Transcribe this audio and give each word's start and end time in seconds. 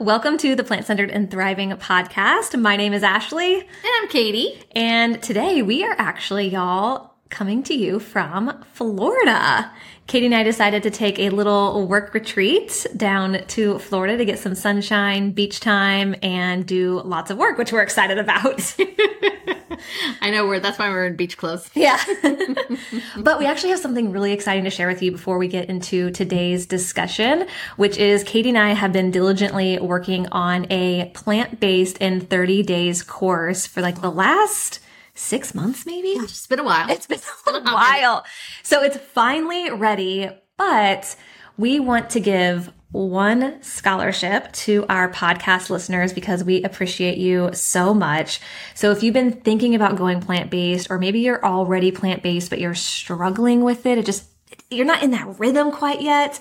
Welcome 0.00 0.38
to 0.38 0.54
the 0.54 0.62
Plant 0.62 0.86
Centered 0.86 1.10
and 1.10 1.28
Thriving 1.28 1.70
podcast. 1.70 2.56
My 2.56 2.76
name 2.76 2.92
is 2.92 3.02
Ashley. 3.02 3.56
And 3.56 3.68
I'm 4.00 4.06
Katie. 4.06 4.62
And 4.70 5.20
today 5.20 5.60
we 5.60 5.82
are 5.82 5.96
actually, 5.98 6.46
y'all, 6.50 7.14
coming 7.30 7.64
to 7.64 7.74
you 7.74 7.98
from 7.98 8.64
Florida. 8.74 9.72
Katie 10.06 10.26
and 10.26 10.36
I 10.36 10.44
decided 10.44 10.84
to 10.84 10.90
take 10.90 11.18
a 11.18 11.30
little 11.30 11.88
work 11.88 12.14
retreat 12.14 12.86
down 12.96 13.44
to 13.48 13.80
Florida 13.80 14.16
to 14.16 14.24
get 14.24 14.38
some 14.38 14.54
sunshine, 14.54 15.32
beach 15.32 15.58
time, 15.58 16.14
and 16.22 16.64
do 16.64 17.00
lots 17.00 17.32
of 17.32 17.36
work, 17.36 17.58
which 17.58 17.72
we're 17.72 17.82
excited 17.82 18.18
about. 18.18 18.76
I 20.20 20.30
know 20.30 20.46
we're 20.46 20.60
that's 20.60 20.78
why 20.78 20.88
we're 20.90 21.06
in 21.06 21.16
beach 21.16 21.36
clothes. 21.36 21.70
Yeah. 21.78 22.02
but 23.18 23.38
we 23.38 23.46
actually 23.46 23.70
have 23.70 23.78
something 23.78 24.10
really 24.10 24.32
exciting 24.32 24.64
to 24.64 24.70
share 24.70 24.88
with 24.88 25.00
you 25.00 25.12
before 25.12 25.38
we 25.38 25.46
get 25.46 25.68
into 25.68 26.10
today's 26.10 26.66
discussion, 26.66 27.46
which 27.76 27.96
is 27.96 28.24
Katie 28.24 28.48
and 28.48 28.58
I 28.58 28.72
have 28.72 28.92
been 28.92 29.10
diligently 29.10 29.78
working 29.78 30.26
on 30.32 30.66
a 30.70 31.10
plant-based 31.14 31.98
in 31.98 32.20
30 32.20 32.62
days 32.64 33.02
course 33.02 33.66
for 33.66 33.80
like 33.80 34.00
the 34.00 34.10
last 34.10 34.80
six 35.14 35.54
months, 35.54 35.86
maybe. 35.86 36.08
It's 36.08 36.46
been 36.46 36.58
a 36.58 36.64
while. 36.64 36.90
It's 36.90 37.06
been 37.06 37.20
a 37.46 37.60
while. 37.62 38.24
So 38.62 38.82
it's 38.82 38.96
finally 38.96 39.70
ready, 39.70 40.30
but 40.56 41.16
we 41.56 41.80
want 41.80 42.10
to 42.10 42.20
give 42.20 42.72
one 42.90 43.62
scholarship 43.62 44.50
to 44.52 44.86
our 44.88 45.10
podcast 45.10 45.68
listeners 45.68 46.12
because 46.12 46.42
we 46.42 46.62
appreciate 46.62 47.18
you 47.18 47.50
so 47.52 47.92
much. 47.92 48.40
So 48.74 48.90
if 48.92 49.02
you've 49.02 49.14
been 49.14 49.32
thinking 49.32 49.74
about 49.74 49.96
going 49.96 50.20
plant 50.20 50.50
based, 50.50 50.90
or 50.90 50.98
maybe 50.98 51.20
you're 51.20 51.44
already 51.44 51.92
plant 51.92 52.22
based, 52.22 52.48
but 52.48 52.60
you're 52.60 52.74
struggling 52.74 53.62
with 53.62 53.84
it, 53.84 53.98
it 53.98 54.06
just, 54.06 54.24
you're 54.70 54.86
not 54.86 55.02
in 55.02 55.10
that 55.10 55.38
rhythm 55.38 55.70
quite 55.70 56.00
yet 56.00 56.40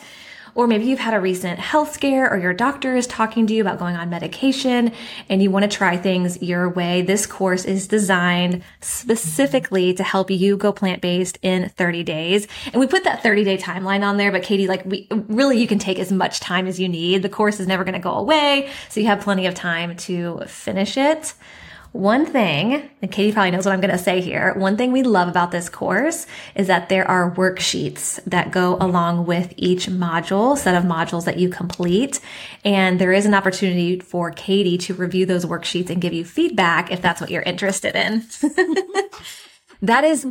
or 0.58 0.66
maybe 0.66 0.86
you've 0.86 0.98
had 0.98 1.14
a 1.14 1.20
recent 1.20 1.60
health 1.60 1.94
scare 1.94 2.28
or 2.28 2.36
your 2.36 2.52
doctor 2.52 2.96
is 2.96 3.06
talking 3.06 3.46
to 3.46 3.54
you 3.54 3.62
about 3.62 3.78
going 3.78 3.96
on 3.96 4.10
medication 4.10 4.92
and 5.30 5.44
you 5.44 5.52
want 5.52 5.62
to 5.62 5.70
try 5.70 5.96
things 5.96 6.42
your 6.42 6.68
way. 6.68 7.04
This 7.04 7.28
course 7.28 7.64
is 7.64 7.88
designed 7.88 8.64
specifically 8.82 9.94
to 9.94 10.04
help 10.04 10.32
you 10.32 10.58
go 10.58 10.72
plant 10.72 11.00
based 11.00 11.38
in 11.44 11.70
30 11.70 12.02
days. 12.04 12.48
And 12.74 12.80
we 12.80 12.88
put 12.88 13.04
that 13.04 13.22
30 13.22 13.44
day 13.44 13.58
timeline 13.60 14.02
on 14.02 14.18
there, 14.18 14.32
but 14.32 14.42
Katie, 14.42 14.66
like 14.66 14.84
we 14.84 15.08
really, 15.12 15.62
you 15.62 15.68
can 15.68 15.78
take 15.78 16.00
as 16.00 16.12
much 16.12 16.40
time 16.40 16.66
as 16.66 16.80
you 16.80 16.90
need. 16.90 17.22
The 17.22 17.30
course 17.30 17.60
is 17.60 17.68
never 17.68 17.84
going 17.84 17.94
to 17.94 18.00
go 18.00 18.16
away. 18.16 18.72
So 18.90 19.00
you 19.00 19.06
have 19.06 19.22
plenty 19.22 19.46
of 19.46 19.54
time 19.54 19.96
to 19.96 20.40
finish 20.48 20.98
it. 20.98 21.36
One 21.94 22.26
thing, 22.26 22.90
and 23.02 23.12
Katie 23.12 23.32
probably 23.32 23.52
knows 23.52 23.66
what 23.66 23.72
I'm 23.72 23.82
going 23.82 23.92
to 23.92 23.98
say 23.98 24.22
here. 24.22 24.54
One 24.56 24.78
thing 24.78 24.92
we 24.92 25.04
love 25.04 25.28
about 25.28 25.52
this 25.52 25.70
course 25.70 26.28
is 26.54 26.68
that 26.68 26.90
there 26.90 27.08
are 27.08 27.32
worksheets 27.32 28.24
that 28.26 28.52
go 28.52 28.78
along 28.80 29.26
with 29.26 29.54
each 29.58 29.88
module, 29.88 30.58
set 30.58 30.76
of 30.76 30.84
modules 30.84 31.26
that 31.26 31.38
you 31.38 31.50
complete. 31.50 32.20
And 32.64 33.00
there 33.00 33.14
is 33.14 33.26
an 33.26 33.34
opportunity 33.34 34.00
for 34.00 34.32
Katie 34.32 34.78
to 34.80 34.94
review 34.94 35.26
those 35.26 35.46
worksheets 35.46 35.90
and 35.90 36.02
give 36.02 36.14
you 36.14 36.26
feedback 36.26 36.92
if 36.92 37.02
that's 37.02 37.22
what 37.22 37.32
you're 37.32 37.42
interested 37.42 37.96
in. 37.96 38.26
that 39.82 40.04
is 40.04 40.28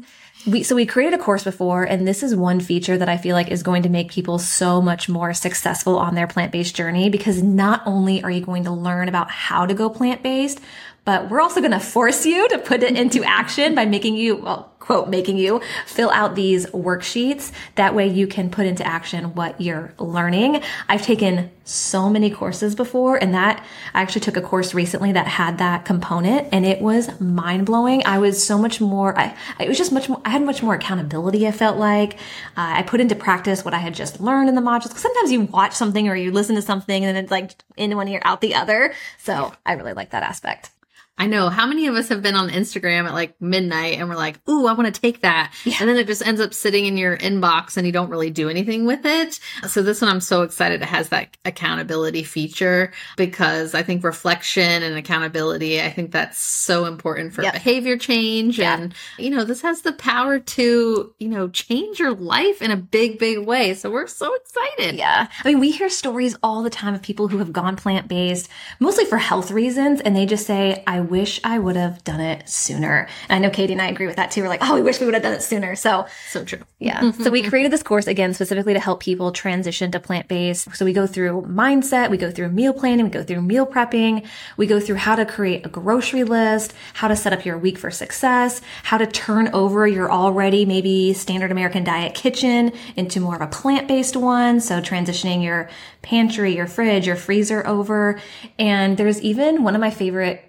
we 0.47 0.63
so 0.63 0.77
we 0.77 0.87
created 0.87 1.19
a 1.19 1.23
course 1.23 1.45
before 1.45 1.85
and 1.85 2.07
this 2.07 2.23
is 2.23 2.35
one 2.35 2.61
feature 2.61 2.97
that 2.97 3.09
I 3.09 3.17
feel 3.17 3.35
like 3.35 3.51
is 3.51 3.63
going 3.63 3.83
to 3.83 3.89
make 3.89 4.11
people 4.11 4.39
so 4.39 4.81
much 4.81 5.09
more 5.09 5.35
successful 5.35 5.99
on 5.99 6.15
their 6.15 6.27
plant-based 6.27 6.75
journey 6.75 7.11
because 7.11 7.43
not 7.43 7.83
only 7.85 8.23
are 8.23 8.31
you 8.31 8.41
going 8.41 8.65
to 8.65 8.71
learn 8.71 9.09
about 9.09 9.31
how 9.31 9.67
to 9.67 9.75
go 9.75 9.89
plant-based, 9.89 10.61
but 11.07 11.31
we're 11.31 11.41
also 11.41 11.61
going 11.61 11.73
to 11.73 11.81
force 11.81 12.27
you 12.27 12.49
to 12.49 12.59
put 12.59 12.83
it 12.83 12.99
into 12.99 13.23
action 13.23 13.77
by 13.77 13.87
making 13.87 14.17
you, 14.17 14.37
well, 14.37 14.73
quote, 14.81 15.09
making 15.09 15.37
you 15.37 15.61
fill 15.87 16.11
out 16.11 16.35
these 16.35 16.67
worksheets. 16.67 17.53
That 17.77 17.95
way 17.95 18.09
you 18.09 18.27
can 18.27 18.51
put 18.51 18.67
into 18.67 18.85
action 18.85 19.35
what 19.35 19.61
you're 19.61 19.95
learning. 19.99 20.63
I've 20.89 21.03
taken 21.03 21.51
so 21.65 22.11
many 22.11 22.29
courses 22.31 22.75
before 22.75 23.17
and 23.17 23.35
that 23.35 23.65
I 23.95 24.03
actually 24.03 24.21
took 24.23 24.37
a 24.37 24.41
course 24.41 24.75
recently 24.75 25.13
that 25.13 25.29
had 25.29 25.59
that 25.59 25.85
component 25.85 26.49
and 26.53 26.67
it 26.67 26.81
was 26.81 27.21
mind 27.21 27.67
blowing. 27.67 28.05
I 28.05 28.19
was 28.19 28.45
so 28.45 28.59
much 28.59 28.81
more, 28.81 29.17
I, 29.17 29.37
it 29.61 29.69
was 29.69 29.79
just 29.79 29.93
much 29.93 30.09
more, 30.09 30.21
I 30.25 30.31
had 30.31 30.43
much 30.43 30.63
more 30.63 30.75
accountability. 30.75 31.47
I 31.47 31.53
felt 31.53 31.79
like 31.79 32.15
uh, 32.57 32.79
I 32.79 32.83
put 32.83 33.01
into 33.01 33.15
practice 33.15 33.65
what 33.65 33.75
I 33.75 33.79
had 33.79 33.95
just 33.95 34.21
learned 34.21 34.49
in 34.49 34.57
the 34.57 34.61
modules. 34.61 34.97
Sometimes 34.97 35.31
you 35.31 35.43
watch 35.43 35.73
something 35.73 36.09
or 36.09 36.17
you 36.17 36.33
listen 36.33 36.57
to 36.57 36.63
something 36.63 37.05
and 37.05 37.17
then 37.17 37.25
it's 37.25 37.31
like 37.31 37.53
in 37.77 37.97
one 37.97 38.09
ear 38.09 38.23
out 38.25 38.41
the 38.41 38.57
other. 38.57 38.93
So 39.19 39.53
I 39.65 39.75
really 39.75 39.93
like 39.93 40.11
that 40.11 40.25
aspect. 40.25 40.71
I 41.19 41.27
know 41.29 41.49
how 41.49 41.67
many 41.67 41.87
of 41.87 41.95
us 41.95 42.11
have 42.11 42.21
been 42.21 42.35
on 42.35 42.51
Instagram 42.51 43.07
at 43.07 43.15
like 43.15 43.41
midnight 43.41 43.99
and 43.99 44.09
we're 44.09 44.17
like, 44.17 44.39
"Ooh, 44.49 44.67
I 44.67 44.75
want 44.75 44.93
to 44.95 45.01
take 45.01 45.23
that," 45.23 45.55
yeah. 45.65 45.77
and 45.81 45.89
then 45.89 45.97
it 45.97 46.07
just 46.07 46.27
ends 46.27 46.43
up 46.43 46.53
sitting 46.53 46.85
in 46.85 46.99
your 46.99 47.17
inbox 47.17 47.79
and 47.79 47.87
you 47.87 47.93
don't 47.93 48.11
really 48.11 48.29
do 48.29 48.51
anything 48.51 48.85
with 48.85 49.01
it. 49.07 49.41
So 49.67 49.83
this 49.83 50.03
one, 50.03 50.11
I'm 50.11 50.21
so 50.21 50.43
excited 50.43 50.83
it 50.83 50.87
has 50.87 51.09
that 51.09 51.35
accountability 51.47 52.23
feature 52.23 52.93
because 53.17 53.75
I 53.75 53.83
think 53.83 54.05
reflection 54.05 54.83
and 54.83 54.97
accountability, 54.97 55.81
I 55.81 55.91
think 55.91 56.13
that's 56.13 56.39
so 56.39 56.85
important 56.85 57.33
for 57.33 57.43
yep. 57.43 57.55
behavior 57.55 57.97
change, 57.97 58.59
yeah. 58.59 58.77
and 58.77 58.95
you 59.19 59.31
know, 59.31 59.45
this 59.45 59.63
has 59.63 59.81
the 59.83 59.93
power 59.93 60.39
to 60.39 61.15
you 61.19 61.29
know 61.29 61.49
change 61.49 61.99
your 61.99 62.15
life 62.15 62.61
in 62.61 62.71
a 62.71 62.77
big, 62.77 63.19
big 63.19 63.39
way. 63.39 63.73
So 63.73 63.91
we're 63.91 64.07
so 64.07 64.35
excited. 64.35 64.97
Yeah, 64.97 65.29
I 65.43 65.49
mean, 65.49 65.61
we 65.61 65.71
hear 65.71 65.89
stories 65.89 66.37
all 66.43 66.63
the 66.63 66.69
time 66.69 66.93
of 66.93 67.01
people 67.01 67.29
who 67.29 67.39
have 67.39 67.55
gone 67.55 67.77
plant 67.77 68.07
based, 68.07 68.51
mostly 68.81 69.07
for 69.07 69.17
health 69.17 69.51
reasons, 69.51 70.03
and 70.03 70.15
they 70.15 70.27
just 70.27 70.47
say, 70.47 70.83
"I." 70.87 71.06
wish 71.07 71.41
I 71.43 71.59
would 71.59 71.77
have 71.77 72.05
done 72.05 72.21
it 72.21 72.49
sooner. 72.49 73.09
And 73.29 73.37
I 73.37 73.39
know 73.39 73.53
Katie 73.53 73.73
and 73.73 73.83
I 73.83 73.89
agree 73.89 74.07
with 74.07 74.17
that 74.17 74.31
too. 74.31 74.43
We're 74.43 74.49
like, 74.49 74.61
oh, 74.63 74.75
we 74.75 74.83
wish 74.83 75.01
we 75.01 75.07
would 75.07 75.15
have 75.15 75.23
done 75.23 75.33
it 75.33 75.43
sooner. 75.43 75.75
So, 75.75 76.07
so 76.31 76.45
true. 76.45 76.61
Yeah. 76.79 77.01
Mm-hmm. 77.01 77.23
so 77.23 77.31
we 77.31 77.43
created 77.43 77.73
this 77.73 77.83
course 77.83 78.07
again 78.07 78.35
specifically 78.35 78.75
to 78.75 78.81
help 78.81 79.01
people 79.01 79.33
transition 79.33 79.91
to 79.93 80.01
plant 80.01 80.29
based. 80.29 80.75
So 80.77 80.85
we 80.85 80.93
go 80.93 81.07
through 81.07 81.43
mindset, 81.43 82.11
we 82.11 82.19
go 82.19 82.31
through 82.31 82.51
meal 82.51 82.75
planning, 82.75 83.07
we 83.07 83.11
go 83.11 83.23
through 83.23 83.43
meal 83.43 83.67
prepping, 83.67 84.27
we 84.57 84.67
go 84.67 84.79
through 84.79 84.97
how 84.97 85.17
to 85.17 85.25
create 85.25 85.65
a 85.65 85.69
grocery 85.69 86.25
list, 86.25 86.75
how 86.95 87.09
to 87.09 87.17
set 87.17 87.33
up 87.33 87.45
your 87.45 87.57
week 87.57 87.79
for 87.79 87.91
success, 87.91 88.61
how 88.83 88.99
to 88.99 89.07
turn 89.07 89.49
over 89.55 89.87
your 89.87 90.13
already 90.13 90.67
maybe 90.67 91.13
standard 91.13 91.51
American 91.51 91.85
diet 91.85 92.15
kitchen 92.15 92.73
into 92.97 93.21
more 93.21 93.37
of 93.37 93.41
a 93.41 93.47
plant 93.47 93.89
based 93.89 94.17
one. 94.17 94.61
So 94.61 94.81
transitioning 94.81 95.43
your 95.43 95.71
pantry, 96.03 96.55
your 96.55 96.67
fridge, 96.67 97.07
your 97.07 97.17
freezer 97.17 97.67
over. 97.67 98.21
And 98.59 98.97
there's 98.97 99.21
even 99.23 99.63
one 99.63 99.75
of 99.75 99.81
my 99.81 99.91
favorite 99.91 100.43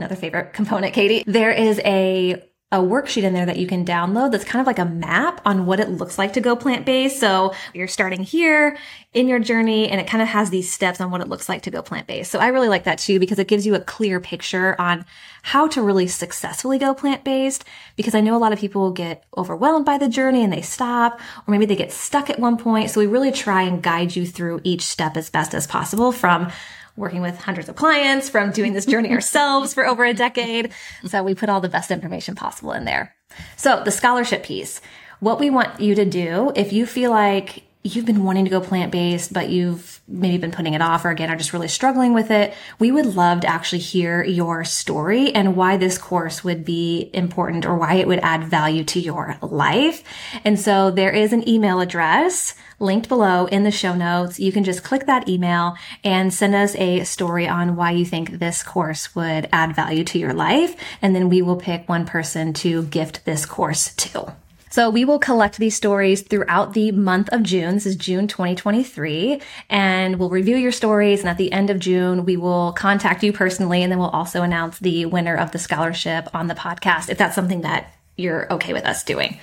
another 0.00 0.16
favorite 0.16 0.52
component, 0.54 0.94
Katie. 0.94 1.22
There 1.26 1.52
is 1.52 1.80
a 1.84 2.42
a 2.72 2.78
worksheet 2.78 3.24
in 3.24 3.32
there 3.32 3.46
that 3.46 3.56
you 3.56 3.66
can 3.66 3.84
download 3.84 4.30
that's 4.30 4.44
kind 4.44 4.60
of 4.60 4.66
like 4.66 4.78
a 4.78 4.84
map 4.84 5.40
on 5.44 5.66
what 5.66 5.80
it 5.80 5.90
looks 5.90 6.18
like 6.18 6.34
to 6.34 6.40
go 6.40 6.54
plant 6.54 6.86
based. 6.86 7.18
So 7.18 7.52
you're 7.74 7.88
starting 7.88 8.22
here 8.22 8.78
in 9.12 9.26
your 9.26 9.40
journey 9.40 9.88
and 9.88 10.00
it 10.00 10.06
kind 10.06 10.22
of 10.22 10.28
has 10.28 10.50
these 10.50 10.72
steps 10.72 11.00
on 11.00 11.10
what 11.10 11.20
it 11.20 11.26
looks 11.26 11.48
like 11.48 11.62
to 11.62 11.70
go 11.72 11.82
plant 11.82 12.06
based. 12.06 12.30
So 12.30 12.38
I 12.38 12.46
really 12.46 12.68
like 12.68 12.84
that 12.84 12.98
too 12.98 13.18
because 13.18 13.40
it 13.40 13.48
gives 13.48 13.66
you 13.66 13.74
a 13.74 13.80
clear 13.80 14.20
picture 14.20 14.80
on 14.80 15.04
how 15.42 15.66
to 15.66 15.82
really 15.82 16.06
successfully 16.06 16.78
go 16.78 16.94
plant 16.94 17.24
based 17.24 17.64
because 17.96 18.14
I 18.14 18.20
know 18.20 18.36
a 18.36 18.38
lot 18.38 18.52
of 18.52 18.60
people 18.60 18.92
get 18.92 19.24
overwhelmed 19.36 19.84
by 19.84 19.98
the 19.98 20.08
journey 20.08 20.44
and 20.44 20.52
they 20.52 20.62
stop 20.62 21.18
or 21.48 21.50
maybe 21.50 21.66
they 21.66 21.74
get 21.74 21.90
stuck 21.90 22.30
at 22.30 22.38
one 22.38 22.56
point. 22.56 22.90
So 22.90 23.00
we 23.00 23.08
really 23.08 23.32
try 23.32 23.62
and 23.62 23.82
guide 23.82 24.14
you 24.14 24.24
through 24.24 24.60
each 24.62 24.82
step 24.82 25.16
as 25.16 25.28
best 25.28 25.54
as 25.54 25.66
possible 25.66 26.12
from 26.12 26.52
working 26.96 27.22
with 27.22 27.38
hundreds 27.38 27.68
of 27.68 27.76
clients, 27.76 28.28
from 28.28 28.50
doing 28.50 28.72
this 28.72 28.86
journey 28.86 29.10
ourselves 29.12 29.74
for 29.74 29.86
over 29.86 30.04
a 30.04 30.14
decade. 30.14 30.72
So 31.06 31.22
we 31.22 31.34
put 31.34 31.48
all 31.48 31.60
the 31.60 31.68
best 31.68 31.90
information 31.90 32.34
possible 32.34 32.72
in 32.72 32.84
there. 32.84 33.14
So 33.56 33.82
the 33.84 33.90
scholarship 33.90 34.42
piece, 34.42 34.80
what 35.20 35.38
we 35.38 35.50
want 35.50 35.80
you 35.80 35.94
to 35.94 36.04
do, 36.04 36.52
if 36.56 36.72
you 36.72 36.86
feel 36.86 37.10
like 37.10 37.64
you've 37.82 38.04
been 38.04 38.24
wanting 38.24 38.44
to 38.44 38.50
go 38.50 38.60
plant 38.60 38.92
based, 38.92 39.32
but 39.32 39.48
you've 39.48 40.02
maybe 40.06 40.36
been 40.36 40.50
putting 40.50 40.74
it 40.74 40.82
off 40.82 41.04
or 41.04 41.10
again 41.10 41.30
are 41.30 41.36
just 41.36 41.54
really 41.54 41.68
struggling 41.68 42.12
with 42.12 42.30
it, 42.30 42.52
we 42.78 42.92
would 42.92 43.16
love 43.16 43.40
to 43.40 43.46
actually 43.46 43.78
hear 43.78 44.22
your 44.22 44.64
story 44.64 45.34
and 45.34 45.56
why 45.56 45.78
this 45.78 45.96
course 45.96 46.44
would 46.44 46.62
be 46.62 47.08
important 47.14 47.64
or 47.64 47.76
why 47.76 47.94
it 47.94 48.06
would 48.06 48.18
add 48.18 48.44
value 48.44 48.84
to 48.84 49.00
your 49.00 49.38
life. 49.40 50.02
And 50.44 50.60
so 50.60 50.90
there 50.90 51.10
is 51.10 51.32
an 51.32 51.48
email 51.48 51.80
address 51.80 52.54
linked 52.80 53.08
below 53.08 53.46
in 53.46 53.62
the 53.62 53.70
show 53.70 53.94
notes. 53.94 54.38
You 54.38 54.52
can 54.52 54.64
just 54.64 54.84
click 54.84 55.06
that 55.06 55.26
email 55.26 55.74
and 56.04 56.34
send 56.34 56.54
us 56.54 56.74
a 56.76 57.04
story 57.04 57.48
on 57.48 57.76
why 57.76 57.92
you 57.92 58.04
think 58.04 58.38
this 58.38 58.62
course 58.62 59.14
would 59.14 59.48
add 59.52 59.74
value 59.74 60.04
to 60.04 60.18
your 60.18 60.34
life. 60.34 60.76
And 61.00 61.16
then 61.16 61.30
we 61.30 61.40
will 61.40 61.56
pick 61.56 61.88
one 61.88 62.04
person 62.04 62.52
to 62.54 62.82
gift 62.84 63.24
this 63.24 63.46
course 63.46 63.94
to. 63.94 64.34
So 64.72 64.88
we 64.88 65.04
will 65.04 65.18
collect 65.18 65.58
these 65.58 65.74
stories 65.74 66.22
throughout 66.22 66.74
the 66.74 66.92
month 66.92 67.28
of 67.30 67.42
June. 67.42 67.74
This 67.74 67.86
is 67.86 67.96
June 67.96 68.28
2023 68.28 69.42
and 69.68 70.16
we'll 70.16 70.30
review 70.30 70.56
your 70.56 70.70
stories. 70.70 71.18
And 71.20 71.28
at 71.28 71.38
the 71.38 71.50
end 71.50 71.70
of 71.70 71.80
June, 71.80 72.24
we 72.24 72.36
will 72.36 72.72
contact 72.72 73.24
you 73.24 73.32
personally. 73.32 73.82
And 73.82 73.90
then 73.90 73.98
we'll 73.98 74.10
also 74.10 74.42
announce 74.42 74.78
the 74.78 75.06
winner 75.06 75.36
of 75.36 75.50
the 75.50 75.58
scholarship 75.58 76.28
on 76.32 76.46
the 76.46 76.54
podcast 76.54 77.08
if 77.08 77.18
that's 77.18 77.34
something 77.34 77.62
that 77.62 77.92
you're 78.16 78.52
okay 78.52 78.72
with 78.72 78.84
us 78.84 79.02
doing. 79.02 79.40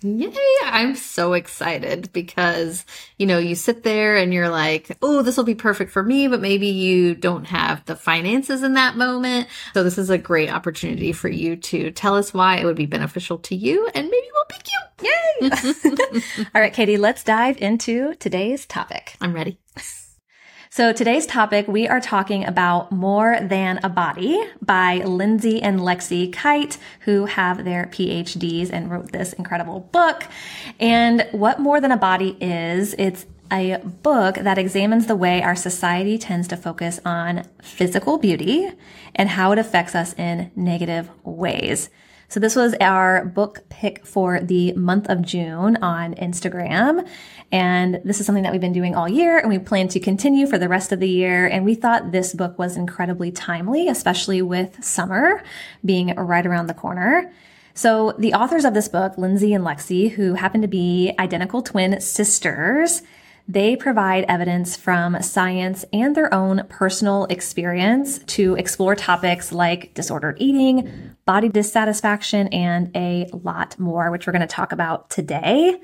Yay! 0.00 0.32
I'm 0.64 0.94
so 0.94 1.32
excited 1.32 2.12
because, 2.12 2.86
you 3.16 3.26
know, 3.26 3.38
you 3.38 3.56
sit 3.56 3.82
there 3.82 4.16
and 4.16 4.32
you're 4.32 4.48
like, 4.48 4.96
oh, 5.02 5.22
this 5.22 5.36
will 5.36 5.44
be 5.44 5.56
perfect 5.56 5.90
for 5.90 6.02
me, 6.02 6.28
but 6.28 6.40
maybe 6.40 6.68
you 6.68 7.16
don't 7.16 7.46
have 7.46 7.84
the 7.86 7.96
finances 7.96 8.62
in 8.62 8.74
that 8.74 8.96
moment. 8.96 9.48
So 9.74 9.82
this 9.82 9.98
is 9.98 10.08
a 10.08 10.18
great 10.18 10.50
opportunity 10.50 11.12
for 11.12 11.28
you 11.28 11.56
to 11.56 11.90
tell 11.90 12.14
us 12.14 12.32
why 12.32 12.58
it 12.58 12.64
would 12.64 12.76
be 12.76 12.86
beneficial 12.86 13.38
to 13.38 13.56
you 13.56 13.88
and 13.94 14.08
maybe 14.08 14.28
we'll 14.32 14.44
pick 14.44 14.68
you. 14.68 14.78
Yay! 15.02 16.40
All 16.54 16.60
right, 16.60 16.72
Katie, 16.72 16.96
let's 16.96 17.24
dive 17.24 17.56
into 17.58 18.14
today's 18.14 18.66
topic. 18.66 19.16
I'm 19.20 19.32
ready. 19.34 19.58
So 20.78 20.92
today's 20.92 21.26
topic, 21.26 21.66
we 21.66 21.88
are 21.88 22.00
talking 22.00 22.44
about 22.44 22.92
More 22.92 23.40
Than 23.40 23.80
a 23.82 23.88
Body 23.88 24.40
by 24.62 24.98
Lindsay 24.98 25.60
and 25.60 25.80
Lexie 25.80 26.32
Kite, 26.32 26.78
who 27.00 27.24
have 27.24 27.64
their 27.64 27.86
PhDs 27.86 28.70
and 28.72 28.88
wrote 28.88 29.10
this 29.10 29.32
incredible 29.32 29.80
book. 29.80 30.22
And 30.78 31.26
what 31.32 31.58
More 31.58 31.80
Than 31.80 31.90
a 31.90 31.96
Body 31.96 32.36
is, 32.40 32.94
it's 32.96 33.26
a 33.50 33.78
book 33.78 34.36
that 34.36 34.56
examines 34.56 35.08
the 35.08 35.16
way 35.16 35.42
our 35.42 35.56
society 35.56 36.16
tends 36.16 36.46
to 36.46 36.56
focus 36.56 37.00
on 37.04 37.42
physical 37.60 38.16
beauty 38.16 38.70
and 39.16 39.30
how 39.30 39.50
it 39.50 39.58
affects 39.58 39.96
us 39.96 40.14
in 40.16 40.52
negative 40.54 41.10
ways. 41.24 41.90
So 42.30 42.40
this 42.40 42.54
was 42.54 42.74
our 42.80 43.24
book 43.24 43.64
pick 43.70 44.04
for 44.04 44.38
the 44.40 44.74
month 44.74 45.08
of 45.08 45.22
June 45.22 45.76
on 45.76 46.14
Instagram. 46.16 47.08
And 47.50 48.02
this 48.04 48.20
is 48.20 48.26
something 48.26 48.42
that 48.44 48.52
we've 48.52 48.60
been 48.60 48.74
doing 48.74 48.94
all 48.94 49.08
year 49.08 49.38
and 49.38 49.48
we 49.48 49.58
plan 49.58 49.88
to 49.88 50.00
continue 50.00 50.46
for 50.46 50.58
the 50.58 50.68
rest 50.68 50.92
of 50.92 51.00
the 51.00 51.08
year. 51.08 51.46
And 51.46 51.64
we 51.64 51.74
thought 51.74 52.12
this 52.12 52.34
book 52.34 52.58
was 52.58 52.76
incredibly 52.76 53.30
timely, 53.30 53.88
especially 53.88 54.42
with 54.42 54.84
summer 54.84 55.42
being 55.82 56.14
right 56.16 56.46
around 56.46 56.66
the 56.66 56.74
corner. 56.74 57.32
So 57.72 58.12
the 58.18 58.34
authors 58.34 58.66
of 58.66 58.74
this 58.74 58.88
book, 58.88 59.16
Lindsay 59.16 59.54
and 59.54 59.64
Lexie, 59.64 60.10
who 60.10 60.34
happen 60.34 60.60
to 60.60 60.68
be 60.68 61.12
identical 61.18 61.62
twin 61.62 61.98
sisters, 61.98 63.02
they 63.48 63.76
provide 63.76 64.26
evidence 64.28 64.76
from 64.76 65.22
science 65.22 65.82
and 65.90 66.14
their 66.14 66.32
own 66.34 66.66
personal 66.68 67.24
experience 67.30 68.18
to 68.20 68.54
explore 68.56 68.94
topics 68.94 69.52
like 69.52 69.94
disordered 69.94 70.36
eating, 70.38 71.16
body 71.24 71.48
dissatisfaction, 71.48 72.48
and 72.48 72.94
a 72.94 73.26
lot 73.32 73.78
more, 73.78 74.10
which 74.10 74.26
we're 74.26 74.34
going 74.34 74.40
to 74.40 74.46
talk 74.46 74.72
about 74.72 75.08
today. 75.08 75.80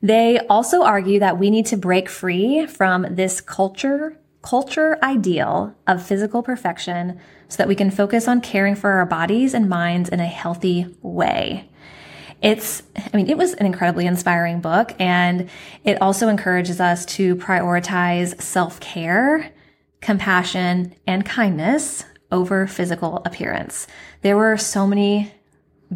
They 0.00 0.38
also 0.48 0.82
argue 0.82 1.20
that 1.20 1.38
we 1.38 1.50
need 1.50 1.66
to 1.66 1.76
break 1.76 2.08
free 2.08 2.66
from 2.66 3.06
this 3.10 3.42
culture, 3.42 4.18
culture 4.40 4.98
ideal 5.02 5.76
of 5.86 6.04
physical 6.04 6.42
perfection 6.42 7.20
so 7.48 7.58
that 7.58 7.68
we 7.68 7.74
can 7.74 7.90
focus 7.90 8.26
on 8.26 8.40
caring 8.40 8.74
for 8.74 8.90
our 8.92 9.06
bodies 9.06 9.52
and 9.52 9.68
minds 9.68 10.08
in 10.08 10.18
a 10.18 10.26
healthy 10.26 10.96
way. 11.02 11.68
It's, 12.42 12.82
I 12.96 13.16
mean, 13.16 13.30
it 13.30 13.38
was 13.38 13.54
an 13.54 13.66
incredibly 13.66 14.06
inspiring 14.06 14.60
book 14.60 14.94
and 14.98 15.48
it 15.84 16.02
also 16.02 16.28
encourages 16.28 16.80
us 16.80 17.06
to 17.06 17.36
prioritize 17.36 18.40
self 18.42 18.80
care, 18.80 19.52
compassion, 20.00 20.94
and 21.06 21.24
kindness 21.24 22.04
over 22.32 22.66
physical 22.66 23.22
appearance. 23.24 23.86
There 24.22 24.36
were 24.36 24.56
so 24.56 24.86
many 24.86 25.32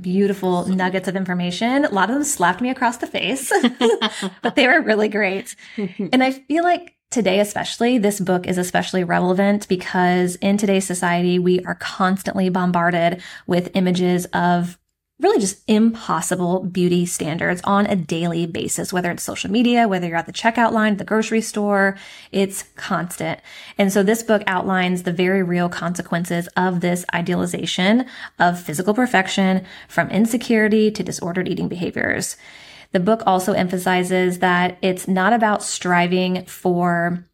beautiful 0.00 0.68
nuggets 0.68 1.08
of 1.08 1.16
information. 1.16 1.84
A 1.84 1.90
lot 1.90 2.10
of 2.10 2.14
them 2.14 2.24
slapped 2.24 2.60
me 2.60 2.70
across 2.70 2.98
the 2.98 3.06
face, 3.06 3.50
but 4.42 4.54
they 4.54 4.66
were 4.66 4.82
really 4.82 5.08
great. 5.08 5.56
and 5.76 6.22
I 6.22 6.32
feel 6.32 6.62
like 6.62 6.94
today, 7.10 7.40
especially, 7.40 7.98
this 7.98 8.20
book 8.20 8.46
is 8.46 8.58
especially 8.58 9.04
relevant 9.04 9.66
because 9.68 10.36
in 10.36 10.58
today's 10.58 10.86
society, 10.86 11.38
we 11.38 11.60
are 11.60 11.76
constantly 11.76 12.48
bombarded 12.50 13.22
with 13.46 13.70
images 13.74 14.26
of 14.26 14.78
really 15.18 15.40
just 15.40 15.62
impossible 15.66 16.64
beauty 16.64 17.06
standards 17.06 17.62
on 17.64 17.86
a 17.86 17.96
daily 17.96 18.44
basis, 18.44 18.92
whether 18.92 19.10
it's 19.10 19.22
social 19.22 19.50
media, 19.50 19.88
whether 19.88 20.06
you're 20.06 20.16
at 20.16 20.26
the 20.26 20.32
checkout 20.32 20.72
line 20.72 20.98
the 20.98 21.04
grocery 21.04 21.40
store, 21.40 21.96
it's 22.32 22.64
constant. 22.76 23.40
And 23.78 23.90
so 23.90 24.02
this 24.02 24.22
book 24.22 24.42
outlines 24.46 25.02
the 25.02 25.12
very 25.12 25.42
real 25.42 25.70
consequences 25.70 26.48
of 26.56 26.80
this 26.80 27.06
idealization 27.14 28.04
of 28.38 28.60
physical 28.60 28.92
perfection 28.92 29.64
from 29.88 30.10
insecurity 30.10 30.90
to 30.90 31.02
disordered 31.02 31.48
eating 31.48 31.68
behaviors. 31.68 32.36
The 32.92 33.00
book 33.00 33.22
also 33.26 33.52
emphasizes 33.52 34.40
that 34.40 34.76
it's 34.82 35.08
not 35.08 35.32
about 35.32 35.62
striving 35.62 36.44
for 36.44 37.26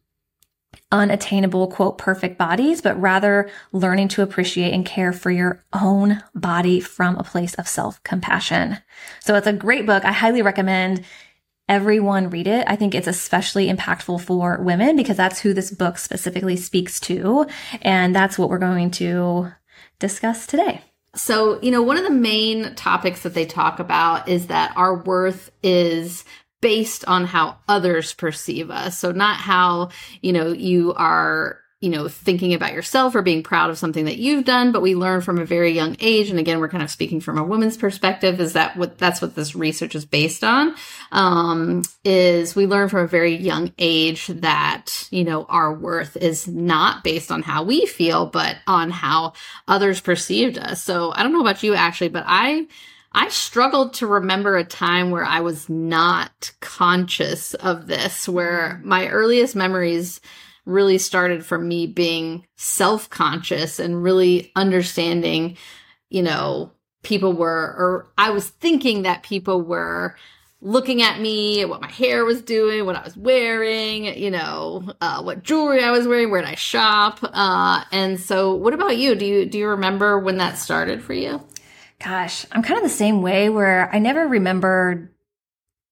unattainable, 0.93 1.67
quote, 1.67 1.97
perfect 1.97 2.37
bodies, 2.37 2.81
but 2.81 2.99
rather 3.01 3.49
learning 3.71 4.07
to 4.09 4.21
appreciate 4.21 4.73
and 4.73 4.85
care 4.85 5.11
for 5.11 5.31
your 5.31 5.61
own 5.73 6.23
body 6.35 6.79
from 6.79 7.17
a 7.17 7.23
place 7.23 7.55
of 7.55 7.67
self 7.67 8.01
compassion. 8.03 8.77
So 9.19 9.35
it's 9.35 9.47
a 9.47 9.53
great 9.53 9.85
book. 9.85 10.05
I 10.05 10.11
highly 10.11 10.43
recommend 10.43 11.03
everyone 11.67 12.29
read 12.29 12.47
it. 12.47 12.65
I 12.67 12.75
think 12.75 12.93
it's 12.93 13.07
especially 13.07 13.69
impactful 13.69 14.21
for 14.21 14.61
women 14.61 14.95
because 14.95 15.17
that's 15.17 15.39
who 15.39 15.53
this 15.53 15.71
book 15.71 15.97
specifically 15.97 16.57
speaks 16.57 16.99
to. 17.01 17.47
And 17.81 18.15
that's 18.15 18.37
what 18.37 18.49
we're 18.49 18.59
going 18.59 18.91
to 18.91 19.51
discuss 19.99 20.45
today. 20.45 20.81
So, 21.15 21.59
you 21.61 21.71
know, 21.71 21.81
one 21.81 21.97
of 21.97 22.03
the 22.03 22.09
main 22.09 22.75
topics 22.75 23.21
that 23.21 23.33
they 23.33 23.45
talk 23.45 23.79
about 23.79 24.27
is 24.27 24.47
that 24.47 24.73
our 24.75 24.95
worth 24.95 25.51
is 25.61 26.23
based 26.63 27.03
on 27.05 27.25
how 27.25 27.57
others 27.67 28.13
perceive 28.13 28.71
us. 28.71 28.97
So 28.97 29.11
not 29.11 29.35
how, 29.35 29.89
you 30.21 30.31
know, 30.31 30.53
you 30.53 30.93
are 30.93 31.59
you 31.81 31.89
know, 31.89 32.07
thinking 32.07 32.53
about 32.53 32.71
yourself 32.71 33.13
or 33.13 33.21
being 33.21 33.43
proud 33.43 33.69
of 33.69 33.77
something 33.77 34.05
that 34.05 34.15
you've 34.15 34.45
done, 34.45 34.71
but 34.71 34.81
we 34.81 34.95
learn 34.95 35.19
from 35.19 35.37
a 35.37 35.43
very 35.43 35.71
young 35.71 35.97
age. 35.99 36.29
And 36.29 36.39
again, 36.39 36.61
we're 36.61 36.69
kind 36.69 36.81
of 36.81 36.89
speaking 36.89 37.19
from 37.19 37.37
a 37.37 37.43
woman's 37.43 37.75
perspective 37.75 38.39
is 38.39 38.53
that 38.53 38.77
what 38.77 38.97
that's 38.97 39.21
what 39.21 39.35
this 39.35 39.53
research 39.53 39.93
is 39.93 40.05
based 40.05 40.45
on. 40.45 40.75
Um, 41.11 41.83
is 42.05 42.55
we 42.55 42.67
learn 42.67 42.87
from 42.87 43.01
a 43.01 43.07
very 43.07 43.35
young 43.35 43.73
age 43.77 44.27
that, 44.27 45.09
you 45.11 45.25
know, 45.25 45.43
our 45.49 45.73
worth 45.73 46.15
is 46.15 46.47
not 46.47 47.03
based 47.03 47.33
on 47.33 47.43
how 47.43 47.63
we 47.63 47.85
feel, 47.85 48.27
but 48.27 48.55
on 48.65 48.89
how 48.89 49.33
others 49.67 49.99
perceived 49.99 50.57
us. 50.57 50.81
So 50.81 51.11
I 51.13 51.21
don't 51.21 51.33
know 51.33 51.41
about 51.41 51.63
you, 51.63 51.73
actually, 51.73 52.07
but 52.07 52.23
I, 52.25 52.65
I 53.13 53.29
struggled 53.29 53.93
to 53.95 54.07
remember 54.07 54.57
a 54.57 54.63
time 54.63 55.11
where 55.11 55.25
I 55.25 55.41
was 55.41 55.69
not 55.69 56.51
conscious 56.61 57.53
of 57.55 57.87
this, 57.87 58.27
where 58.27 58.79
mm. 58.81 58.85
my 58.85 59.07
earliest 59.07 59.55
memories 59.55 60.19
really 60.65 60.97
started 60.97 61.45
from 61.45 61.67
me 61.67 61.85
being 61.87 62.45
self 62.55 63.09
conscious 63.09 63.79
and 63.79 64.01
really 64.01 64.51
understanding, 64.55 65.57
you 66.09 66.23
know, 66.23 66.71
people 67.03 67.33
were, 67.33 67.75
or 67.77 68.11
I 68.17 68.31
was 68.31 68.49
thinking 68.49 69.03
that 69.03 69.23
people 69.23 69.61
were 69.61 70.15
looking 70.61 71.01
at 71.01 71.19
me, 71.19 71.65
what 71.65 71.81
my 71.81 71.91
hair 71.91 72.23
was 72.23 72.41
doing, 72.41 72.85
what 72.85 72.95
I 72.95 73.03
was 73.03 73.17
wearing, 73.17 74.05
you 74.05 74.31
know, 74.31 74.93
uh, 75.01 75.21
what 75.21 75.43
jewelry 75.43 75.83
I 75.83 75.91
was 75.91 76.07
wearing, 76.07 76.31
where 76.31 76.41
did 76.41 76.49
I 76.49 76.55
shop. 76.55 77.19
Uh, 77.21 77.83
and 77.91 78.17
so 78.17 78.55
what 78.55 78.73
about 78.73 78.97
you? 78.97 79.13
Do 79.13 79.25
you, 79.25 79.45
do 79.45 79.57
you 79.57 79.67
remember 79.67 80.17
when 80.17 80.37
that 80.37 80.57
started 80.57 81.03
for 81.03 81.13
you? 81.13 81.43
Gosh, 82.03 82.45
I'm 82.51 82.63
kind 82.63 82.77
of 82.77 82.83
the 82.83 82.89
same 82.89 83.21
way 83.21 83.49
where 83.49 83.89
I 83.93 83.99
never 83.99 84.27
remember 84.27 85.09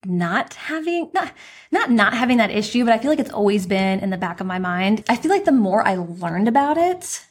not 0.05 0.55
having 0.55 1.09
not 1.13 1.31
not 1.71 1.91
not 1.91 2.13
having 2.13 2.37
that 2.37 2.51
issue, 2.51 2.83
but 2.83 2.93
I 2.93 2.97
feel 2.97 3.11
like 3.11 3.19
it's 3.19 3.31
always 3.31 3.65
been 3.65 3.99
in 3.99 4.09
the 4.09 4.17
back 4.17 4.41
of 4.41 4.47
my 4.47 4.59
mind. 4.59 5.05
I 5.07 5.15
feel 5.15 5.31
like 5.31 5.45
the 5.45 5.51
more 5.51 5.87
I 5.87 5.95
learned 5.95 6.47
about 6.47 6.77
it 6.77 7.25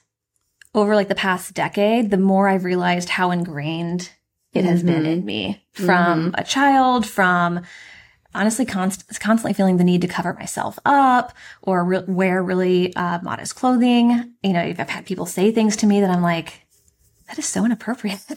over 0.74 0.94
like 0.94 1.08
the 1.08 1.14
past 1.14 1.52
decade, 1.52 2.10
the 2.10 2.16
more 2.16 2.48
I've 2.48 2.64
realized 2.64 3.10
how 3.10 3.32
ingrained 3.32 4.10
it 4.52 4.64
has 4.64 4.82
mm-hmm. 4.82 4.88
been 4.88 5.06
in 5.06 5.24
me 5.24 5.62
from 5.72 6.30
mm-hmm. 6.30 6.34
a 6.40 6.44
child, 6.44 7.06
from 7.06 7.62
honestly 8.34 8.64
const- 8.64 9.20
constantly 9.20 9.52
feeling 9.52 9.76
the 9.76 9.84
need 9.84 10.00
to 10.00 10.08
cover 10.08 10.32
myself 10.34 10.78
up 10.84 11.32
or 11.62 11.84
re- 11.84 12.04
wear 12.06 12.42
really 12.42 12.94
uh, 12.94 13.18
modest 13.22 13.56
clothing. 13.56 14.32
You 14.42 14.52
know, 14.52 14.62
if 14.62 14.80
I've 14.80 14.88
had 14.88 15.06
people 15.06 15.26
say 15.26 15.50
things 15.50 15.76
to 15.76 15.86
me 15.86 16.00
that 16.00 16.10
I'm 16.10 16.22
like, 16.22 16.66
that 17.30 17.38
is 17.38 17.46
so 17.46 17.64
inappropriate. 17.64 18.20
uh, 18.28 18.34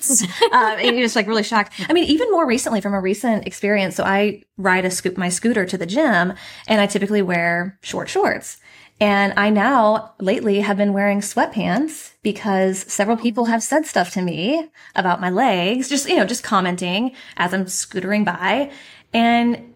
and 0.52 0.96
you're 0.96 1.06
just 1.06 1.16
like 1.16 1.28
really 1.28 1.44
shocked. 1.44 1.74
I 1.90 1.94
mean, 1.94 2.04
even 2.06 2.30
more 2.30 2.46
recently 2.46 2.80
from 2.80 2.94
a 2.94 3.02
recent 3.02 3.48
experience. 3.48 3.96
So 3.96 4.04
I 4.04 4.44
ride 4.58 4.86
a 4.86 4.92
scoop, 4.92 5.18
my 5.18 5.30
scooter 5.30 5.66
to 5.66 5.78
the 5.78 5.88
gym 5.88 6.34
and 6.68 6.80
I 6.80 6.86
typically 6.86 7.24
wear 7.24 7.80
short 7.82 8.08
shorts. 8.08 8.58
And 9.02 9.34
I 9.36 9.50
now 9.50 10.14
lately 10.20 10.62
have 10.62 10.78
been 10.78 10.94
wearing 10.94 11.22
sweatpants 11.22 12.14
because 12.22 12.80
several 12.92 13.18
people 13.18 13.46
have 13.46 13.64
said 13.64 13.88
stuff 13.88 14.12
to 14.12 14.22
me 14.22 14.70
about 14.96 15.20
my 15.20 15.32
legs, 15.32 15.90
just, 15.90 16.08
you 16.08 16.16
know, 16.16 16.26
just 16.26 16.44
commenting 16.44 17.14
as 17.36 17.52
I'm 17.52 17.66
scootering 17.66 18.24
by. 18.24 18.72
And 19.12 19.73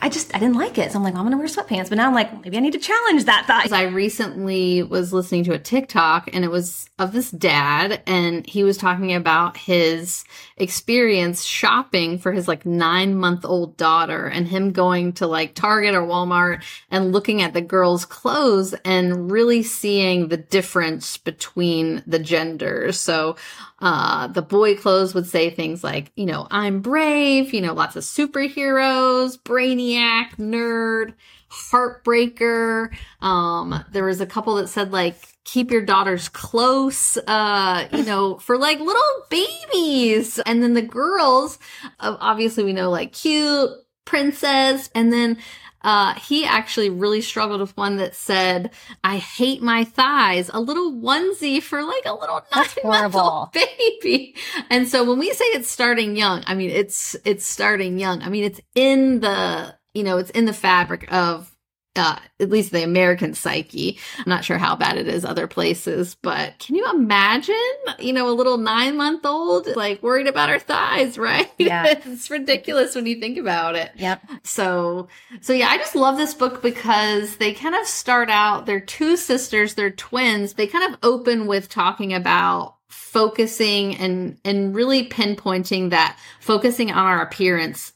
I 0.00 0.08
just 0.08 0.34
I 0.34 0.38
didn't 0.38 0.56
like 0.56 0.78
it. 0.78 0.92
So 0.92 0.98
I'm 0.98 1.02
like, 1.02 1.14
well, 1.14 1.22
I'm 1.22 1.26
gonna 1.26 1.38
wear 1.38 1.46
sweatpants. 1.46 1.88
But 1.88 1.96
now 1.96 2.06
I'm 2.06 2.14
like, 2.14 2.44
maybe 2.44 2.56
I 2.56 2.60
need 2.60 2.72
to 2.72 2.78
challenge 2.78 3.24
that 3.24 3.46
thought. 3.46 3.72
I 3.72 3.84
recently 3.84 4.82
was 4.82 5.12
listening 5.12 5.44
to 5.44 5.54
a 5.54 5.58
TikTok 5.58 6.30
and 6.32 6.44
it 6.44 6.50
was 6.50 6.88
of 6.98 7.12
this 7.12 7.30
dad 7.30 8.02
and 8.06 8.46
he 8.46 8.64
was 8.64 8.76
talking 8.76 9.14
about 9.14 9.56
his 9.56 10.24
experience 10.56 11.44
shopping 11.44 12.18
for 12.18 12.32
his 12.32 12.48
like 12.48 12.66
nine 12.66 13.14
month 13.14 13.44
old 13.44 13.76
daughter 13.76 14.26
and 14.26 14.48
him 14.48 14.72
going 14.72 15.12
to 15.14 15.26
like 15.26 15.54
Target 15.54 15.94
or 15.94 16.02
Walmart 16.02 16.62
and 16.90 17.12
looking 17.12 17.42
at 17.42 17.52
the 17.52 17.60
girl's 17.60 18.04
clothes 18.04 18.74
and 18.84 19.30
really 19.30 19.62
seeing 19.62 20.28
the 20.28 20.36
difference 20.36 21.16
between 21.16 22.02
the 22.06 22.18
genders. 22.18 22.98
So 22.98 23.36
uh, 23.80 24.26
the 24.26 24.42
boy 24.42 24.76
clothes 24.76 25.14
would 25.14 25.26
say 25.26 25.50
things 25.50 25.84
like, 25.84 26.10
you 26.16 26.26
know, 26.26 26.48
I'm 26.50 26.80
brave, 26.80 27.54
you 27.54 27.60
know, 27.60 27.74
lots 27.74 27.96
of 27.96 28.02
superheroes, 28.02 29.38
brainiac, 29.38 30.36
nerd, 30.36 31.14
heartbreaker. 31.48 32.90
Um, 33.20 33.84
there 33.92 34.04
was 34.04 34.20
a 34.20 34.26
couple 34.26 34.56
that 34.56 34.68
said 34.68 34.92
like, 34.92 35.16
keep 35.44 35.70
your 35.70 35.82
daughters 35.82 36.28
close, 36.28 37.16
uh, 37.26 37.88
you 37.92 38.04
know, 38.04 38.38
for 38.38 38.58
like 38.58 38.80
little 38.80 39.02
babies. 39.30 40.38
And 40.40 40.62
then 40.62 40.74
the 40.74 40.82
girls, 40.82 41.58
obviously 42.00 42.64
we 42.64 42.72
know 42.72 42.90
like 42.90 43.12
cute, 43.12 43.70
princess, 44.08 44.90
and 44.94 45.12
then 45.12 45.36
uh, 45.82 46.14
he 46.14 46.44
actually 46.44 46.90
really 46.90 47.20
struggled 47.20 47.60
with 47.60 47.76
one 47.76 47.96
that 47.98 48.14
said, 48.14 48.72
I 49.04 49.18
hate 49.18 49.62
my 49.62 49.84
thighs, 49.84 50.50
a 50.52 50.60
little 50.60 50.92
onesie 50.92 51.62
for 51.62 51.82
like 51.82 52.04
a 52.04 52.14
little 52.14 52.42
nine 52.54 52.66
month 52.84 53.14
old 53.14 53.52
baby. 53.52 54.34
And 54.70 54.88
so 54.88 55.04
when 55.04 55.18
we 55.18 55.32
say 55.32 55.44
it's 55.46 55.70
starting 55.70 56.16
young, 56.16 56.42
I 56.46 56.54
mean, 56.54 56.70
it's, 56.70 57.14
it's 57.24 57.46
starting 57.46 57.98
young. 57.98 58.22
I 58.22 58.28
mean, 58.28 58.44
it's 58.44 58.60
in 58.74 59.20
the, 59.20 59.76
you 59.94 60.02
know, 60.02 60.18
it's 60.18 60.30
in 60.30 60.46
the 60.46 60.52
fabric 60.52 61.12
of 61.12 61.54
uh, 61.98 62.18
at 62.40 62.50
least 62.50 62.70
the 62.70 62.84
American 62.84 63.34
psyche. 63.34 63.98
I'm 64.18 64.24
not 64.28 64.44
sure 64.44 64.58
how 64.58 64.76
bad 64.76 64.96
it 64.96 65.08
is 65.08 65.24
other 65.24 65.46
places, 65.46 66.14
but 66.22 66.58
can 66.58 66.76
you 66.76 66.88
imagine, 66.90 67.56
you 67.98 68.12
know, 68.12 68.30
a 68.30 68.32
little 68.32 68.56
nine 68.56 68.96
month 68.96 69.26
old 69.26 69.66
like 69.76 70.02
worried 70.02 70.28
about 70.28 70.48
her 70.48 70.58
thighs, 70.58 71.18
right? 71.18 71.50
Yeah. 71.58 71.84
it's 71.86 72.30
ridiculous 72.30 72.94
when 72.94 73.06
you 73.06 73.18
think 73.20 73.36
about 73.36 73.74
it. 73.74 73.90
Yep. 73.96 74.22
So, 74.44 75.08
so 75.40 75.52
yeah, 75.52 75.68
I 75.68 75.78
just 75.78 75.96
love 75.96 76.16
this 76.16 76.34
book 76.34 76.62
because 76.62 77.36
they 77.36 77.52
kind 77.52 77.74
of 77.74 77.86
start 77.86 78.30
out, 78.30 78.66
they're 78.66 78.80
two 78.80 79.16
sisters, 79.16 79.74
they're 79.74 79.90
twins. 79.90 80.54
They 80.54 80.66
kind 80.66 80.92
of 80.92 81.00
open 81.02 81.46
with 81.46 81.68
talking 81.68 82.14
about 82.14 82.76
focusing 82.88 83.96
and, 83.96 84.38
and 84.44 84.74
really 84.74 85.08
pinpointing 85.08 85.90
that 85.90 86.18
focusing 86.40 86.90
on 86.90 87.06
our 87.06 87.22
appearance 87.22 87.92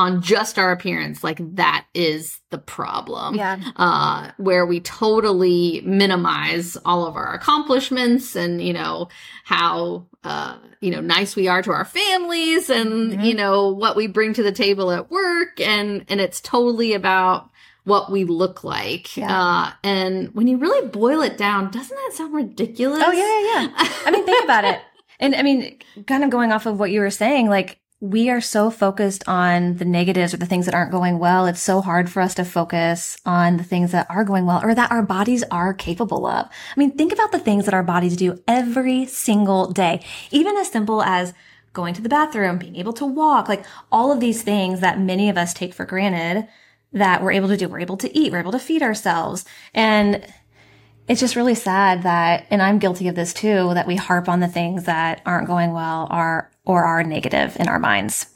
on 0.00 0.22
just 0.22 0.58
our 0.58 0.72
appearance 0.72 1.22
like 1.22 1.38
that 1.56 1.84
is 1.92 2.40
the 2.48 2.56
problem 2.56 3.34
yeah 3.34 3.58
uh 3.76 4.30
where 4.38 4.64
we 4.64 4.80
totally 4.80 5.82
minimize 5.84 6.78
all 6.86 7.06
of 7.06 7.16
our 7.16 7.34
accomplishments 7.34 8.34
and 8.34 8.62
you 8.62 8.72
know 8.72 9.08
how 9.44 10.06
uh 10.24 10.56
you 10.80 10.90
know 10.90 11.02
nice 11.02 11.36
we 11.36 11.48
are 11.48 11.62
to 11.62 11.70
our 11.70 11.84
families 11.84 12.70
and 12.70 13.12
mm-hmm. 13.12 13.20
you 13.20 13.34
know 13.34 13.68
what 13.68 13.94
we 13.94 14.06
bring 14.06 14.32
to 14.32 14.42
the 14.42 14.52
table 14.52 14.90
at 14.90 15.10
work 15.10 15.60
and 15.60 16.06
and 16.08 16.18
it's 16.18 16.40
totally 16.40 16.94
about 16.94 17.50
what 17.84 18.10
we 18.10 18.24
look 18.24 18.64
like 18.64 19.14
yeah. 19.18 19.28
uh 19.28 19.72
and 19.84 20.34
when 20.34 20.46
you 20.46 20.56
really 20.56 20.88
boil 20.88 21.20
it 21.20 21.36
down 21.36 21.70
doesn't 21.70 21.96
that 21.96 22.12
sound 22.14 22.32
ridiculous 22.32 23.02
oh 23.04 23.12
yeah 23.12 23.52
yeah, 23.52 23.84
yeah. 23.84 23.92
i 24.06 24.10
mean 24.10 24.24
think 24.24 24.42
about 24.44 24.64
it 24.64 24.80
and 25.20 25.34
i 25.34 25.42
mean 25.42 25.78
kind 26.06 26.24
of 26.24 26.30
going 26.30 26.52
off 26.52 26.64
of 26.64 26.78
what 26.78 26.90
you 26.90 27.00
were 27.00 27.10
saying 27.10 27.50
like 27.50 27.80
we 28.00 28.30
are 28.30 28.40
so 28.40 28.70
focused 28.70 29.22
on 29.28 29.76
the 29.76 29.84
negatives 29.84 30.32
or 30.32 30.38
the 30.38 30.46
things 30.46 30.64
that 30.64 30.74
aren't 30.74 30.90
going 30.90 31.18
well. 31.18 31.46
It's 31.46 31.60
so 31.60 31.82
hard 31.82 32.10
for 32.10 32.22
us 32.22 32.34
to 32.36 32.46
focus 32.46 33.18
on 33.26 33.58
the 33.58 33.64
things 33.64 33.92
that 33.92 34.06
are 34.08 34.24
going 34.24 34.46
well 34.46 34.64
or 34.64 34.74
that 34.74 34.90
our 34.90 35.02
bodies 35.02 35.44
are 35.50 35.74
capable 35.74 36.26
of. 36.26 36.46
I 36.46 36.80
mean, 36.80 36.92
think 36.92 37.12
about 37.12 37.30
the 37.30 37.38
things 37.38 37.66
that 37.66 37.74
our 37.74 37.82
bodies 37.82 38.16
do 38.16 38.42
every 38.48 39.04
single 39.04 39.70
day, 39.70 40.02
even 40.30 40.56
as 40.56 40.70
simple 40.70 41.02
as 41.02 41.34
going 41.74 41.92
to 41.92 42.00
the 42.00 42.08
bathroom, 42.08 42.56
being 42.56 42.76
able 42.76 42.94
to 42.94 43.04
walk, 43.04 43.50
like 43.50 43.66
all 43.92 44.10
of 44.10 44.20
these 44.20 44.42
things 44.42 44.80
that 44.80 44.98
many 44.98 45.28
of 45.28 45.36
us 45.36 45.52
take 45.52 45.74
for 45.74 45.84
granted 45.84 46.48
that 46.92 47.22
we're 47.22 47.32
able 47.32 47.48
to 47.48 47.56
do. 47.56 47.68
We're 47.68 47.80
able 47.80 47.98
to 47.98 48.18
eat. 48.18 48.32
We're 48.32 48.40
able 48.40 48.52
to 48.52 48.58
feed 48.58 48.82
ourselves. 48.82 49.44
And 49.74 50.26
it's 51.06 51.20
just 51.20 51.36
really 51.36 51.54
sad 51.54 52.04
that, 52.04 52.46
and 52.50 52.62
I'm 52.62 52.78
guilty 52.78 53.08
of 53.08 53.14
this 53.14 53.34
too, 53.34 53.74
that 53.74 53.86
we 53.86 53.96
harp 53.96 54.28
on 54.28 54.40
the 54.40 54.48
things 54.48 54.84
that 54.84 55.20
aren't 55.26 55.48
going 55.48 55.72
well 55.72 56.06
are 56.10 56.50
or 56.70 56.84
are 56.84 57.02
negative 57.02 57.56
in 57.58 57.66
our 57.66 57.80
minds. 57.80 58.26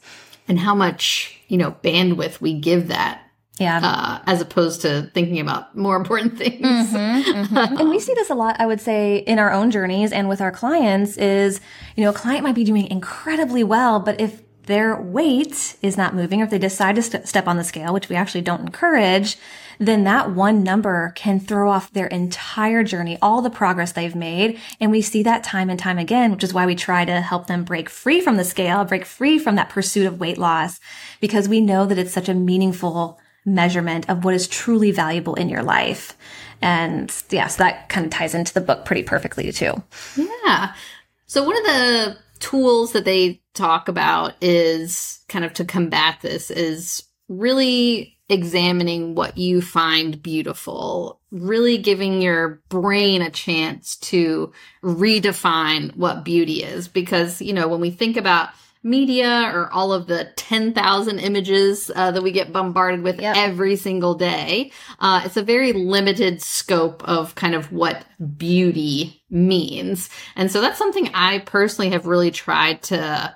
And 0.49 0.59
how 0.59 0.75
much, 0.75 1.39
you 1.47 1.57
know, 1.57 1.71
bandwidth 1.71 2.41
we 2.41 2.59
give 2.59 2.89
that. 2.89 3.21
Yeah. 3.57 3.79
Uh, 3.81 4.19
as 4.27 4.41
opposed 4.41 4.81
to 4.81 5.09
thinking 5.13 5.39
about 5.39 5.77
more 5.77 5.95
important 5.95 6.37
things. 6.37 6.91
Mm-hmm, 6.91 7.55
mm-hmm. 7.55 7.57
and 7.79 7.89
we 7.89 8.01
see 8.01 8.13
this 8.13 8.29
a 8.29 8.35
lot, 8.35 8.57
I 8.59 8.65
would 8.65 8.81
say, 8.81 9.19
in 9.19 9.39
our 9.39 9.53
own 9.53 9.71
journeys 9.71 10.11
and 10.11 10.27
with 10.27 10.41
our 10.41 10.51
clients 10.51 11.15
is, 11.15 11.61
you 11.95 12.03
know, 12.03 12.09
a 12.09 12.13
client 12.13 12.43
might 12.43 12.55
be 12.55 12.65
doing 12.65 12.87
incredibly 12.87 13.63
well, 13.63 14.01
but 14.01 14.19
if 14.19 14.41
their 14.63 14.99
weight 14.99 15.77
is 15.81 15.95
not 15.95 16.13
moving, 16.13 16.41
or 16.41 16.43
if 16.43 16.49
they 16.49 16.59
decide 16.59 16.95
to 16.95 17.01
st- 17.01 17.25
step 17.25 17.47
on 17.47 17.55
the 17.55 17.63
scale, 17.63 17.93
which 17.93 18.09
we 18.09 18.17
actually 18.17 18.41
don't 18.41 18.59
encourage, 18.61 19.37
then 19.79 20.03
that 20.05 20.31
one 20.31 20.63
number 20.63 21.11
can 21.15 21.39
throw 21.39 21.69
off 21.69 21.91
their 21.91 22.07
entire 22.07 22.83
journey, 22.83 23.17
all 23.21 23.41
the 23.41 23.49
progress 23.49 23.91
they've 23.91 24.15
made. 24.15 24.59
And 24.79 24.91
we 24.91 25.01
see 25.01 25.23
that 25.23 25.43
time 25.43 25.69
and 25.69 25.79
time 25.79 25.97
again, 25.97 26.31
which 26.31 26.43
is 26.43 26.53
why 26.53 26.65
we 26.65 26.75
try 26.75 27.05
to 27.05 27.21
help 27.21 27.47
them 27.47 27.63
break 27.63 27.89
free 27.89 28.21
from 28.21 28.37
the 28.37 28.43
scale, 28.43 28.83
break 28.85 29.05
free 29.05 29.39
from 29.39 29.55
that 29.55 29.69
pursuit 29.69 30.05
of 30.05 30.19
weight 30.19 30.37
loss, 30.37 30.79
because 31.19 31.49
we 31.49 31.61
know 31.61 31.85
that 31.85 31.97
it's 31.97 32.13
such 32.13 32.29
a 32.29 32.33
meaningful 32.33 33.19
measurement 33.45 34.09
of 34.09 34.23
what 34.23 34.33
is 34.33 34.47
truly 34.47 34.91
valuable 34.91 35.35
in 35.35 35.49
your 35.49 35.63
life. 35.63 36.17
And 36.61 37.13
yeah, 37.29 37.47
so 37.47 37.63
that 37.63 37.89
kind 37.89 38.05
of 38.05 38.11
ties 38.11 38.33
into 38.33 38.53
the 38.53 38.61
book 38.61 38.85
pretty 38.85 39.03
perfectly 39.03 39.51
too. 39.51 39.83
Yeah. 40.15 40.73
So 41.27 41.43
one 41.43 41.57
of 41.57 41.63
the 41.63 42.17
tools 42.39 42.91
that 42.93 43.05
they 43.05 43.41
talk 43.53 43.87
about 43.87 44.33
is 44.41 45.19
kind 45.27 45.45
of 45.45 45.53
to 45.53 45.65
combat 45.65 46.19
this 46.21 46.51
is 46.51 47.03
really 47.27 48.17
examining 48.27 49.13
what 49.15 49.37
you 49.37 49.61
find 49.61 50.21
beautiful, 50.21 51.19
really 51.31 51.77
giving 51.77 52.21
your 52.21 52.61
brain 52.69 53.21
a 53.21 53.29
chance 53.29 53.97
to 53.97 54.51
redefine 54.83 55.95
what 55.95 56.25
beauty 56.25 56.63
is. 56.63 56.87
Because, 56.87 57.41
you 57.41 57.53
know, 57.53 57.67
when 57.67 57.81
we 57.81 57.91
think 57.91 58.17
about 58.17 58.49
media 58.85 59.51
or 59.53 59.71
all 59.71 59.91
of 59.91 60.05
the 60.07 60.31
10,000 60.35 61.19
images 61.19 61.91
uh, 61.95 62.11
that 62.11 62.21
we 62.21 62.31
get 62.31 62.53
bombarded 62.53 63.01
with 63.01 63.19
yep. 63.19 63.35
every 63.35 63.75
single 63.75 64.13
day, 64.13 64.71
uh, 64.99 65.21
it's 65.25 65.37
a 65.37 65.43
very 65.43 65.73
limited 65.73 66.41
scope 66.41 67.03
of 67.07 67.35
kind 67.35 67.55
of 67.55 67.71
what 67.71 68.05
beauty 68.37 69.23
means. 69.29 70.09
And 70.35 70.51
so 70.51 70.61
that's 70.61 70.77
something 70.77 71.09
I 71.13 71.39
personally 71.39 71.91
have 71.91 72.05
really 72.05 72.31
tried 72.31 72.83
to 72.83 73.35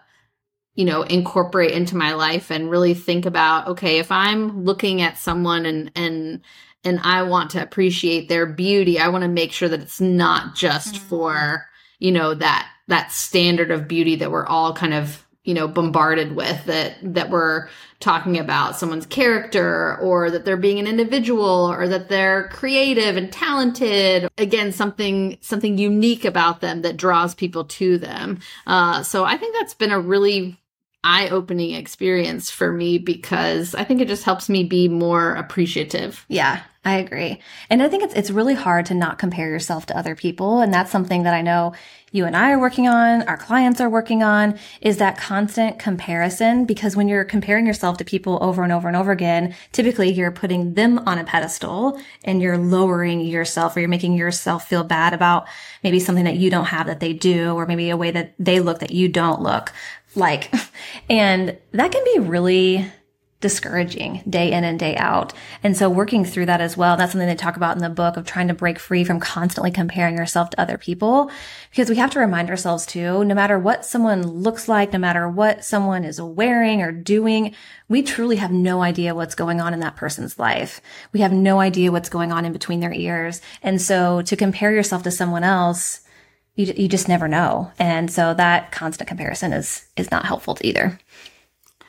you 0.79 0.86
know, 0.86 1.01
incorporate 1.01 1.71
into 1.71 1.98
my 1.98 2.13
life 2.13 2.50
and 2.50 2.71
really 2.71 2.93
think 2.93 3.25
about, 3.25 3.67
okay, 3.67 4.00
if 4.00 4.13
I'm 4.13 4.63
looking 4.63 5.01
at 5.01 5.17
someone 5.17 5.65
and, 5.65 5.91
and, 5.93 6.39
and 6.86 7.01
I 7.03 7.24
want 7.24 7.50
to 7.50 7.62
appreciate 7.62 8.29
their 8.29 8.45
beauty, 8.45 8.98
I 8.98 9.09
want 9.09 9.24
to 9.24 9.27
make 9.27 9.51
sure 9.51 9.67
that 9.67 9.81
it's 9.81 10.00
not 10.00 10.55
just 10.55 10.95
mm-hmm. 10.95 11.07
for, 11.09 11.65
you 12.00 12.13
know, 12.13 12.33
that, 12.33 12.71
that 12.88 13.12
standard 13.12 13.71
of 13.71 13.89
beauty 13.89 14.15
that 14.15 14.31
we're 14.31 14.45
all 14.45 14.74
kind 14.74 14.93
of, 14.93 15.27
you 15.43 15.53
know, 15.53 15.67
bombarded 15.67 16.33
with 16.33 16.63
that, 16.67 16.95
that 17.03 17.29
we're 17.29 17.67
talking 18.00 18.38
about 18.38 18.77
someone's 18.77 19.05
character 19.05 19.98
or 19.98 20.31
that 20.31 20.45
they're 20.45 20.55
being 20.55 20.79
an 20.79 20.88
individual 20.88 21.69
or 21.69 21.89
that 21.89 22.07
they're 22.07 22.48
creative 22.53 23.17
and 23.17 23.33
talented. 23.33 24.29
Again, 24.38 24.71
something, 24.71 25.39
something 25.41 25.77
unique 25.77 26.24
about 26.24 26.62
them 26.62 26.83
that 26.83 26.95
draws 26.95 27.36
people 27.36 27.65
to 27.65 27.98
them. 27.98 28.39
Uh, 28.65 29.03
so 29.03 29.25
I 29.25 29.36
think 29.36 29.53
that's 29.57 29.74
been 29.74 29.91
a 29.91 30.00
really 30.00 30.55
eye 31.03 31.29
opening 31.29 31.75
experience 31.75 32.50
for 32.50 32.72
me 32.72 32.98
because 32.98 33.74
I 33.74 33.84
think 33.84 34.01
it 34.01 34.08
just 34.08 34.24
helps 34.24 34.50
me 34.50 34.63
be 34.63 34.88
more 34.88 35.34
appreciative. 35.34 36.25
Yeah, 36.27 36.62
I 36.84 36.98
agree. 36.98 37.39
And 37.70 37.82
I 37.82 37.88
think 37.88 38.03
it's 38.03 38.13
it's 38.13 38.32
really 38.32 38.53
hard 38.53 38.86
to 38.88 38.94
not 38.94 39.18
compare 39.18 39.50
yourself 39.50 39.86
to 39.88 39.98
other 39.98 40.15
people 40.15 40.60
and 40.60 40.74
that's 40.74 40.91
something 40.91 41.24
that 41.24 41.34
I 41.34 41.41
know 41.41 41.74
you 42.12 42.25
and 42.25 42.36
I 42.36 42.51
are 42.51 42.60
working 42.60 42.88
on, 42.88 43.22
our 43.24 43.38
clients 43.38 43.79
are 43.79 43.89
working 43.89 44.24
on 44.24 44.58
is 44.82 44.98
that 44.98 45.18
constant 45.18 45.77
comparison 45.77 46.65
because 46.65 46.96
when 46.96 47.08
you're 47.08 47.24
comparing 47.24 47.68
yourself 47.68 47.98
to 47.98 48.06
people 48.06 48.39
over 48.41 48.63
and 48.63 48.72
over 48.72 48.88
and 48.88 48.98
over 48.98 49.12
again, 49.12 49.56
typically 49.72 50.12
you're 50.12 50.32
putting 50.32 50.74
them 50.74 51.00
on 51.00 51.20
a 51.20 51.24
pedestal 51.24 52.01
and 52.24 52.41
you're 52.41 52.58
lowering 52.58 53.22
yourself 53.22 53.75
or 53.75 53.82
you're 53.82 53.89
making 53.89 54.13
yourself 54.13 54.68
feel 54.68 54.84
bad 54.84 55.13
about 55.13 55.48
maybe 55.84 56.00
something 56.00 56.25
that 56.25 56.38
you 56.38 56.50
don't 56.50 56.65
have 56.65 56.88
that 56.88 57.00
they 57.00 57.13
do 57.13 57.53
or 57.53 57.65
maybe 57.68 57.89
a 57.89 57.98
way 57.98 58.12
that 58.12 58.34
they 58.39 58.60
look 58.60 58.79
that 58.79 58.91
you 58.91 59.08
don't 59.08 59.41
look 59.41 59.72
like. 60.16 60.54
And 61.10 61.58
that 61.72 61.92
can 61.92 62.04
be 62.13 62.20
really 62.20 62.92
discouraging 63.42 64.22
day 64.30 64.51
in 64.51 64.66
and 64.66 64.78
day 64.78 64.98
out. 64.98 65.32
And 65.63 65.78
so 65.78 65.89
working 65.89 66.25
through 66.25 66.48
that 66.48 66.60
as 66.60 66.75
well, 66.75 66.98
that's 66.98 67.13
something 67.13 67.28
they 67.28 67.36
talk 67.36 67.56
about 67.56 67.78
in 67.78 67.82
the 67.82 67.89
book 67.89 68.18
of 68.18 68.25
trying 68.25 68.50
to 68.50 68.54
break 68.54 68.78
free 68.78 69.06
from 69.06 69.22
constantly 69.22 69.72
comparing 69.72 70.18
yourself 70.18 70.50
to 70.50 70.60
other 70.60 70.78
people. 70.78 71.32
Because 71.72 71.89
we 71.89 71.96
have 71.96 72.12
to 72.12 72.20
remind 72.20 72.50
ourselves 72.50 72.86
too, 72.86 73.24
no 73.24 73.34
matter 73.34 73.58
what 73.58 73.86
someone 73.86 74.28
looks 74.28 74.68
like, 74.68 74.92
no 74.92 75.00
matter 75.00 75.30
what 75.30 75.63
someone 75.63 76.04
is 76.04 76.22
wearing 76.22 76.82
or 76.82 76.92
doing, 76.92 77.56
we 77.88 78.04
truly 78.04 78.36
have 78.36 78.51
no 78.51 78.82
idea 78.82 79.16
what's 79.16 79.36
going 79.36 79.62
on 79.62 79.74
in 79.74 79.80
that 79.80 79.96
person's 79.96 80.38
life. 80.38 80.82
We 81.13 81.22
have 81.22 81.32
no 81.32 81.62
idea 81.62 81.94
what's 81.94 82.10
going 82.10 82.34
on 82.34 82.44
in 82.44 82.51
between 82.51 82.82
their 82.82 82.94
ears. 82.94 83.39
And 83.63 83.82
so 83.82 84.22
to 84.24 84.36
compare 84.36 84.74
yourself 84.74 85.04
to 85.04 85.12
someone 85.12 85.46
else, 85.46 86.01
you, 86.60 86.74
you 86.75 86.88
just 86.89 87.08
never 87.08 87.30
know. 87.30 87.72
And 87.80 88.12
so 88.12 88.34
that 88.34 88.74
constant 88.74 89.08
comparison 89.08 89.54
is, 89.54 89.86
is 89.96 90.12
not 90.12 90.25
helpful 90.25 90.56
to 90.56 90.68
either. 90.68 91.00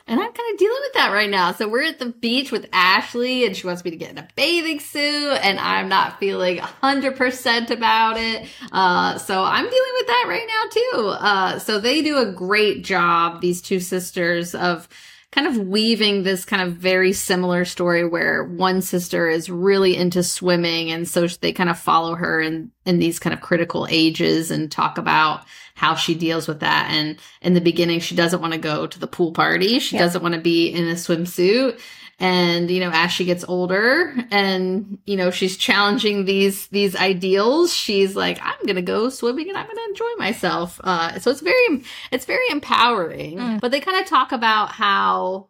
And 0.07 0.19
I'm 0.19 0.31
kind 0.31 0.53
of 0.53 0.57
dealing 0.57 0.79
with 0.81 0.93
that 0.93 1.11
right 1.11 1.29
now. 1.29 1.51
So 1.51 1.67
we're 1.67 1.83
at 1.83 1.99
the 1.99 2.07
beach 2.07 2.51
with 2.51 2.67
Ashley 2.71 3.45
and 3.45 3.55
she 3.55 3.67
wants 3.67 3.83
me 3.83 3.91
to 3.91 3.97
get 3.97 4.11
in 4.11 4.17
a 4.17 4.27
bathing 4.35 4.79
suit 4.79 5.37
and 5.43 5.59
I'm 5.59 5.89
not 5.89 6.19
feeling 6.19 6.57
100% 6.57 7.69
about 7.69 8.17
it. 8.17 8.47
Uh, 8.71 9.17
so 9.17 9.43
I'm 9.43 9.69
dealing 9.69 9.91
with 9.93 10.07
that 10.07 10.25
right 10.27 10.47
now 10.47 10.69
too. 10.71 11.07
Uh, 11.07 11.59
so 11.59 11.79
they 11.79 12.01
do 12.01 12.17
a 12.17 12.31
great 12.31 12.83
job, 12.83 13.41
these 13.41 13.61
two 13.61 13.79
sisters, 13.79 14.55
of 14.55 14.87
kind 15.31 15.47
of 15.47 15.57
weaving 15.57 16.23
this 16.23 16.43
kind 16.43 16.61
of 16.61 16.73
very 16.73 17.13
similar 17.13 17.63
story 17.63 18.05
where 18.05 18.43
one 18.43 18.81
sister 18.81 19.29
is 19.29 19.49
really 19.49 19.95
into 19.95 20.23
swimming 20.23 20.91
and 20.91 21.07
so 21.07 21.25
they 21.27 21.53
kind 21.53 21.69
of 21.69 21.79
follow 21.79 22.15
her 22.15 22.41
in 22.41 22.71
in 22.85 22.99
these 22.99 23.17
kind 23.17 23.33
of 23.33 23.39
critical 23.39 23.87
ages 23.89 24.51
and 24.51 24.71
talk 24.71 24.97
about 24.97 25.45
how 25.73 25.95
she 25.95 26.15
deals 26.15 26.47
with 26.47 26.59
that. 26.59 26.89
And 26.91 27.17
in 27.41 27.53
the 27.53 27.61
beginning 27.61 28.01
she 28.01 28.15
doesn't 28.15 28.41
want 28.41 28.53
to 28.53 28.59
go 28.59 28.87
to 28.87 28.99
the 28.99 29.07
pool 29.07 29.31
party. 29.31 29.79
She 29.79 29.95
yeah. 29.95 30.03
doesn't 30.03 30.21
want 30.21 30.35
to 30.35 30.41
be 30.41 30.67
in 30.67 30.87
a 30.87 30.93
swimsuit 30.93 31.79
and 32.21 32.69
you 32.69 32.79
know 32.79 32.91
as 32.93 33.11
she 33.11 33.25
gets 33.25 33.43
older 33.47 34.13
and 34.29 34.99
you 35.05 35.17
know 35.17 35.31
she's 35.31 35.57
challenging 35.57 36.25
these 36.25 36.67
these 36.67 36.95
ideals 36.95 37.73
she's 37.73 38.15
like 38.15 38.39
i'm 38.43 38.65
gonna 38.67 38.81
go 38.81 39.09
swimming 39.09 39.49
and 39.49 39.57
i'm 39.57 39.65
gonna 39.67 39.81
enjoy 39.89 40.09
myself. 40.17 40.79
Uh, 40.83 41.19
so 41.19 41.31
it's 41.31 41.41
very 41.41 41.83
it's 42.11 42.25
very 42.25 42.47
empowering. 42.49 43.37
Mm. 43.37 43.59
but 43.59 43.71
they 43.71 43.79
kind 43.79 43.99
of 43.99 44.07
talk 44.07 44.31
about 44.31 44.71
how 44.71 45.47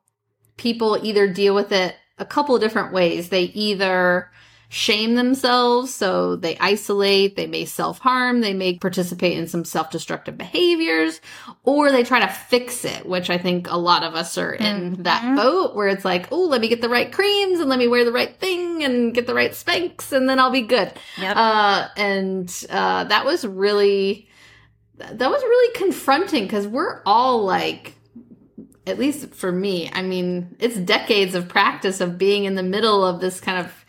people 0.57 0.97
either 1.03 1.31
deal 1.31 1.53
with 1.53 1.71
it 1.71 1.95
a 2.17 2.25
couple 2.25 2.55
of 2.55 2.61
different 2.61 2.93
ways. 2.93 3.29
They 3.29 3.43
either 3.43 4.31
shame 4.71 5.15
themselves. 5.15 5.93
So 5.93 6.37
they 6.37 6.57
isolate, 6.57 7.35
they 7.35 7.45
may 7.45 7.65
self 7.65 7.99
harm, 7.99 8.39
they 8.39 8.53
may 8.53 8.77
participate 8.77 9.37
in 9.37 9.45
some 9.45 9.65
self 9.65 9.91
destructive 9.91 10.37
behaviors, 10.37 11.19
or 11.63 11.91
they 11.91 12.03
try 12.03 12.21
to 12.21 12.27
fix 12.29 12.85
it, 12.85 13.05
which 13.05 13.29
I 13.29 13.37
think 13.37 13.69
a 13.69 13.75
lot 13.75 14.03
of 14.03 14.15
us 14.15 14.37
are 14.37 14.53
in 14.53 14.93
mm-hmm. 14.93 15.03
that 15.03 15.35
boat 15.35 15.75
where 15.75 15.89
it's 15.89 16.05
like, 16.05 16.31
oh, 16.31 16.45
let 16.45 16.61
me 16.61 16.69
get 16.69 16.81
the 16.81 16.87
right 16.87 17.11
creams 17.11 17.59
and 17.59 17.69
let 17.69 17.79
me 17.79 17.89
wear 17.89 18.05
the 18.05 18.13
right 18.13 18.33
thing 18.37 18.81
and 18.85 19.13
get 19.13 19.27
the 19.27 19.33
right 19.33 19.51
Spanx 19.51 20.13
and 20.13 20.29
then 20.29 20.39
I'll 20.39 20.51
be 20.51 20.61
good. 20.61 20.93
Yep. 21.17 21.35
Uh, 21.35 21.87
and 21.97 22.65
uh, 22.69 23.03
that 23.03 23.25
was 23.25 23.45
really, 23.45 24.29
that 24.97 25.29
was 25.29 25.41
really 25.43 25.75
confronting 25.75 26.43
because 26.43 26.65
we're 26.65 27.01
all 27.05 27.43
like, 27.43 27.95
at 28.87 28.97
least 28.97 29.35
for 29.35 29.51
me, 29.51 29.91
I 29.91 30.01
mean, 30.01 30.55
it's 30.59 30.77
decades 30.77 31.35
of 31.35 31.49
practice 31.49 31.99
of 31.99 32.17
being 32.17 32.45
in 32.45 32.55
the 32.55 32.63
middle 32.63 33.05
of 33.05 33.19
this 33.19 33.41
kind 33.41 33.59
of 33.59 33.80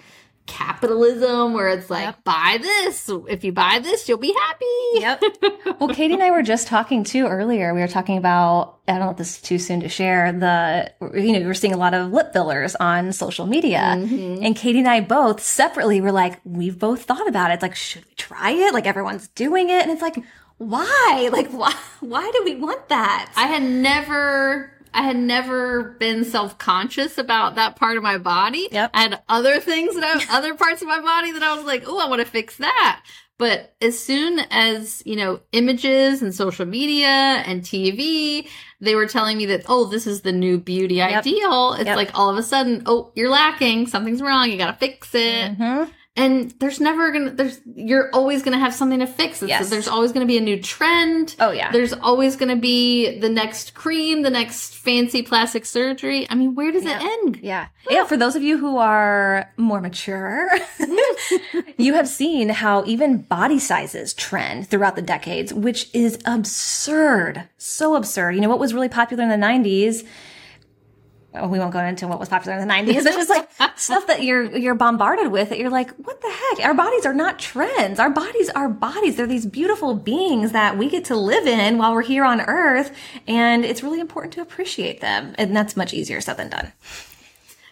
capitalism 0.47 1.55
where 1.55 1.69
it's 1.69 1.89
like 1.89 2.05
yep. 2.05 2.25
buy 2.25 2.59
this. 2.61 3.09
If 3.29 3.45
you 3.45 3.53
buy 3.53 3.79
this 3.81 4.09
you'll 4.09 4.19
be 4.19 4.33
happy. 4.33 4.65
Yep. 4.95 5.23
Well 5.81 5.89
katie 5.89 6.15
and 6.15 6.23
i 6.23 6.31
were 6.31 6.43
just 6.43 6.69
talking 6.69 7.03
too 7.03 7.27
earlier. 7.27 7.75
We 7.75 7.81
were 7.81 7.89
talking 7.89 8.17
about 8.19 8.79
i 8.87 8.93
don't 8.93 9.01
know 9.01 9.11
if 9.11 9.17
this 9.17 9.37
is 9.37 9.43
too 9.43 9.59
soon 9.59 9.81
to 9.81 9.89
share 9.89 10.33
the 10.33 10.93
you 11.19 11.33
know 11.33 11.41
we 11.41 11.47
were 11.47 11.55
seeing 11.55 11.75
a 11.75 11.77
lot 11.77 11.95
of 11.95 12.13
lip 12.13 12.33
fillers 12.33 12.75
on 12.77 13.13
social 13.13 13.47
media. 13.47 13.97
Mm-hmm. 13.97 14.45
and 14.45 14.55
katie 14.55 14.79
and 14.79 14.89
i 14.89 15.01
both 15.01 15.43
separately 15.43 16.01
were 16.01 16.13
like 16.13 16.41
we've 16.45 16.79
both 16.79 17.03
thought 17.05 17.27
about 17.29 17.51
it. 17.51 17.55
It's 17.55 17.63
like 17.63 17.75
should 17.75 18.05
we 18.07 18.15
try 18.15 18.51
it? 18.51 18.75
Like 18.75 18.87
everyone's 18.87 19.29
doing 19.29 19.71
it. 19.71 19.83
And 19.83 19.91
it's 19.91 20.03
like 20.03 20.23
why? 20.59 21.29
Like 21.33 21.51
why 21.51 21.75
why 22.01 22.31
do 22.33 22.43
we 22.45 22.55
want 22.55 22.89
that? 22.89 23.33
I 23.37 23.47
had 23.47 23.63
never 23.63 24.73
I 24.95 25.03
had 25.03 25.17
never 25.17 25.97
been 25.99 26.25
self 26.25 26.59
conscious 26.59 27.19
about 27.19 27.55
that 27.57 27.77
part 27.77 27.97
of 27.97 28.03
my 28.03 28.19
body. 28.19 28.69
Yep. 28.71 28.91
I 28.95 29.03
had 29.03 29.23
other 29.29 29.61
things 29.61 29.95
that 29.95 30.05
I, 30.05 30.25
other 30.37 30.55
parts 30.55 30.83
of 30.83 30.89
my 30.89 31.01
body 31.01 31.33
that 31.33 31.43
I 31.43 31.57
was 31.57 31.65
like, 31.65 31.85
oh, 31.87 31.99
I 31.99 32.09
want 32.09 32.21
to 32.21 32.27
fix 32.27 32.57
that. 32.59 33.05
But 33.39 33.75
as 33.81 33.99
soon 33.99 34.41
as, 34.51 35.03
you 35.05 35.17
know, 35.17 35.41
images 35.51 36.23
and 36.23 36.33
social 36.33 36.65
media 36.65 37.09
and 37.09 37.63
TV, 37.63 38.49
they 38.81 38.95
were 38.95 39.07
telling 39.07 39.37
me 39.37 39.47
that, 39.47 39.65
oh, 39.69 39.87
this 39.87 40.07
is 40.07 40.21
the 40.21 40.31
new 40.31 40.59
beauty 40.59 40.97
yep. 40.97 41.19
ideal. 41.19 41.73
It's 41.73 41.87
yep. 41.87 41.97
like 41.97 42.17
all 42.17 42.31
of 42.31 42.37
a 42.37 42.43
sudden, 42.43 42.83
oh, 42.87 43.11
you're 43.17 43.31
lacking. 43.31 43.89
Something's 43.89 44.23
wrong. 44.23 44.51
You 44.51 44.59
got 44.59 44.73
to 44.73 44.79
fix 44.79 45.15
it. 45.15 45.59
Mm-hmm 45.59 45.91
and 46.15 46.51
there's 46.59 46.79
never 46.79 47.11
gonna 47.11 47.31
there's 47.31 47.61
you're 47.75 48.11
always 48.13 48.43
gonna 48.43 48.59
have 48.59 48.75
something 48.75 48.99
to 48.99 49.07
fix. 49.07 49.43
Yes. 49.43 49.71
there's 49.71 49.89
always 49.89 50.13
gonna 50.13 50.27
be 50.27 50.37
a 50.37 50.43
new 50.43 50.61
trend. 50.61 51.35
Oh 51.41 51.53
yeah. 51.53 51.73
There's 51.73 51.95
always 51.95 52.37
gonna 52.37 52.57
be 52.57 53.19
the 53.19 53.31
next 53.31 53.73
cream 53.75 54.21
the 54.21 54.31
next 54.31 54.75
fancy 54.75 55.23
plastic 55.23 55.65
surgery. 55.65 56.27
I 56.29 56.35
mean 56.35 56.55
where 56.55 56.71
does 56.71 56.85
yeah. 56.85 57.01
it 57.01 57.03
end? 57.03 57.41
Yeah. 57.43 57.69
Yeah 57.89 58.05
for 58.05 58.19
those 58.19 58.37
of 58.37 58.43
you 58.43 58.59
who 58.59 58.77
are 58.77 59.51
more 59.57 59.81
mature 59.81 60.51
you 61.79 61.95
have 61.95 62.09
seen 62.09 62.51
how 62.51 62.85
even 62.85 63.23
body 63.23 63.59
sizes 63.59 64.13
trend 64.13 64.69
throughout 64.69 64.97
the 64.97 65.03
decades 65.03 65.55
which 65.55 65.89
is 65.95 66.19
absurd. 66.27 67.49
So 67.57 67.95
absurd. 67.95 68.35
You 68.35 68.43
know 68.43 68.51
what 68.51 68.59
was 68.59 68.75
really 68.75 68.91
popular 68.91 69.23
in 69.23 69.31
the 69.31 69.47
90s 69.47 70.07
oh, 71.35 71.49
we 71.49 71.59
won't 71.59 71.73
go 71.73 71.81
into 71.85 72.07
what 72.07 72.21
was 72.21 72.29
popular 72.29 72.59
in 72.59 72.67
the 72.67 72.73
90s. 72.73 72.95
It's 72.95 73.05
just 73.05 73.31
like 73.31 73.49
stuff 73.79 74.07
that 74.07 74.23
you're 74.23 74.57
you're 74.57 74.75
bombarded 74.75 75.33
with 75.33 75.49
that 75.49 75.59
you're 75.59 75.71
like, 75.71 75.91
what 75.97 76.21
the 76.21 76.31
heck? 76.31 76.67
Our 76.67 76.75
bodies 76.75 77.07
are 77.07 77.15
not 77.15 77.39
trends. 77.39 77.99
Our 77.99 78.11
bodies 78.11 78.51
are 78.51 78.69
bodies. 78.69 79.17
They're 79.17 79.27
these 79.27 79.47
beautiful 79.47 79.95
beings 79.95 80.53
that 80.53 80.77
we 80.77 80.89
get 80.89 81.07
to 81.07 81.17
live 81.17 81.47
in 81.47 81.79
while 81.79 81.93
we're 81.93 82.03
here 82.03 82.25
on 82.25 82.41
earth. 82.41 82.95
And 83.27 83.65
it's 83.65 83.83
really 83.83 84.01
important 84.01 84.35
to 84.35 84.41
appreciate 84.41 85.01
them. 85.01 85.35
And 85.39 85.57
that's 85.57 85.77
much 85.77 85.95
easier 85.95 86.21
said 86.21 86.37
than 86.37 86.51
done. 86.51 86.73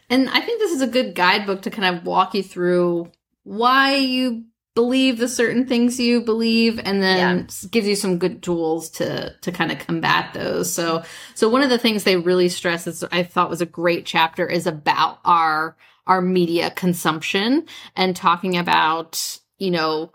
And 0.08 0.28
I 0.28 0.40
think 0.40 0.60
this 0.60 0.72
is 0.72 0.82
a 0.82 0.88
good 0.88 1.14
guidebook 1.14 1.62
to 1.62 1.70
kind 1.70 1.96
of 1.96 2.04
walk 2.04 2.34
you 2.34 2.42
through 2.42 3.10
why 3.44 3.96
you 3.96 4.44
believe 4.74 5.18
the 5.18 5.28
certain 5.28 5.66
things 5.66 5.98
you 5.98 6.20
believe 6.20 6.78
and 6.78 7.02
then 7.02 7.38
yeah. 7.38 7.68
gives 7.70 7.86
you 7.86 7.96
some 7.96 8.18
good 8.18 8.42
tools 8.42 8.88
to 8.88 9.34
to 9.40 9.52
kind 9.52 9.72
of 9.72 9.78
combat 9.78 10.32
those. 10.32 10.72
So 10.72 11.02
so 11.34 11.48
one 11.48 11.62
of 11.62 11.70
the 11.70 11.78
things 11.78 12.04
they 12.04 12.16
really 12.16 12.48
stress 12.48 12.86
is 12.86 13.04
i 13.10 13.22
thought 13.22 13.50
was 13.50 13.60
a 13.60 13.66
great 13.66 14.06
chapter 14.06 14.46
is 14.46 14.66
about 14.66 15.18
our 15.24 15.76
our 16.06 16.22
media 16.22 16.70
consumption 16.70 17.66
and 17.96 18.14
talking 18.14 18.56
about 18.56 19.38
you 19.58 19.70
know 19.70 20.12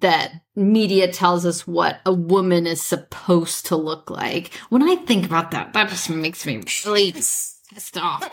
that 0.00 0.32
media 0.56 1.10
tells 1.10 1.44
us 1.44 1.66
what 1.66 2.00
a 2.06 2.12
woman 2.12 2.66
is 2.66 2.82
supposed 2.82 3.66
to 3.66 3.76
look 3.76 4.08
like. 4.10 4.52
When 4.70 4.82
i 4.82 4.96
think 4.96 5.26
about 5.26 5.50
that 5.50 5.72
that 5.72 5.88
just 5.88 6.08
makes 6.08 6.46
me 6.46 6.62
really 6.84 7.12
pissed 7.74 7.98
off 7.98 8.30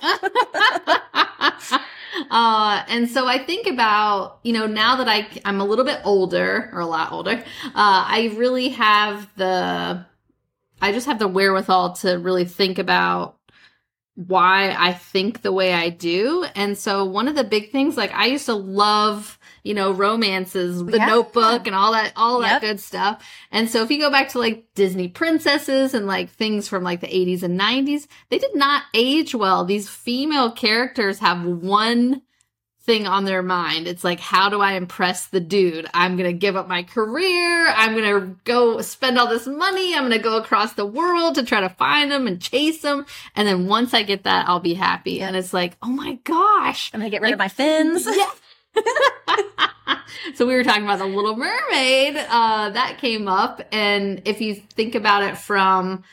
Uh, 2.30 2.84
and 2.88 3.10
so 3.10 3.26
I 3.26 3.38
think 3.44 3.68
about, 3.68 4.40
you 4.44 4.54
know, 4.54 4.68
now 4.68 4.98
that 4.98 5.08
I, 5.08 5.28
I'm 5.46 5.62
a 5.62 5.66
little 5.66 5.86
bit 5.86 6.02
older 6.04 6.70
or 6.74 6.82
a 6.82 6.86
lot 6.86 7.12
older, 7.12 7.32
uh, 7.32 7.72
I 7.74 8.34
really 8.36 8.70
have 8.70 9.30
the, 9.38 10.06
I 10.82 10.92
just 10.92 11.08
have 11.08 11.20
the 11.20 11.28
wherewithal 11.28 11.94
to 11.98 12.18
really 12.18 12.46
think 12.46 12.80
about 12.80 13.38
why 14.16 14.76
I 14.78 14.94
think 14.94 15.42
the 15.42 15.54
way 15.54 15.74
I 15.74 15.90
do. 15.90 16.46
And 16.56 16.78
so 16.78 17.06
one 17.06 17.28
of 17.28 17.36
the 17.36 17.44
big 17.44 17.72
things, 17.72 17.96
like 17.96 18.14
I 18.14 18.26
used 18.26 18.46
to 18.48 18.54
love, 18.54 19.40
you 19.64 19.74
know, 19.74 19.92
romances, 19.92 20.84
the 20.84 20.98
yeah. 20.98 21.06
notebook 21.06 21.66
and 21.66 21.76
all 21.76 21.94
that, 21.94 22.14
all 22.16 22.42
yep. 22.42 22.62
that 22.62 22.68
good 22.68 22.80
stuff. 22.80 23.26
And 23.52 23.70
so 23.70 23.84
if 23.84 23.92
you 23.92 24.00
go 24.00 24.12
back 24.12 24.30
to 24.30 24.40
like 24.40 24.66
Disney 24.76 25.08
princesses 25.08 25.94
and 25.94 26.08
like 26.08 26.30
things 26.30 26.68
from 26.68 26.84
like 26.84 27.00
the 27.00 27.08
80s 27.08 27.44
and 27.44 27.60
90s, 27.60 28.08
they 28.30 28.38
did 28.38 28.56
not 28.56 28.84
age 28.94 29.34
well. 29.34 29.64
These 29.64 29.90
female 29.90 30.52
characters 30.52 31.20
have 31.20 31.46
one 31.46 32.22
thing 32.84 33.06
on 33.06 33.26
their 33.26 33.44
mind. 33.44 33.88
It's 33.88 34.04
like, 34.04 34.20
how 34.20 34.50
do 34.50 34.60
I 34.60 34.74
impress 34.74 35.28
the 35.28 35.40
dude? 35.40 35.88
I'm 35.94 36.18
going 36.18 36.30
to 36.30 36.38
give 36.38 36.56
up 36.56 36.68
my 36.68 36.84
career. 36.84 37.68
I'm 37.68 37.94
going 37.96 38.22
to 38.22 38.36
go 38.44 38.82
spend 38.82 39.20
all 39.20 39.28
this 39.28 39.46
money. 39.46 39.94
I'm 39.94 40.02
going 40.02 40.12
to 40.12 40.20
go 40.20 40.38
across 40.38 40.74
the 40.74 40.86
world 40.86 41.36
to 41.36 41.44
try 41.44 41.62
to 41.62 41.70
find 41.70 42.12
him 42.12 42.26
and 42.26 42.42
chase 42.42 42.84
him. 42.84 43.06
And 43.36 43.48
then 43.48 43.68
once 43.68 43.94
I 43.94 44.02
get 44.04 44.24
that, 44.24 44.50
I'll 44.50 44.60
be 44.60 44.74
happy. 44.74 45.22
And 45.22 45.36
it's 45.36 45.54
like, 45.54 45.78
oh 45.84 45.90
my 45.90 46.16
gosh. 46.24 46.92
I'm 46.94 47.02
going 47.02 47.12
to 47.12 47.16
get 47.16 47.22
rid 47.22 47.30
like, 47.30 47.34
of 47.34 47.40
my 47.40 47.48
fins. 47.50 48.08
Yeah. 48.08 48.32
so 50.36 50.48
we 50.48 50.56
were 50.56 50.64
talking 50.64 50.84
about 50.84 51.00
the 51.00 51.06
Little 51.06 51.38
Mermaid. 51.38 52.16
Uh, 52.18 52.72
that 52.72 52.98
came 53.00 53.28
up. 53.28 53.62
And 53.72 54.24
if 54.26 54.42
you 54.42 54.56
think 54.56 54.96
about 54.96 55.22
it 55.22 55.38
from, 55.38 56.04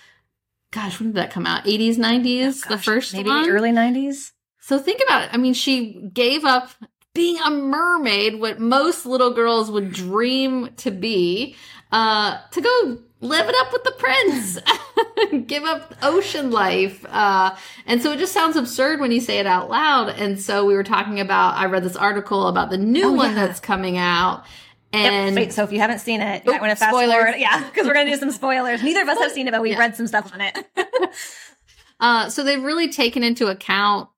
gosh, 0.70 1.00
when 1.00 1.11
did 1.11 1.16
that 1.16 1.31
come 1.31 1.46
out? 1.46 1.64
80s, 1.64 1.96
90s? 1.96 2.62
Oh, 2.66 2.68
gosh, 2.68 2.68
the 2.68 2.78
first 2.78 3.14
maybe 3.14 3.31
one? 3.31 3.48
early 3.48 3.70
90s? 3.70 4.33
So 4.68 4.78
think 4.78 5.00
about 5.02 5.22
it. 5.24 5.31
I 5.33 5.38
mean, 5.38 5.54
she 5.54 5.94
gave 6.12 6.44
up 6.44 6.68
being 7.14 7.38
a 7.40 7.48
mermaid, 7.50 8.38
what 8.38 8.61
most 8.61 9.07
little 9.07 9.31
girls 9.33 9.70
would 9.70 9.94
dream 9.94 10.68
to 10.76 10.90
be, 10.90 11.57
uh, 11.90 12.37
to 12.50 12.61
go 12.61 12.98
live 13.22 13.48
it 13.48 13.54
up 13.61 13.72
with 13.72 13.83
the 13.85 13.92
prince. 13.92 14.59
Give 15.46 15.64
up 15.64 15.94
ocean 16.02 16.50
life. 16.50 17.02
Uh, 17.09 17.57
and 17.87 18.02
so 18.02 18.12
it 18.12 18.18
just 18.18 18.35
sounds 18.35 18.57
absurd 18.57 19.00
when 19.00 19.11
you 19.11 19.22
say 19.22 19.38
it 19.38 19.46
out 19.46 19.70
loud. 19.70 20.11
And 20.11 20.38
so 20.38 20.66
we 20.66 20.74
were 20.74 20.85
talking 20.85 21.18
about, 21.18 21.54
I 21.54 21.64
read 21.64 21.83
this 21.83 21.96
article 21.96 22.46
about 22.46 22.68
the 22.68 22.76
new 22.76 23.07
Oh, 23.07 23.12
one 23.12 23.31
yeah. 23.35 23.46
that's 23.46 23.61
coming 23.61 23.96
out. 23.96 24.44
And 24.92 25.35
Wait, 25.35 25.54
so 25.54 25.64
if 25.64 25.72
you 25.72 25.78
haven't 25.81 26.00
seen 26.00 26.20
it, 26.20 26.44
you 26.44 26.52
might 26.52 26.61
want 26.61 26.72
to 26.72 26.76
fast 26.76 26.90
spoilers. 26.94 27.14
forward. 27.14 27.35
Yeah, 27.38 27.64
because 27.64 27.87
we're 27.87 27.94
gonna 27.94 28.11
do 28.11 28.16
some 28.18 28.31
spoilers. 28.33 28.83
Neither 28.83 29.00
of 29.00 29.09
us 29.09 29.18
have 29.18 29.33
seen 29.38 29.48
it, 29.48 29.50
but 29.50 29.62
we 29.62 29.70
Yeah. 29.70 29.78
read 29.78 29.96
some 29.96 30.07
stuff 30.07 30.31
on 30.35 30.42
it. 30.42 30.59
Uh, 32.00 32.28
so 32.31 32.44
they've 32.44 32.62
really 32.62 32.88
taken 32.92 33.24
into 33.24 33.48
account, 33.48 34.09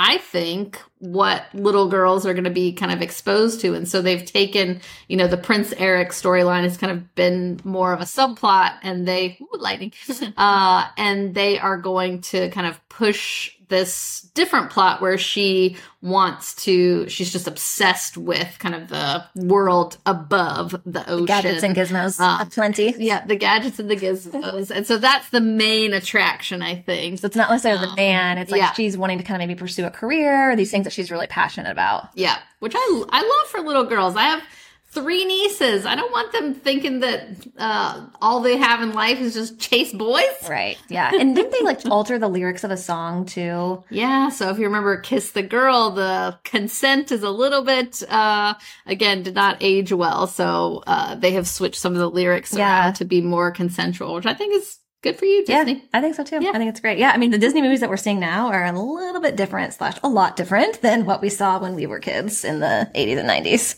I 0.00 0.18
think, 0.18 0.80
what 1.00 1.44
little 1.54 1.88
girls 1.88 2.26
are 2.26 2.32
going 2.34 2.44
to 2.44 2.50
be 2.50 2.72
kind 2.72 2.90
of 2.92 3.00
exposed 3.02 3.60
to. 3.60 3.74
And 3.74 3.88
so 3.88 4.02
they've 4.02 4.24
taken, 4.24 4.80
you 5.08 5.16
know, 5.16 5.28
the 5.28 5.36
Prince 5.36 5.72
Eric 5.76 6.10
storyline 6.10 6.62
has 6.62 6.76
kind 6.76 6.90
of 6.92 7.14
been 7.14 7.60
more 7.64 7.92
of 7.92 8.00
a 8.00 8.04
subplot 8.04 8.74
and 8.82 9.06
they, 9.06 9.38
ooh, 9.40 9.58
lightning, 9.58 9.92
uh, 10.36 10.86
and 10.96 11.34
they 11.34 11.58
are 11.58 11.76
going 11.78 12.20
to 12.22 12.50
kind 12.50 12.66
of 12.66 12.80
push 12.88 13.52
this 13.68 14.22
different 14.32 14.70
plot 14.70 15.02
where 15.02 15.18
she 15.18 15.76
wants 16.00 16.54
to, 16.54 17.06
she's 17.08 17.30
just 17.30 17.46
obsessed 17.46 18.16
with 18.16 18.56
kind 18.58 18.74
of 18.74 18.88
the 18.88 19.22
world 19.34 19.98
above 20.06 20.74
the 20.86 21.02
ocean. 21.10 21.26
Gadgets 21.26 21.62
and 21.62 21.76
gizmos, 21.76 22.16
Uh, 22.18 22.46
plenty. 22.46 22.94
yeah, 22.96 23.26
the 23.26 23.36
gadgets 23.36 23.78
and 23.78 23.90
the 23.90 23.96
gizmos. 23.96 24.70
and 24.70 24.86
so 24.86 24.96
that's 24.96 25.28
the 25.28 25.42
main 25.42 25.92
attraction, 25.92 26.62
I 26.62 26.76
think. 26.76 27.18
So 27.18 27.26
it's 27.26 27.36
not 27.36 27.50
necessarily 27.50 27.82
the 27.82 27.88
Um, 27.90 27.96
man. 27.96 28.38
It's 28.38 28.50
like 28.50 28.60
yeah. 28.62 28.72
she's 28.72 28.96
wanting 28.96 29.18
to 29.18 29.24
kind 29.24 29.42
of 29.42 29.46
maybe 29.46 29.58
pursue 29.58 29.84
a 29.84 29.90
career 29.90 30.52
or 30.52 30.56
these 30.56 30.70
things 30.70 30.86
that 30.88 30.94
she's 30.94 31.10
really 31.10 31.26
passionate 31.26 31.70
about. 31.70 32.08
Yeah, 32.14 32.38
which 32.60 32.72
I 32.74 33.02
I 33.10 33.20
love 33.20 33.50
for 33.50 33.60
little 33.60 33.84
girls. 33.84 34.16
I 34.16 34.22
have 34.22 34.42
three 34.90 35.26
nieces. 35.26 35.84
I 35.84 35.94
don't 35.96 36.10
want 36.12 36.32
them 36.32 36.54
thinking 36.54 37.00
that 37.00 37.28
uh, 37.58 38.06
all 38.22 38.40
they 38.40 38.56
have 38.56 38.80
in 38.80 38.92
life 38.94 39.20
is 39.20 39.34
just 39.34 39.60
chase 39.60 39.92
boys. 39.92 40.22
Right. 40.48 40.78
Yeah. 40.88 41.10
And 41.12 41.36
didn't 41.36 41.52
they 41.52 41.60
like 41.60 41.84
alter 41.84 42.18
the 42.18 42.26
lyrics 42.28 42.64
of 42.64 42.70
a 42.70 42.76
song 42.78 43.26
too? 43.26 43.84
Yeah, 43.90 44.30
so 44.30 44.48
if 44.48 44.56
you 44.58 44.64
remember 44.64 44.96
Kiss 44.96 45.32
the 45.32 45.42
Girl, 45.42 45.90
the 45.90 46.38
consent 46.42 47.12
is 47.12 47.22
a 47.22 47.28
little 47.30 47.62
bit, 47.62 48.02
uh, 48.08 48.54
again, 48.86 49.22
did 49.24 49.34
not 49.34 49.58
age 49.60 49.92
well. 49.92 50.26
So 50.26 50.82
uh, 50.86 51.16
they 51.16 51.32
have 51.32 51.46
switched 51.46 51.76
some 51.78 51.92
of 51.92 51.98
the 51.98 52.08
lyrics 52.10 52.54
Yeah. 52.54 52.84
around 52.86 52.94
to 52.94 53.04
be 53.04 53.20
more 53.20 53.50
consensual, 53.50 54.14
which 54.14 54.26
I 54.26 54.32
think 54.32 54.54
is 54.54 54.78
good 55.02 55.18
for 55.18 55.24
you, 55.24 55.44
Yeah, 55.46 55.64
I 55.92 56.00
think 56.00 56.14
so 56.14 56.24
too. 56.24 56.38
Yeah. 56.40 56.50
I 56.50 56.58
think 56.58 56.70
it's 56.70 56.80
great. 56.80 56.98
Yeah, 56.98 57.10
I 57.10 57.18
mean 57.18 57.30
the 57.30 57.38
Disney 57.38 57.62
movies 57.62 57.80
that 57.80 57.88
we're 57.90 57.96
seeing 57.96 58.20
now 58.20 58.48
are 58.48 58.64
a 58.64 58.72
little 58.72 59.20
bit 59.20 59.36
different 59.36 59.72
slash 59.74 59.96
a 60.02 60.08
lot 60.08 60.36
different 60.36 60.80
than 60.82 61.04
what 61.04 61.20
we 61.20 61.28
saw 61.28 61.58
when 61.58 61.74
we 61.74 61.86
were 61.86 62.00
kids 62.00 62.44
in 62.44 62.60
the 62.60 62.90
80s 62.94 63.18
and 63.18 63.28
90s. 63.28 63.76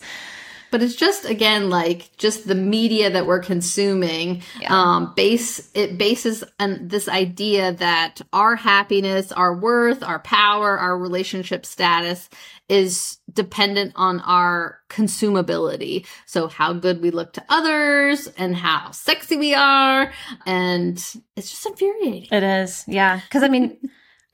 But 0.70 0.82
it's 0.82 0.94
just 0.94 1.24
again 1.24 1.70
like 1.70 2.16
just 2.16 2.46
the 2.46 2.54
media 2.54 3.10
that 3.10 3.26
we're 3.26 3.40
consuming. 3.40 4.42
Yeah. 4.60 4.74
Um, 4.74 5.12
base 5.14 5.70
it 5.74 5.98
bases 5.98 6.44
on 6.58 6.88
this 6.88 7.08
idea 7.08 7.72
that 7.72 8.20
our 8.32 8.56
happiness, 8.56 9.32
our 9.32 9.54
worth, 9.54 10.02
our 10.02 10.20
power, 10.20 10.78
our 10.78 10.96
relationship 10.96 11.66
status 11.66 12.28
is 12.68 13.18
dependent 13.32 13.92
on 13.96 14.20
our 14.20 14.78
consumability. 14.88 16.06
So 16.26 16.46
how 16.48 16.72
good 16.72 17.02
we 17.02 17.10
look 17.10 17.32
to 17.34 17.44
others 17.48 18.28
and 18.38 18.54
how 18.54 18.92
sexy 18.92 19.36
we 19.36 19.54
are, 19.54 20.12
and 20.46 20.96
it's 21.36 21.50
just 21.50 21.66
infuriating. 21.66 22.28
It 22.30 22.42
is. 22.42 22.84
Yeah. 22.86 23.20
Cause 23.30 23.42
I 23.42 23.48
mean, 23.48 23.76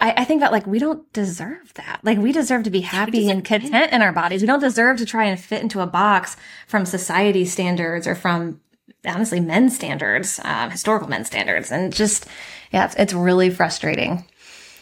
I, 0.01 0.13
I 0.19 0.25
think 0.25 0.41
that 0.41 0.53
like 0.53 0.67
we 0.67 0.79
don't 0.79 1.11
deserve 1.13 1.73
that. 1.75 2.01
Like 2.03 2.19
we 2.19 2.33
deserve 2.33 2.65
to 2.65 2.71
be 2.71 2.83
happy 2.83 3.31
and 3.31 3.45
content 3.45 3.93
in 3.93 4.03
our 4.03 4.13
bodies. 4.13 4.43
We 4.43 4.47
don't 4.47 4.61
deserve 4.61 4.99
to 4.99 5.07
try 5.07 5.25
and 5.25 5.41
fit 5.41 5.63
into 5.63 5.81
a 5.81 5.87
box 5.87 6.37
from 6.67 6.85
society 6.85 7.45
standards 7.45 8.07
or 8.07 8.15
from 8.15 8.61
honestly 9.07 9.41
men's 9.41 9.75
standards, 9.75 10.41
um, 10.45 10.71
historical 10.71 11.09
men's 11.09 11.29
standards. 11.29 11.71
And 11.71 11.93
just, 11.93 12.27
yeah, 12.73 12.85
it's, 12.85 12.95
it's 12.97 13.13
really 13.13 13.51
frustrating. 13.51 14.25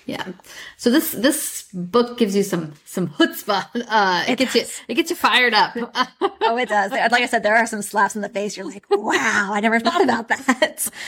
Yeah. 0.06 0.26
So 0.76 0.90
this 0.90 1.12
this 1.12 1.68
book 1.72 2.18
gives 2.18 2.36
you 2.36 2.42
some 2.42 2.74
some 2.84 3.08
chutzpah. 3.08 3.66
Uh, 3.88 4.24
it, 4.28 4.32
It 4.32 4.38
gets 4.38 4.54
you 4.54 4.64
it 4.88 4.94
gets 4.94 5.10
you 5.10 5.16
fired 5.16 5.54
up. 5.54 5.76
Oh, 6.46 6.58
it 6.58 6.68
does. 6.68 6.90
Like 6.92 7.12
I 7.22 7.26
said, 7.26 7.42
there 7.42 7.56
are 7.56 7.66
some 7.66 7.80
slaps 7.80 8.14
in 8.14 8.20
the 8.20 8.28
face. 8.28 8.56
You're 8.56 8.66
like, 8.66 8.84
wow, 8.90 9.50
I 9.52 9.60
never 9.60 9.80
thought 9.80 10.02
about 10.02 10.28
that. 10.28 10.88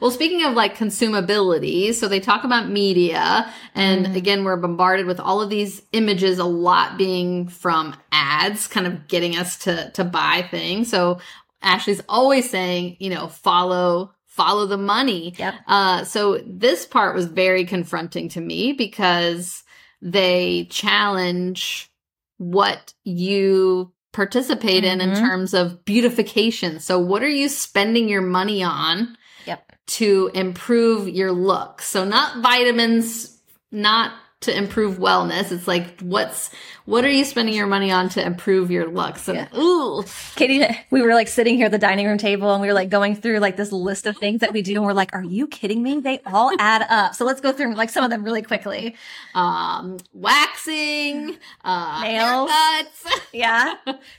Well, 0.00 0.10
speaking 0.10 0.42
of 0.44 0.54
like 0.54 0.76
consumability, 0.76 1.92
so 1.92 2.08
they 2.08 2.18
talk 2.18 2.44
about 2.44 2.68
media, 2.68 3.52
and 3.74 4.16
again, 4.16 4.42
we're 4.42 4.56
bombarded 4.56 5.06
with 5.06 5.20
all 5.20 5.42
of 5.42 5.50
these 5.50 5.82
images, 5.92 6.38
a 6.38 6.44
lot 6.44 6.96
being 6.96 7.46
from 7.46 7.94
ads, 8.10 8.66
kind 8.66 8.86
of 8.86 9.06
getting 9.06 9.36
us 9.36 9.58
to 9.58 9.90
to 9.90 10.02
buy 10.02 10.48
things. 10.50 10.90
So 10.90 11.20
Ashley's 11.60 12.00
always 12.08 12.48
saying, 12.50 12.96
you 13.00 13.10
know, 13.10 13.28
follow 13.28 14.12
follow 14.32 14.66
the 14.66 14.78
money. 14.78 15.34
Yep. 15.38 15.54
Uh, 15.66 16.04
so 16.04 16.38
this 16.46 16.86
part 16.86 17.14
was 17.14 17.26
very 17.26 17.64
confronting 17.66 18.28
to 18.30 18.40
me 18.40 18.72
because 18.72 19.62
they 20.00 20.66
challenge 20.70 21.90
what 22.38 22.94
you 23.04 23.92
participate 24.12 24.84
in 24.84 25.00
in 25.00 25.10
Mhm. 25.10 25.18
terms 25.18 25.54
of 25.54 25.84
beautification. 25.84 26.80
So 26.80 26.98
what 26.98 27.22
are 27.22 27.28
you 27.30 27.48
spending 27.48 28.08
your 28.08 28.22
money 28.22 28.62
on? 28.62 29.16
Yep. 29.46 29.72
to 29.88 30.30
improve 30.34 31.08
your 31.08 31.32
look. 31.32 31.82
So 31.82 32.04
not 32.04 32.40
vitamins, 32.40 33.42
not 33.72 34.12
to 34.42 34.56
improve 34.56 34.98
wellness. 34.98 35.50
It's 35.52 35.66
like 35.68 36.00
what's 36.00 36.50
what 36.84 37.04
are 37.04 37.10
you 37.10 37.24
spending 37.24 37.54
your 37.54 37.66
money 37.68 37.90
on 37.92 38.08
to 38.10 38.24
improve 38.24 38.70
your 38.70 38.86
looks? 38.88 39.28
And 39.28 39.38
Yeah. 39.38 39.58
ooh, 39.58 40.04
Katie, 40.36 40.66
we 40.90 41.00
were 41.02 41.14
like 41.14 41.28
sitting 41.28 41.56
here 41.56 41.66
at 41.66 41.72
the 41.72 41.78
dining 41.78 42.06
room 42.06 42.18
table 42.18 42.52
and 42.52 42.60
we 42.60 42.66
were 42.66 42.74
like 42.74 42.88
going 42.90 43.14
through 43.14 43.38
like 43.38 43.56
this 43.56 43.70
list 43.70 44.06
of 44.06 44.16
things 44.16 44.40
that 44.40 44.52
we 44.52 44.62
do. 44.62 44.74
And 44.74 44.84
we're 44.84 44.92
like, 44.92 45.14
are 45.14 45.22
you 45.22 45.46
kidding 45.46 45.82
me? 45.82 46.00
They 46.00 46.20
all 46.26 46.50
add 46.58 46.84
up. 46.88 47.14
So 47.14 47.24
let's 47.24 47.40
go 47.40 47.52
through 47.52 47.74
like 47.74 47.90
some 47.90 48.02
of 48.04 48.10
them 48.10 48.24
really 48.24 48.42
quickly. 48.42 48.96
um, 49.34 49.98
waxing, 50.12 51.36
uh, 51.64 52.00
Nails. 52.02 52.50
haircuts, 52.50 53.20
Yeah. 53.32 53.74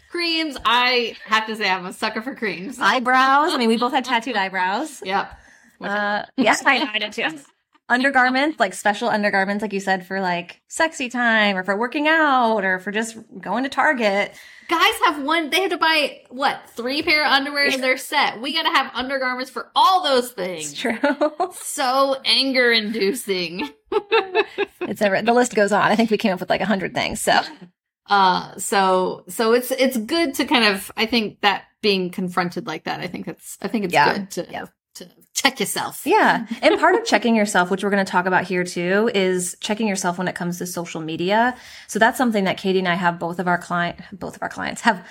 creams. 0.10 0.58
I 0.66 1.16
have 1.26 1.46
to 1.48 1.56
say, 1.56 1.70
I'm 1.70 1.86
a 1.86 1.94
sucker 1.94 2.22
for 2.22 2.34
creams. 2.36 2.80
Eyebrows. 2.80 3.54
I 3.54 3.58
mean, 3.58 3.68
we 3.70 3.78
both 3.78 3.92
had 3.94 4.06
tattooed 4.06 4.36
eyebrows. 4.38 5.02
yep. 5.06 5.38
Uh, 5.82 6.24
yeah, 6.38 6.56
I 6.66 6.90
I 6.94 7.00
did 7.00 7.12
too. 7.14 7.28
Undergarments, 7.90 8.60
like 8.60 8.74
special 8.74 9.10
undergarments, 9.10 9.62
like 9.62 9.74
you 9.74 9.80
said, 9.82 10.06
for 10.08 10.22
like 10.22 10.62
sexy 10.68 11.10
time 11.10 11.58
or 11.58 11.64
for 11.64 11.76
working 11.78 12.08
out 12.08 12.64
or 12.64 12.80
for 12.80 12.92
just 12.92 13.18
going 13.42 13.64
to 13.64 13.70
Target. 13.70 14.34
Guys 14.70 14.94
have 15.06 15.22
one. 15.24 15.50
They 15.50 15.62
have 15.62 15.72
to 15.72 15.78
buy 15.78 16.22
what 16.30 16.62
three 16.70 17.04
pair 17.04 17.26
of 17.26 17.32
underwear 17.32 17.66
in 17.68 17.82
their 17.82 17.98
set. 17.98 18.42
We 18.42 18.54
got 18.54 18.64
to 18.64 18.70
have 18.70 18.92
undergarments 18.96 19.52
for 19.52 19.70
all 19.76 20.02
those 20.04 20.32
things. 20.32 20.72
It's 20.72 20.80
true. 20.80 20.98
so 21.54 22.16
anger 22.24 22.72
inducing. 22.72 23.70
it's 23.92 25.02
ever, 25.02 25.22
the 25.22 25.34
list 25.34 25.54
goes 25.54 25.72
on. 25.74 25.82
I 25.84 25.96
think 25.98 26.10
we 26.10 26.18
came 26.18 26.34
up 26.34 26.40
with 26.40 26.50
like 26.50 26.62
a 26.62 26.66
hundred 26.66 26.94
things. 26.96 27.20
So 27.22 27.42
Uh 28.10 28.58
so 28.58 29.24
so 29.28 29.54
it's 29.54 29.72
it's 29.72 29.98
good 29.98 30.34
to 30.36 30.46
kind 30.46 30.66
of 30.66 30.92
I 30.98 31.06
think 31.06 31.42
that 31.42 31.64
being 31.82 32.10
confronted 32.10 32.66
like 32.66 32.86
that, 32.86 33.00
I 33.02 33.08
think 33.08 33.28
it's 33.28 33.58
I 33.62 33.68
think 33.68 33.86
it's 33.86 33.94
Yeah. 33.94 34.14
good 34.14 34.32
to 34.32 34.48
Yeah. 34.52 34.66
To 34.96 35.08
check 35.34 35.60
yourself. 35.60 36.04
Yeah. 36.06 36.46
And 36.62 36.80
part 36.80 36.96
of 36.96 37.06
checking 37.06 37.36
yourself, 37.36 37.70
which 37.70 37.84
we're 37.84 37.90
going 37.90 38.06
to 38.06 38.12
talk 38.12 38.26
about 38.26 38.46
here 38.46 38.64
too, 38.64 39.10
is 39.14 39.58
checking 39.60 39.88
yourself 39.88 40.18
when 40.18 40.28
it 40.28 40.36
comes 40.36 40.58
to 40.60 40.66
social 40.66 41.02
media. 41.02 41.56
So 41.88 42.00
that's 42.00 42.18
something 42.18 42.46
that 42.46 42.58
Katie 42.58 42.80
and 42.80 42.88
I 42.88 42.96
have 42.96 43.20
both 43.20 43.40
of 43.40 43.48
our 43.48 43.58
client, 43.58 44.00
both 44.12 44.36
of 44.36 44.42
our 44.42 44.50
clients 44.50 44.82
have 44.82 45.06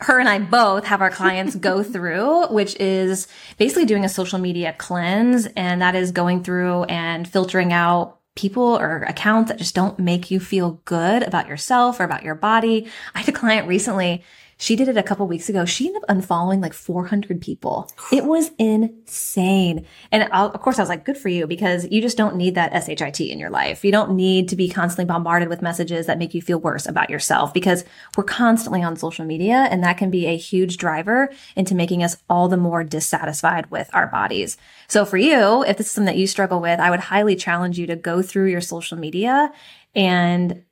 her 0.00 0.20
and 0.20 0.28
I 0.28 0.38
both 0.38 0.84
have 0.84 1.00
our 1.00 1.10
clients 1.10 1.56
go 1.56 1.82
through, 1.92 2.48
which 2.48 2.76
is 2.76 3.26
basically 3.56 3.84
doing 3.84 4.04
a 4.04 4.08
social 4.08 4.38
media 4.38 4.74
cleanse. 4.78 5.46
And 5.56 5.80
that 5.82 5.94
is 5.94 6.12
going 6.12 6.44
through 6.44 6.84
and 6.84 7.26
filtering 7.26 7.72
out 7.72 8.18
people 8.34 8.78
or 8.78 9.02
accounts 9.08 9.50
that 9.50 9.58
just 9.58 9.74
don't 9.74 9.98
make 9.98 10.30
you 10.30 10.38
feel 10.38 10.80
good 10.84 11.24
about 11.24 11.48
yourself 11.48 11.98
or 11.98 12.04
about 12.04 12.22
your 12.22 12.36
body. 12.36 12.88
I 13.14 13.20
had 13.20 13.28
a 13.28 13.32
client 13.32 13.66
recently. 13.66 14.22
She 14.60 14.74
did 14.74 14.88
it 14.88 14.96
a 14.96 15.04
couple 15.04 15.26
weeks 15.28 15.48
ago. 15.48 15.64
She 15.64 15.86
ended 15.86 16.02
up 16.02 16.16
unfollowing 16.16 16.60
like 16.60 16.74
400 16.74 17.40
people. 17.40 17.88
It 18.12 18.24
was 18.24 18.50
insane. 18.58 19.86
And 20.10 20.24
I- 20.32 20.46
of 20.46 20.60
course 20.60 20.80
I 20.80 20.82
was 20.82 20.88
like, 20.88 21.04
good 21.04 21.16
for 21.16 21.28
you 21.28 21.46
because 21.46 21.86
you 21.90 22.02
just 22.02 22.16
don't 22.16 22.34
need 22.34 22.56
that 22.56 22.72
SHIT 22.72 23.20
in 23.20 23.38
your 23.38 23.50
life. 23.50 23.84
You 23.84 23.92
don't 23.92 24.16
need 24.16 24.48
to 24.48 24.56
be 24.56 24.68
constantly 24.68 25.04
bombarded 25.04 25.48
with 25.48 25.62
messages 25.62 26.06
that 26.06 26.18
make 26.18 26.34
you 26.34 26.42
feel 26.42 26.58
worse 26.58 26.86
about 26.86 27.08
yourself 27.08 27.54
because 27.54 27.84
we're 28.16 28.24
constantly 28.24 28.82
on 28.82 28.96
social 28.96 29.24
media 29.24 29.68
and 29.70 29.84
that 29.84 29.96
can 29.96 30.10
be 30.10 30.26
a 30.26 30.36
huge 30.36 30.76
driver 30.76 31.30
into 31.54 31.76
making 31.76 32.02
us 32.02 32.16
all 32.28 32.48
the 32.48 32.56
more 32.56 32.82
dissatisfied 32.82 33.70
with 33.70 33.88
our 33.92 34.08
bodies. 34.08 34.56
So 34.88 35.04
for 35.04 35.18
you, 35.18 35.62
if 35.64 35.76
this 35.78 35.86
is 35.86 35.92
something 35.92 36.12
that 36.12 36.18
you 36.18 36.26
struggle 36.26 36.60
with, 36.60 36.80
I 36.80 36.90
would 36.90 37.00
highly 37.00 37.36
challenge 37.36 37.78
you 37.78 37.86
to 37.86 37.94
go 37.96 38.22
through 38.22 38.50
your 38.50 38.60
social 38.60 38.98
media 38.98 39.52
and 39.94 40.64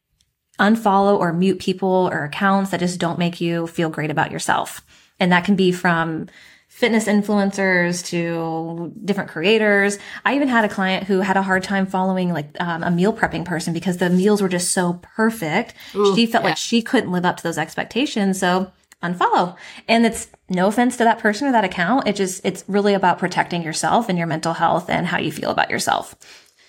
unfollow 0.58 1.18
or 1.18 1.32
mute 1.32 1.58
people 1.58 2.08
or 2.12 2.24
accounts 2.24 2.70
that 2.70 2.80
just 2.80 2.98
don't 2.98 3.18
make 3.18 3.40
you 3.40 3.66
feel 3.66 3.90
great 3.90 4.10
about 4.10 4.30
yourself. 4.30 4.84
And 5.18 5.32
that 5.32 5.44
can 5.44 5.56
be 5.56 5.72
from 5.72 6.28
fitness 6.68 7.06
influencers 7.06 8.04
to 8.04 8.92
different 9.02 9.30
creators. 9.30 9.98
I 10.26 10.36
even 10.36 10.48
had 10.48 10.66
a 10.66 10.68
client 10.68 11.04
who 11.04 11.20
had 11.20 11.38
a 11.38 11.42
hard 11.42 11.62
time 11.62 11.86
following 11.86 12.34
like 12.34 12.48
um, 12.60 12.82
a 12.82 12.90
meal 12.90 13.14
prepping 13.14 13.46
person 13.46 13.72
because 13.72 13.96
the 13.96 14.10
meals 14.10 14.42
were 14.42 14.48
just 14.48 14.72
so 14.72 15.00
perfect. 15.02 15.74
Ooh, 15.94 16.14
she 16.14 16.26
felt 16.26 16.44
yeah. 16.44 16.50
like 16.50 16.58
she 16.58 16.82
couldn't 16.82 17.12
live 17.12 17.24
up 17.24 17.38
to 17.38 17.42
those 17.42 17.56
expectations. 17.56 18.38
So 18.38 18.70
unfollow. 19.02 19.56
And 19.88 20.04
it's 20.04 20.28
no 20.50 20.66
offense 20.66 20.98
to 20.98 21.04
that 21.04 21.18
person 21.18 21.48
or 21.48 21.52
that 21.52 21.64
account. 21.64 22.06
It 22.08 22.16
just, 22.16 22.44
it's 22.44 22.62
really 22.68 22.92
about 22.92 23.18
protecting 23.18 23.62
yourself 23.62 24.10
and 24.10 24.18
your 24.18 24.26
mental 24.26 24.52
health 24.52 24.90
and 24.90 25.06
how 25.06 25.18
you 25.18 25.32
feel 25.32 25.50
about 25.50 25.70
yourself. 25.70 26.14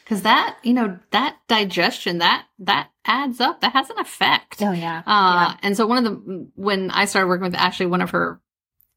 Cause 0.05 0.21
that, 0.21 0.57
you 0.63 0.73
know, 0.73 0.99
that 1.11 1.35
digestion, 1.49 2.19
that, 2.19 2.45
that 2.59 2.89
adds 3.07 3.39
up. 3.39 3.61
That 3.61 3.73
has 3.73 3.89
an 3.89 3.97
effect. 3.99 4.61
Oh, 4.61 4.71
yeah. 4.71 5.01
Uh, 5.05 5.55
and 5.63 5.75
so 5.77 5.87
one 5.87 6.05
of 6.05 6.13
the, 6.25 6.47
when 6.55 6.91
I 6.91 7.05
started 7.05 7.27
working 7.27 7.45
with 7.45 7.55
Ashley, 7.55 7.85
one 7.85 8.01
of 8.01 8.11
her 8.11 8.39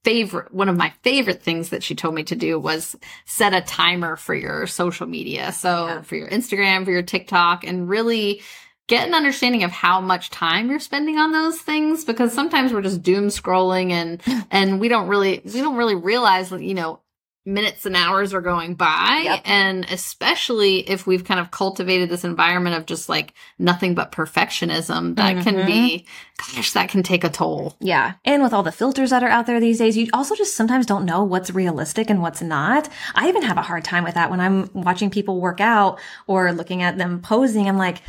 favorite, 0.05 0.53
one 0.55 0.69
of 0.69 0.77
my 0.77 0.93
favorite 1.03 1.43
things 1.43 1.71
that 1.71 1.83
she 1.83 1.95
told 1.95 2.15
me 2.15 2.23
to 2.25 2.35
do 2.35 2.59
was 2.59 2.97
set 3.27 3.53
a 3.55 3.61
timer 3.61 4.17
for 4.17 4.35
your 4.35 4.67
social 4.67 5.07
media. 5.07 5.53
So 5.53 5.87
Yeah. 5.87 6.03
for 6.03 6.17
your 6.17 6.29
Instagram, 6.31 6.85
for 6.85 6.91
your 6.91 7.03
TikTok, 7.03 7.65
and 7.65 7.89
really 7.89 8.41
get 8.89 9.07
an 9.07 9.15
understanding 9.15 9.63
of 9.63 9.71
how 9.71 10.01
much 10.01 10.31
time 10.31 10.71
you're 10.71 10.81
spending 10.81 11.17
on 11.19 11.33
those 11.33 11.61
things 11.61 12.05
because 12.05 12.33
sometimes 12.33 12.73
we're 12.73 12.83
just 12.83 13.03
doom 13.03 13.27
scrolling 13.29 13.91
and, 13.93 14.21
and 14.51 14.81
we 14.81 14.89
don't 14.89 15.07
really, 15.07 15.41
we 15.45 15.61
don't 15.61 15.77
really 15.77 15.95
realize 15.95 16.49
that, 16.51 16.63
you 16.63 16.75
know, 16.75 17.01
minutes 17.47 17.87
and 17.87 17.97
hours 17.97 18.35
are 18.35 18.43
going 18.43 18.75
by. 18.75 19.23
Yep. 19.25 19.41
And 19.47 19.85
especially 19.91 20.81
if 20.89 21.07
we've 21.07 21.25
kind 21.25 21.41
of 21.41 21.51
cultivated 21.51 22.11
this 22.11 22.23
environment 22.25 22.77
of 22.77 22.85
just 22.87 23.09
like 23.09 23.33
nothing 23.59 23.95
but 23.95 24.13
perfectionism, 24.13 25.17
that 25.17 25.43
can 25.43 25.55
Mhm. 25.57 25.67
be, 25.67 26.07
gosh, 26.55 26.73
that 26.73 26.91
can 26.91 27.03
take 27.03 27.25
a 27.25 27.31
toll. 27.31 27.77
Yeah. 27.81 28.13
And 28.25 28.43
with 28.43 28.53
all 28.53 28.63
the 28.63 28.71
filters 28.73 29.11
that 29.11 29.23
are 29.23 29.29
out 29.29 29.47
there 29.47 29.59
these 29.59 29.79
days, 29.79 29.97
you 29.97 30.09
also 30.13 30.35
just 30.35 30.55
sometimes 30.55 30.85
don't 30.87 31.07
know 31.07 31.25
what's 31.25 31.51
realistic 31.51 32.11
and 32.11 32.21
what's 32.21 32.43
not. 32.43 32.89
I 33.15 33.29
even 33.29 33.43
have 33.43 33.57
a 33.57 33.63
hard 33.63 33.85
time 33.85 34.05
with 34.05 34.15
that 34.15 34.31
when 34.31 34.41
I'm 34.41 34.69
watching 34.75 35.09
people 35.11 35.41
work 35.41 35.61
out 35.61 35.99
or 36.27 36.53
looking 36.53 36.83
at 36.83 36.99
them 36.99 37.21
posing. 37.21 37.69
I'm 37.69 37.79
like, 37.79 38.03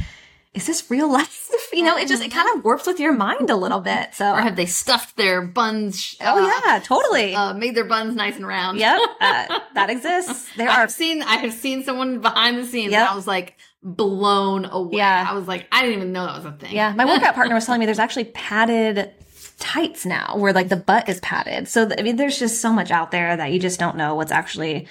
is 0.53 0.67
this 0.67 0.89
real 0.91 1.11
life? 1.11 1.37
You 1.73 1.83
know, 1.85 1.95
it 1.97 2.09
just, 2.09 2.21
it 2.21 2.31
kind 2.31 2.49
of 2.53 2.65
warps 2.65 2.85
with 2.85 2.99
your 2.99 3.13
mind 3.13 3.49
a 3.49 3.55
little 3.55 3.79
bit. 3.79 4.13
So, 4.13 4.33
Or 4.33 4.41
have 4.41 4.57
they 4.57 4.65
stuffed 4.65 5.15
their 5.15 5.41
buns? 5.41 6.17
oh 6.19 6.43
uh, 6.43 6.61
yeah, 6.65 6.79
totally. 6.83 7.33
Uh, 7.33 7.53
made 7.53 7.75
their 7.75 7.85
buns 7.85 8.13
nice 8.13 8.35
and 8.35 8.45
round. 8.45 8.77
yep. 8.77 8.99
Uh, 9.21 9.59
that 9.75 9.89
exists. 9.89 10.49
There 10.57 10.69
are 10.69 10.81
I've 10.81 10.91
seen 10.91 11.21
I 11.23 11.37
have 11.37 11.53
seen 11.53 11.85
someone 11.85 12.19
behind 12.19 12.57
the 12.57 12.65
scenes 12.65 12.91
Yep. 12.91 12.99
and 12.99 13.09
I 13.09 13.15
was 13.15 13.25
like 13.25 13.55
blown 13.81 14.65
away. 14.65 14.97
Yeah. 14.97 15.25
I 15.29 15.33
was 15.33 15.47
like, 15.47 15.65
I 15.71 15.81
didn't 15.83 15.95
even 15.97 16.11
know 16.11 16.25
that 16.25 16.35
was 16.35 16.45
a 16.45 16.51
thing. 16.51 16.73
Yeah, 16.75 16.91
my 16.93 17.05
workout 17.05 17.35
partner 17.35 17.55
was 17.55 17.65
telling 17.67 17.79
me 17.79 17.85
there's 17.85 17.99
actually 17.99 18.25
padded 18.25 19.13
tights 19.59 20.05
now 20.05 20.35
where 20.37 20.51
like 20.51 20.67
the 20.67 20.75
butt 20.75 21.07
is 21.07 21.21
padded. 21.21 21.69
So 21.69 21.89
I 21.97 22.01
mean, 22.01 22.17
there's 22.17 22.37
just 22.37 22.59
so 22.59 22.73
much 22.73 22.91
out 22.91 23.11
there 23.11 23.37
that 23.37 23.53
you 23.53 23.59
just 23.59 23.79
don't 23.79 23.95
know 23.95 24.15
what's 24.15 24.33
actually 24.33 24.87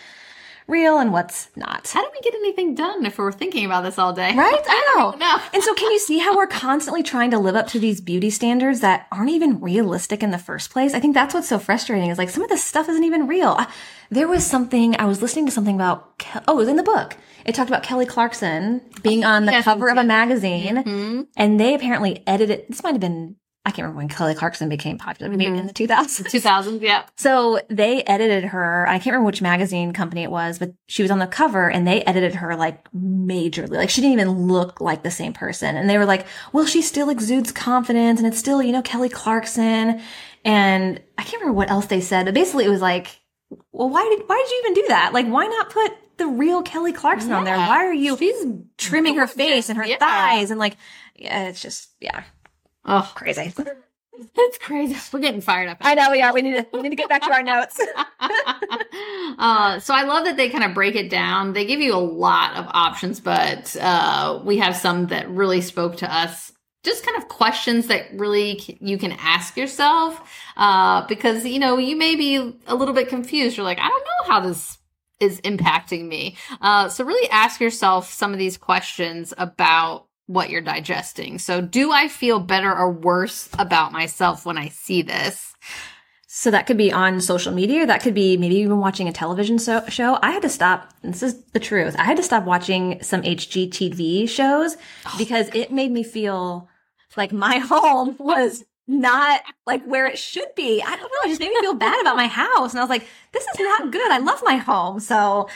real 0.67 0.99
and 0.99 1.13
what's 1.13 1.49
not. 1.57 1.89
How 1.89 2.03
do 2.03 2.11
we 2.13 2.21
get 2.21 2.35
anything 2.35 2.75
done 2.75 3.05
if 3.05 3.19
we're 3.19 3.33
thinking 3.33 3.65
about 3.65 3.83
this 3.83 3.99
all 3.99 4.13
day? 4.13 4.35
Right? 4.37 4.61
I 4.69 4.95
know. 4.97 5.11
No. 5.19 5.39
And 5.53 5.63
so 5.63 5.75
can 5.75 5.91
you 5.91 5.99
see 5.99 6.19
how 6.19 6.37
we're 6.37 6.47
constantly 6.47 7.03
trying 7.03 7.31
to 7.33 7.39
live 7.39 7.57
up 7.57 7.67
to 7.69 7.79
these 7.79 8.01
beauty 8.01 8.31
standards 8.31 8.81
that 8.81 9.07
aren't 9.11 9.31
even 9.31 9.61
realistic 9.61 10.23
in 10.23 10.31
the 10.31 10.39
first 10.39 10.71
place? 10.71 10.95
I 10.95 11.01
think 11.01 11.15
that's 11.15 11.35
what's 11.35 11.49
so 11.49 11.59
frustrating 11.59 12.11
is 12.11 12.19
like 12.19 12.31
some 12.31 12.43
of 12.43 12.49
this 12.51 12.65
stuff 12.65 12.89
isn't 12.89 13.05
even 13.05 13.27
real. 13.27 13.57
I- 13.59 13.67
There 14.11 14.29
was 14.29 14.45
something, 14.47 14.97
I 14.99 15.05
was 15.07 15.23
listening 15.23 15.47
to 15.47 15.53
something 15.53 15.75
about, 15.77 16.19
Ke- 16.19 16.43
oh, 16.49 16.55
it 16.55 16.57
was 16.57 16.69
in 16.69 16.77
the 16.77 16.83
book. 16.83 17.17
It 17.45 17.55
talked 17.55 17.71
about 17.71 17.83
Kelly 17.83 18.07
Clarkson 18.07 18.81
being 19.03 19.25
on 19.25 19.47
the 19.47 19.53
Yes, 19.53 19.65
cover 19.65 19.89
of 19.89 19.97
a 19.97 20.01
yes. 20.01 20.07
magazine 20.07 20.77
Mhm. 20.85 21.27
and 21.37 21.59
they 21.61 21.75
apparently 21.75 22.23
edited, 22.27 22.65
this 22.69 22.83
might 22.83 22.93
have 22.93 23.01
been, 23.01 23.37
I 23.71 23.73
can't 23.73 23.85
remember 23.87 23.99
when 23.99 24.09
Kelly 24.09 24.35
Clarkson 24.35 24.69
became 24.69 24.99
popular, 24.99 25.31
maybe 25.31 25.47
in 25.47 25.67
the 25.69 25.73
2000s. 25.73 26.25
2000s, 26.27 26.81
yeah. 26.83 27.05
So 27.17 27.61
they 27.69 28.03
edited 28.03 28.43
her. 28.47 28.85
I 28.89 28.95
can't 28.99 29.07
remember 29.15 29.27
which 29.27 29.41
magazine 29.41 29.93
company 29.93 30.25
it 30.25 30.31
was, 30.31 30.59
but 30.59 30.75
she 30.89 31.03
was 31.03 31.11
on 31.13 31.21
the 31.21 31.29
cover 31.29 31.71
and 31.71 31.87
they 31.87 32.03
edited 32.03 32.35
her 32.35 32.57
like 32.57 32.91
majorly. 32.93 33.71
Like 33.77 33.89
she 33.91 34.01
didn't 34.01 34.15
even 34.15 34.49
look 34.49 34.81
like 34.81 35.05
the 35.05 35.11
same 35.13 35.33
person. 35.33 35.77
And 35.77 35.89
they 35.89 35.99
were 35.99 36.05
like, 36.05 36.27
well, 36.53 36.67
she 36.67 36.83
still 36.83 37.11
exudes 37.11 37.53
confidence 37.53 38.19
and 38.19 38.27
it's 38.27 38.39
still, 38.41 38.61
you 38.61 38.73
know, 38.73 38.83
Kelly 38.83 39.09
Clarkson. 39.09 40.01
And 40.45 41.01
I 41.17 41.23
can't 41.23 41.41
remember 41.41 41.57
what 41.57 41.71
else 41.71 41.87
they 41.87 42.01
said, 42.01 42.25
but 42.25 42.35
basically 42.35 42.65
it 42.65 42.71
was 42.71 42.81
like, 42.83 43.21
well, 43.71 43.89
why 43.89 44.03
did, 44.17 44.29
why 44.29 44.37
did 44.45 44.51
you 44.51 44.59
even 44.65 44.75
do 44.83 44.89
that? 44.89 45.13
Like, 45.13 45.27
why 45.27 45.47
not 45.47 45.71
put 45.71 45.93
the 46.17 46.27
real 46.27 46.63
Kelly 46.63 46.93
Clarkson 46.93 47.31
on 47.33 47.45
there? 47.45 47.57
Why 47.57 47.85
are 47.87 47.95
you 47.95 48.17
She's 48.17 48.45
trimming 48.79 49.17
her 49.17 49.27
face 49.29 49.69
and 49.69 49.79
her 49.79 49.85
Yeah. 49.87 49.99
thighs 49.99 50.51
and 50.51 50.59
like, 50.59 50.77
yeah, 51.15 51.49
it's 51.49 51.63
just, 51.63 51.91
yeah, 52.01 52.25
Oh, 52.85 53.11
crazy. 53.15 53.53
it's 54.37 54.59
crazy. 54.59 54.97
We're 55.13 55.21
getting 55.21 55.41
fired 55.41 55.69
up. 55.69 55.79
I 55.81 55.95
know 55.95 56.11
we 56.11 56.23
are. 56.23 56.33
We 56.33 56.43
need 56.43 56.57
to, 56.57 56.67
we 56.73 56.83
need 56.83 56.91
to 56.91 56.97
get 56.97 57.09
back 57.09 57.23
to 57.23 57.33
our 57.33 57.43
notes. 57.43 57.81
uh, 59.39 59.79
so 59.81 59.95
I 59.95 60.03
love 60.05 60.25
that 60.25 60.37
they 60.37 60.49
kind 60.49 60.65
of 60.65 60.75
break 60.75 60.95
it 60.95 61.11
down. 61.11 61.53
They 61.53 61.65
give 61.65 61.81
you 61.81 61.95
a 61.95 61.99
lot 61.99 62.57
of 62.57 62.67
options, 62.71 63.21
but 63.21 63.77
uh, 63.81 64.41
we 64.45 64.59
have 64.59 64.77
some 64.77 65.07
that 65.09 65.29
really 65.31 65.61
spoke 65.61 65.97
to 65.99 66.13
us. 66.13 66.53
Just 66.83 67.05
kind 67.05 67.19
of 67.19 67.29
questions 67.29 67.89
that 67.89 68.07
really 68.15 68.59
c- 68.59 68.79
you 68.81 68.97
can 68.97 69.13
ask 69.13 69.57
yourself 69.57 70.19
uh, 70.57 71.07
because 71.07 71.45
you 71.45 71.59
know 71.59 71.77
you 71.77 71.95
may 71.95 72.17
be 72.17 72.59
a 72.67 72.75
little 72.75 72.95
bit 72.95 73.09
confused. 73.09 73.59
You're 73.59 73.65
like, 73.65 73.79
I 73.79 73.89
don't 73.89 74.05
know 74.05 74.33
how 74.33 74.41
this 74.41 74.79
is 75.21 75.41
impacting 75.43 76.09
me. 76.09 76.37
Uh, 76.63 76.89
so 76.89 77.05
really 77.05 77.29
ask 77.31 77.61
yourself 77.61 78.11
some 78.11 78.33
of 78.33 78.39
these 78.39 78.57
questions 78.57 79.35
about 79.37 80.07
what 80.31 80.49
you're 80.49 80.61
digesting. 80.61 81.41
So 81.41 81.61
do 81.61 81.91
I 81.91 82.07
feel 82.07 82.39
better 82.39 82.73
or 82.73 82.93
worse 82.93 83.49
about 83.59 83.91
myself 83.91 84.47
when 84.47 84.57
I 84.57 84.69
see 84.69 85.03
this? 85.03 85.55
So 86.29 86.53
that 86.53 86.69
could 86.69 86.77
be 86.77 86.93
on 86.93 87.21
social 87.21 87.53
media. 87.53 87.85
That 87.85 88.01
could 88.01 88.15
be 88.15 88.37
maybe 88.37 88.55
even 88.55 88.79
watching 88.79 89.09
a 89.09 89.13
television 89.13 89.59
so- 89.59 89.85
show. 89.89 90.21
I 90.23 90.31
had 90.31 90.43
to 90.43 90.49
stop. 90.49 90.95
This 91.03 91.25
is 91.25 91.43
the 91.47 91.59
truth. 91.59 91.97
I 91.99 92.05
had 92.05 92.17
to 92.19 92.23
stop 92.23 92.45
watching 92.45 93.03
some 93.03 93.23
HGTV 93.23 94.29
shows 94.29 94.77
oh. 95.07 95.15
because 95.19 95.49
it 95.53 95.73
made 95.73 95.91
me 95.91 96.05
feel 96.05 96.69
like 97.17 97.33
my 97.33 97.59
home 97.59 98.15
was 98.21 98.63
not 98.87 99.41
like 99.67 99.85
where 99.85 100.07
it 100.07 100.17
should 100.17 100.55
be. 100.55 100.81
I 100.81 100.95
don't 100.95 101.01
know. 101.01 101.25
It 101.25 101.31
just 101.31 101.41
made 101.41 101.51
me 101.51 101.61
feel 101.61 101.75
bad 101.75 102.01
about 102.01 102.17
my 102.17 102.29
house. 102.29 102.73
And 102.73 102.79
I 102.79 102.85
was 102.85 102.91
like, 102.91 103.07
this 103.33 103.43
is 103.43 103.59
not 103.59 103.91
good. 103.91 104.13
I 104.13 104.19
love 104.19 104.41
my 104.45 104.57
home. 104.57 105.01
So 105.01 105.49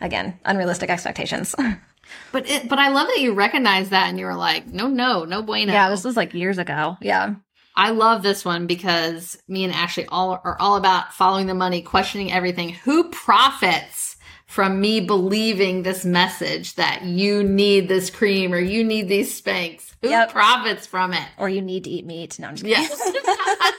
again, 0.00 0.38
unrealistic 0.44 0.88
expectations. 0.88 1.52
But 2.32 2.48
it, 2.48 2.68
but 2.68 2.78
I 2.78 2.88
love 2.88 3.08
that 3.08 3.20
you 3.20 3.32
recognize 3.34 3.90
that 3.90 4.08
and 4.08 4.18
you 4.18 4.26
were 4.26 4.34
like, 4.36 4.66
no, 4.66 4.86
no, 4.88 5.24
no 5.24 5.42
bueno. 5.42 5.72
Yeah, 5.72 5.90
this 5.90 6.04
was 6.04 6.16
like 6.16 6.34
years 6.34 6.58
ago. 6.58 6.96
Yeah. 7.00 7.34
I 7.76 7.90
love 7.90 8.22
this 8.22 8.44
one 8.44 8.66
because 8.66 9.38
me 9.48 9.64
and 9.64 9.72
Ashley 9.72 10.06
all 10.06 10.40
are 10.44 10.56
all 10.60 10.76
about 10.76 11.14
following 11.14 11.46
the 11.46 11.54
money, 11.54 11.82
questioning 11.82 12.32
everything. 12.32 12.70
Who 12.70 13.08
profits 13.10 14.16
from 14.46 14.80
me 14.80 15.00
believing 15.00 15.82
this 15.84 16.04
message 16.04 16.74
that 16.74 17.04
you 17.04 17.42
need 17.44 17.88
this 17.88 18.10
cream 18.10 18.52
or 18.52 18.58
you 18.58 18.82
need 18.84 19.08
these 19.08 19.40
Spanx? 19.40 19.92
Who 20.02 20.08
Yep. 20.10 20.30
profits 20.32 20.86
from 20.86 21.12
it? 21.12 21.26
Or 21.38 21.48
you 21.48 21.62
need 21.62 21.84
to 21.84 21.90
eat 21.90 22.04
meat. 22.06 22.38
No, 22.38 22.48
I'm 22.48 22.56
just 22.56 22.64
kidding. 22.66 22.82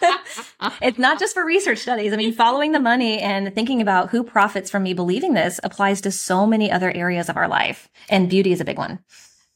Yes. 0.01 0.50
It's 0.81 0.97
not 0.99 1.19
just 1.19 1.33
for 1.33 1.45
research 1.45 1.79
studies. 1.79 2.13
I 2.13 2.15
mean, 2.17 2.33
following 2.33 2.71
the 2.71 2.79
money 2.79 3.19
and 3.19 3.53
thinking 3.55 3.81
about 3.81 4.09
who 4.09 4.23
profits 4.23 4.69
from 4.69 4.83
me 4.83 4.93
believing 4.93 5.33
this 5.33 5.59
applies 5.63 6.01
to 6.01 6.11
so 6.11 6.45
many 6.45 6.71
other 6.71 6.91
areas 6.91 7.29
of 7.29 7.37
our 7.37 7.47
life. 7.47 7.89
And 8.09 8.29
beauty 8.29 8.51
is 8.51 8.61
a 8.61 8.65
big 8.65 8.77
one. 8.77 8.99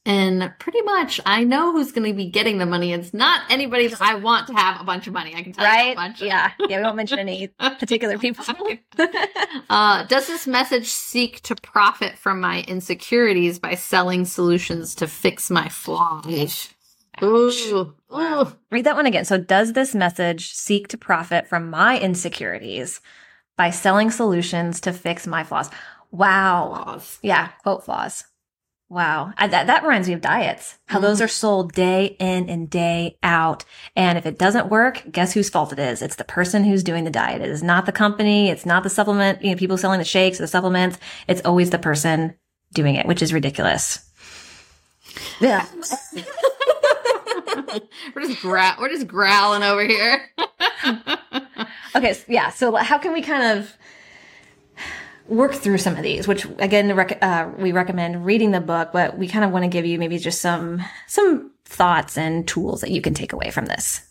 and 0.04 0.52
pretty 0.60 0.82
much, 0.82 1.20
I 1.26 1.42
know 1.42 1.72
who's 1.72 1.90
going 1.90 2.08
to 2.08 2.16
be 2.16 2.30
getting 2.30 2.58
the 2.58 2.66
money. 2.66 2.92
It's 2.92 3.12
not 3.12 3.40
anybody 3.50 3.88
that 3.88 4.00
I 4.00 4.14
want 4.14 4.46
to 4.46 4.52
have 4.54 4.80
a 4.80 4.84
bunch 4.84 5.08
of 5.08 5.12
money. 5.12 5.34
I 5.34 5.42
can 5.42 5.52
tell 5.52 5.64
you 5.64 5.70
Right? 5.70 5.96
that 5.96 6.08
much. 6.10 6.22
Yeah. 6.22 6.52
Yeah. 6.68 6.76
We 6.78 6.82
won't 6.84 6.96
mention 6.96 7.18
any 7.18 7.48
particular 7.58 8.16
people. 8.18 8.44
Uh, 9.68 10.04
does 10.04 10.26
this 10.28 10.46
message 10.46 10.86
seek 10.86 11.40
to 11.42 11.54
profit 11.56 12.16
from 12.16 12.40
my 12.40 12.62
insecurities 12.68 13.58
by 13.58 13.74
selling 13.74 14.24
solutions 14.24 14.94
to 14.94 15.06
fix 15.08 15.50
my 15.50 15.68
flaws? 15.68 16.68
Ooh, 17.22 17.94
ooh. 18.12 18.56
Read 18.70 18.84
that 18.84 18.96
one 18.96 19.06
again. 19.06 19.24
So, 19.24 19.38
does 19.38 19.72
this 19.72 19.94
message 19.94 20.52
seek 20.52 20.88
to 20.88 20.98
profit 20.98 21.48
from 21.48 21.70
my 21.70 21.98
insecurities 21.98 23.00
by 23.56 23.70
selling 23.70 24.10
solutions 24.10 24.80
to 24.82 24.92
fix 24.92 25.26
my 25.26 25.44
flaws? 25.44 25.70
Wow. 26.10 26.82
Flaws. 26.84 27.18
Yeah. 27.22 27.48
Quote 27.62 27.84
flaws. 27.84 28.24
Wow. 28.88 29.32
I, 29.36 29.48
that, 29.48 29.66
that 29.66 29.82
reminds 29.82 30.06
me 30.06 30.14
of 30.14 30.20
diets, 30.20 30.78
how 30.86 31.00
those 31.00 31.16
mm-hmm. 31.16 31.24
are 31.24 31.28
sold 31.28 31.72
day 31.72 32.16
in 32.20 32.48
and 32.48 32.70
day 32.70 33.16
out. 33.22 33.64
And 33.96 34.16
if 34.16 34.26
it 34.26 34.38
doesn't 34.38 34.68
work, 34.68 35.02
guess 35.10 35.32
whose 35.32 35.50
fault 35.50 35.72
it 35.72 35.80
is? 35.80 36.02
It's 36.02 36.14
the 36.16 36.24
person 36.24 36.62
who's 36.62 36.84
doing 36.84 37.02
the 37.02 37.10
diet. 37.10 37.42
It 37.42 37.50
is 37.50 37.64
not 37.64 37.86
the 37.86 37.92
company. 37.92 38.48
It's 38.48 38.64
not 38.64 38.84
the 38.84 38.90
supplement, 38.90 39.42
you 39.42 39.50
know, 39.50 39.56
people 39.56 39.76
selling 39.76 39.98
the 39.98 40.04
shakes 40.04 40.38
or 40.38 40.44
the 40.44 40.48
supplements. 40.48 40.98
It's 41.26 41.42
always 41.44 41.70
the 41.70 41.80
person 41.80 42.36
doing 42.72 42.94
it, 42.94 43.06
which 43.06 43.22
is 43.22 43.32
ridiculous. 43.32 44.08
Yeah. 45.40 45.66
we're 48.14 48.22
just 48.22 48.40
grow- 48.40 48.72
we're 48.78 48.88
just 48.88 49.06
growling 49.06 49.62
over 49.62 49.84
here. 49.84 50.30
Okay, 51.94 52.12
so, 52.12 52.24
yeah. 52.28 52.50
So 52.50 52.76
how 52.76 52.98
can 52.98 53.14
we 53.14 53.22
kind 53.22 53.58
of 53.58 53.74
work 55.28 55.54
through 55.54 55.78
some 55.78 55.96
of 55.96 56.02
these? 56.02 56.28
Which 56.28 56.46
again, 56.58 56.94
rec- 56.94 57.22
uh, 57.22 57.48
we 57.56 57.72
recommend 57.72 58.26
reading 58.26 58.50
the 58.50 58.60
book, 58.60 58.90
but 58.92 59.16
we 59.16 59.26
kind 59.28 59.44
of 59.46 59.50
want 59.50 59.64
to 59.64 59.68
give 59.68 59.86
you 59.86 59.98
maybe 59.98 60.18
just 60.18 60.42
some 60.42 60.82
some 61.06 61.52
thoughts 61.64 62.18
and 62.18 62.46
tools 62.46 62.82
that 62.82 62.90
you 62.90 63.00
can 63.00 63.14
take 63.14 63.32
away 63.32 63.50
from 63.50 63.64
this. 63.66 64.05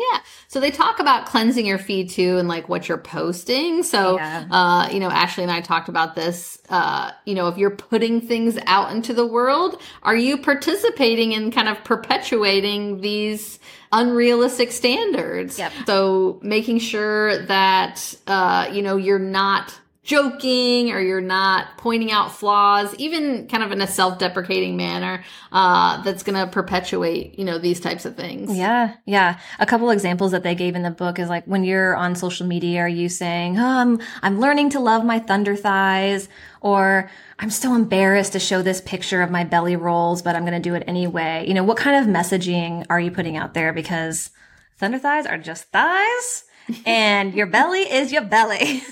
Yeah. 0.00 0.20
So 0.48 0.60
they 0.60 0.70
talk 0.70 0.98
about 0.98 1.26
cleansing 1.26 1.66
your 1.66 1.76
feed 1.78 2.08
too 2.08 2.38
and 2.38 2.48
like 2.48 2.68
what 2.70 2.88
you're 2.88 2.96
posting. 2.96 3.82
So, 3.82 4.16
Yeah. 4.16 4.46
uh, 4.50 4.88
you 4.90 4.98
know, 4.98 5.10
Ashley 5.10 5.42
and 5.44 5.52
I 5.52 5.60
talked 5.60 5.90
about 5.90 6.14
this. 6.14 6.58
Uh, 6.70 7.10
you 7.26 7.34
know, 7.34 7.48
if 7.48 7.58
you're 7.58 7.76
putting 7.76 8.20
things 8.22 8.58
out 8.66 8.92
into 8.92 9.12
the 9.12 9.26
world, 9.26 9.80
are 10.02 10.16
you 10.16 10.38
participating 10.38 11.32
in 11.32 11.50
kind 11.50 11.68
of 11.68 11.84
perpetuating 11.84 13.00
these 13.02 13.58
unrealistic 13.92 14.72
standards? 14.72 15.58
Yep. 15.58 15.72
So 15.86 16.38
making 16.42 16.78
sure 16.78 17.44
that, 17.46 18.14
uh, 18.26 18.68
you 18.72 18.82
know, 18.82 18.96
you're 18.96 19.18
not 19.18 19.78
joking 20.02 20.90
or 20.90 21.00
you're 21.00 21.20
not 21.20 21.76
pointing 21.76 22.10
out 22.10 22.32
flaws, 22.32 22.94
even 22.94 23.46
kind 23.48 23.62
of 23.62 23.70
in 23.70 23.82
a 23.82 23.86
self-deprecating 23.86 24.76
manner, 24.76 25.22
uh, 25.52 26.02
that's 26.02 26.22
going 26.22 26.38
to 26.38 26.50
perpetuate, 26.50 27.38
you 27.38 27.44
know, 27.44 27.58
these 27.58 27.80
types 27.80 28.06
of 28.06 28.16
things. 28.16 28.56
Yeah, 28.56 28.94
yeah. 29.04 29.38
A 29.58 29.66
couple 29.66 29.90
examples 29.90 30.32
that 30.32 30.42
they 30.42 30.54
gave 30.54 30.74
in 30.74 30.82
the 30.82 30.90
book 30.90 31.18
is 31.18 31.28
like 31.28 31.44
when 31.44 31.64
you're 31.64 31.94
on 31.94 32.16
social 32.16 32.46
media, 32.46 32.80
are 32.80 32.88
you 32.88 33.10
saying, 33.10 33.58
oh, 33.58 33.64
I'm, 33.64 34.00
I'm 34.22 34.40
learning 34.40 34.70
to 34.70 34.80
love 34.80 35.04
my 35.04 35.18
thunder 35.18 35.54
thighs, 35.54 36.28
or 36.62 37.10
I'm 37.38 37.50
so 37.50 37.74
embarrassed 37.74 38.32
to 38.32 38.40
show 38.40 38.62
this 38.62 38.80
picture 38.80 39.20
of 39.20 39.30
my 39.30 39.44
belly 39.44 39.76
rolls, 39.76 40.22
but 40.22 40.34
I'm 40.34 40.46
going 40.46 40.60
to 40.60 40.68
do 40.68 40.74
it 40.74 40.84
anyway. 40.86 41.44
You 41.46 41.54
know, 41.54 41.64
what 41.64 41.76
kind 41.76 42.02
of 42.02 42.14
messaging 42.14 42.86
are 42.88 43.00
you 43.00 43.10
putting 43.10 43.36
out 43.36 43.52
there? 43.52 43.72
Because 43.74 44.30
thunder 44.78 44.98
thighs 44.98 45.26
are 45.26 45.38
just 45.38 45.64
thighs. 45.64 46.44
And 46.86 47.34
your 47.34 47.46
belly 47.46 47.80
is 47.80 48.12
your 48.12 48.22
belly. 48.22 48.82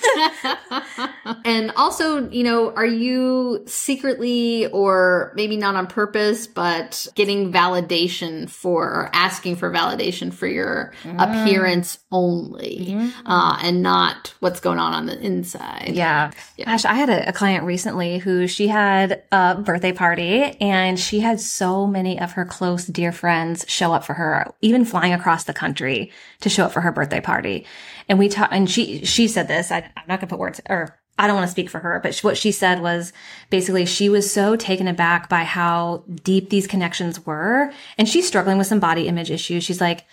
and 1.45 1.71
also, 1.73 2.29
you 2.31 2.45
know, 2.45 2.73
are 2.75 2.87
you 2.87 3.63
secretly 3.67 4.67
or 4.69 5.33
maybe 5.35 5.57
not 5.57 5.75
on 5.75 5.87
purpose, 5.87 6.47
but 6.47 7.07
getting 7.15 7.53
validation 7.53 8.49
for 8.49 8.85
or 8.85 9.11
asking 9.13 9.57
for 9.57 9.71
validation 9.71 10.33
for 10.33 10.47
your 10.47 10.93
appearance 11.19 11.99
only 12.11 12.97
uh, 13.27 13.59
and 13.63 13.83
not 13.83 14.35
what's 14.41 14.61
going 14.61 14.79
on 14.79 14.93
on 14.93 15.07
the 15.07 15.19
inside? 15.21 15.93
Yeah. 15.95 16.31
Yeah. 16.57 16.67
Gosh, 16.67 16.85
I 16.85 16.95
had 16.95 17.11
a, 17.11 17.29
a 17.29 17.33
client 17.33 17.65
recently 17.65 18.19
who 18.19 18.47
she 18.47 18.69
had 18.69 19.23
a 19.31 19.57
birthday 19.57 19.93
party 19.93 20.43
and 20.61 20.99
she 20.99 21.21
had 21.21 21.41
so 21.41 21.87
many 21.87 22.19
of 22.21 22.33
her 22.33 22.45
close, 22.45 22.87
dear 22.87 23.13
friends 23.13 23.65
show 23.69 23.93
up 23.93 24.05
for 24.05 24.15
her, 24.15 24.53
even 24.61 24.85
flying 24.85 25.13
across 25.13 25.45
the 25.45 25.53
country 25.53 26.11
to 26.41 26.49
show 26.49 26.65
up 26.65 26.73
for 26.73 26.81
her 26.81 26.93
birthday 26.93 27.21
party. 27.21 27.67
And 28.09 28.19
we 28.19 28.29
talked, 28.29 28.53
and 28.53 28.71
she, 28.71 29.05
she 29.05 29.29
said 29.29 29.49
this, 29.49 29.71
I, 29.71 29.91
I'm 29.97 30.05
not 30.09 30.21
gonna 30.21 30.31
put 30.31 30.39
words, 30.39 30.61
or 30.69 30.99
I 31.19 31.27
don't 31.27 31.37
want 31.37 31.49
to 31.49 31.53
speak 31.53 31.69
for 31.69 31.81
her, 31.81 31.99
but 32.03 32.17
what 32.21 32.37
she 32.37 32.53
said 32.53 32.81
was 32.81 33.13
basically 33.51 33.85
she 33.87 34.09
was 34.09 34.33
so 34.33 34.55
taken 34.55 34.87
aback 34.87 35.29
by 35.29 35.43
how 35.43 36.05
deep 36.23 36.49
these 36.49 36.69
connections 36.69 37.27
were. 37.27 37.73
And 37.99 38.09
she's 38.09 38.27
struggling 38.27 38.57
with 38.57 38.69
some 38.69 38.79
body 38.79 39.09
image 39.09 39.31
issues. 39.31 39.65
She's 39.65 39.81
like, 39.81 40.07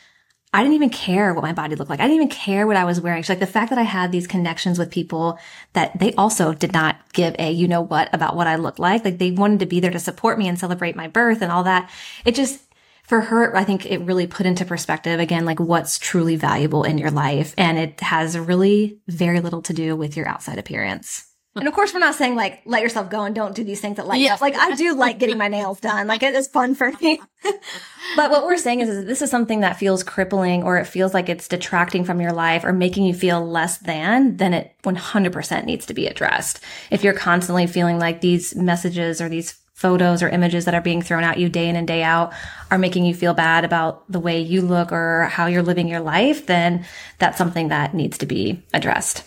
I 0.51 0.63
didn't 0.63 0.75
even 0.75 0.89
care 0.89 1.33
what 1.33 1.43
my 1.43 1.53
body 1.53 1.75
looked 1.75 1.89
like. 1.89 1.99
I 1.99 2.03
didn't 2.03 2.15
even 2.15 2.29
care 2.29 2.65
what 2.65 2.77
I 2.77 2.85
was 2.85 3.01
wearing. 3.01 3.21
She's 3.21 3.29
like 3.29 3.39
the 3.39 3.45
fact 3.45 3.69
that 3.69 3.77
I 3.77 3.83
had 3.83 4.11
these 4.11 4.25
connections 4.25 4.79
with 4.79 4.89
people 4.89 5.37
that 5.73 5.99
they 5.99 6.13
also 6.13 6.53
did 6.53 6.71
not 6.71 6.95
give 7.11 7.35
a 7.37 7.51
you 7.51 7.67
know 7.67 7.81
what 7.81 8.11
about 8.13 8.37
what 8.37 8.47
I 8.47 8.55
looked 8.55 8.79
like. 8.79 9.03
Like 9.03 9.17
they 9.17 9.31
wanted 9.31 9.59
to 9.59 9.65
be 9.65 9.81
there 9.81 9.91
to 9.91 9.99
support 9.99 10.39
me 10.39 10.47
and 10.47 10.57
celebrate 10.57 10.95
my 10.95 11.07
birth 11.07 11.41
and 11.41 11.51
all 11.51 11.63
that. 11.65 11.89
It 12.23 12.35
just 12.35 12.61
for 13.07 13.21
her, 13.21 13.55
I 13.55 13.63
think 13.63 13.85
it 13.85 14.01
really 14.01 14.27
put 14.27 14.45
into 14.45 14.65
perspective 14.65 15.19
again, 15.19 15.45
like 15.45 15.59
what's 15.59 15.99
truly 15.99 16.35
valuable 16.35 16.83
in 16.83 16.97
your 16.97 17.11
life. 17.11 17.53
And 17.57 17.77
it 17.77 17.99
has 18.01 18.37
really 18.37 18.99
very 19.07 19.39
little 19.41 19.61
to 19.63 19.73
do 19.73 19.95
with 19.95 20.17
your 20.17 20.27
outside 20.27 20.57
appearance. 20.57 21.25
And 21.57 21.69
of 21.69 21.73
course, 21.73 21.93
we're 21.93 22.01
not 22.01 22.15
saying 22.15 22.35
like 22.35 22.63
let 22.65 22.81
yourself 22.81 23.09
go 23.09 23.23
and 23.23 23.33
don't 23.33 23.55
do 23.55 23.63
these 23.63 23.79
things 23.79 23.95
that 23.95 24.05
light 24.07 24.19
Yeah. 24.19 24.33
up. 24.33 24.41
Like 24.41 24.55
I 24.57 24.75
do 24.75 24.93
like 24.93 25.19
getting 25.19 25.37
my 25.37 25.47
nails 25.47 25.79
done. 25.79 26.05
Like 26.05 26.21
it 26.21 26.35
is 26.35 26.49
fun 26.49 26.75
for 26.75 26.91
me. 27.01 27.21
but 28.17 28.29
what 28.29 28.45
we're 28.45 28.57
saying 28.57 28.81
is, 28.81 28.89
is 28.89 29.05
this 29.05 29.21
is 29.21 29.29
something 29.31 29.61
that 29.61 29.79
feels 29.79 30.03
crippling 30.03 30.63
or 30.63 30.77
it 30.77 30.85
feels 30.85 31.13
like 31.13 31.29
it's 31.29 31.47
detracting 31.47 32.03
from 32.03 32.19
your 32.19 32.33
life 32.33 32.65
or 32.65 32.73
making 32.73 33.05
you 33.05 33.13
feel 33.13 33.45
less 33.45 33.77
than, 33.77 34.35
then 34.35 34.53
it 34.53 34.75
100% 34.83 35.63
needs 35.63 35.85
to 35.85 35.93
be 35.93 36.07
addressed. 36.07 36.59
If 36.91 37.05
you're 37.05 37.13
constantly 37.13 37.67
feeling 37.67 37.99
like 37.99 38.19
these 38.19 38.53
messages 38.55 39.21
or 39.21 39.29
these 39.29 39.57
photos 39.75 40.23
or 40.23 40.29
images 40.29 40.65
that 40.65 40.73
are 40.73 40.81
being 40.81 41.01
thrown 41.01 41.25
at 41.25 41.37
you 41.37 41.49
day 41.49 41.67
in 41.67 41.75
and 41.75 41.85
day 41.85 42.01
out 42.01 42.33
are 42.71 42.77
making 42.77 43.03
you 43.03 43.13
feel 43.13 43.33
bad 43.33 43.65
about 43.65 44.09
the 44.09 44.21
way 44.21 44.39
you 44.39 44.61
look 44.61 44.91
or 44.93 45.25
how 45.25 45.47
you're 45.47 45.61
living 45.61 45.89
your 45.89 45.99
life, 45.99 46.45
then 46.45 46.85
that's 47.19 47.37
something 47.37 47.67
that 47.67 47.93
needs 47.93 48.17
to 48.17 48.25
be 48.25 48.63
addressed. 48.73 49.23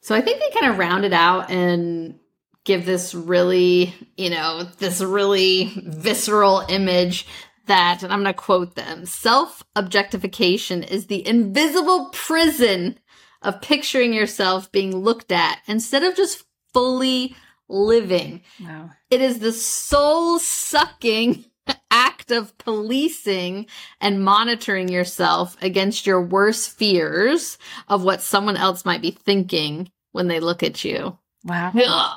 So 0.00 0.16
I 0.16 0.20
think 0.20 0.40
they 0.40 0.60
kind 0.60 0.70
of 0.70 0.78
round 0.78 1.04
it 1.04 1.12
out 1.12 1.48
and 1.48 2.18
give 2.64 2.84
this 2.84 3.14
really, 3.14 3.94
you 4.16 4.30
know, 4.30 4.64
this 4.78 5.00
really 5.00 5.72
visceral 5.76 6.64
image 6.68 7.26
that, 7.66 8.02
and 8.02 8.12
I'm 8.12 8.22
going 8.22 8.34
to 8.34 8.38
quote 8.38 8.74
them 8.74 9.06
self 9.06 9.62
objectification 9.76 10.82
is 10.82 11.06
the 11.06 11.26
invisible 11.26 12.10
prison 12.12 12.98
of 13.42 13.62
picturing 13.62 14.12
yourself 14.12 14.72
being 14.72 14.96
looked 14.96 15.30
at 15.30 15.60
instead 15.66 16.02
of 16.02 16.16
just 16.16 16.44
fully 16.72 17.36
living. 17.74 18.42
Wow. 18.62 18.90
It 19.10 19.20
is 19.20 19.38
the 19.40 19.52
soul 19.52 20.38
sucking 20.38 21.44
act 21.90 22.30
of 22.30 22.56
policing 22.58 23.66
and 24.00 24.22
monitoring 24.24 24.88
yourself 24.88 25.56
against 25.62 26.06
your 26.06 26.22
worst 26.22 26.70
fears 26.76 27.58
of 27.88 28.04
what 28.04 28.22
someone 28.22 28.56
else 28.56 28.84
might 28.84 29.02
be 29.02 29.10
thinking 29.10 29.90
when 30.12 30.28
they 30.28 30.40
look 30.40 30.62
at 30.62 30.84
you. 30.84 31.18
Wow. 31.44 31.72
God, 31.74 32.16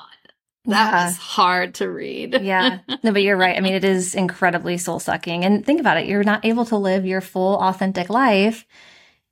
that 0.65 0.91
Yeah. 0.91 1.06
was 1.08 1.17
hard 1.17 1.76
to 1.76 1.89
read. 1.89 2.34
yeah. 2.41 2.80
No, 3.04 3.12
but 3.12 3.24
you're 3.24 3.38
right. 3.38 3.58
I 3.58 3.60
mean, 3.62 3.74
it 3.74 3.84
is 3.84 4.15
incredibly 4.15 4.78
soul 4.78 5.00
sucking. 5.00 5.43
And 5.43 5.65
think 5.65 5.80
about 5.80 5.98
it. 5.98 6.08
You're 6.08 6.24
not 6.24 6.46
able 6.46 6.65
to 6.65 6.78
live 6.78 7.06
your 7.06 7.22
full 7.22 7.58
authentic 7.60 8.10
life 8.10 8.65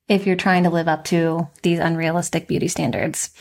if 0.07 0.25
you're 0.27 0.35
trying 0.35 0.63
to 0.63 0.69
live 0.69 0.87
up 0.87 1.03
to 1.05 1.47
these 1.63 1.79
unrealistic 1.79 2.47
beauty 2.47 2.67
standards. 2.67 3.31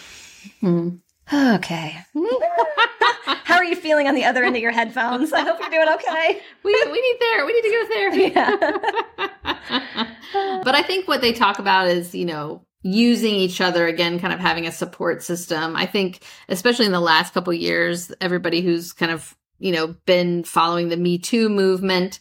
Hmm. 0.60 0.96
Okay. 1.32 1.96
How 3.24 3.56
are 3.56 3.64
you 3.64 3.76
feeling 3.76 4.06
on 4.08 4.14
the 4.14 4.24
other 4.24 4.44
end 4.44 4.56
of 4.56 4.62
your 4.62 4.72
headphones? 4.72 5.32
I 5.32 5.40
hope 5.40 5.58
you're 5.60 5.70
doing 5.70 5.88
okay. 5.94 6.40
we, 6.62 6.72
we 6.90 7.00
need 7.00 7.16
there. 7.20 7.46
We 7.46 7.52
need 7.52 7.62
to 7.62 7.70
go 7.70 7.86
therapy. 7.88 8.32
Yeah. 10.34 10.60
but 10.64 10.74
I 10.74 10.82
think 10.82 11.06
what 11.06 11.20
they 11.20 11.32
talk 11.32 11.58
about 11.60 11.86
is, 11.88 12.14
you 12.14 12.24
know, 12.24 12.64
using 12.82 13.34
each 13.34 13.60
other 13.60 13.86
again, 13.86 14.18
kind 14.18 14.32
of 14.32 14.40
having 14.40 14.66
a 14.66 14.72
support 14.72 15.22
system. 15.22 15.76
I 15.76 15.86
think, 15.86 16.22
especially 16.48 16.86
in 16.86 16.92
the 16.92 17.00
last 17.00 17.32
couple 17.32 17.52
years, 17.52 18.12
everybody 18.20 18.60
who's 18.60 18.92
kind 18.92 19.12
of, 19.12 19.34
you 19.58 19.72
know, 19.72 19.94
been 20.06 20.42
following 20.44 20.88
the 20.88 20.96
Me 20.96 21.18
Too 21.18 21.48
movement, 21.48 22.18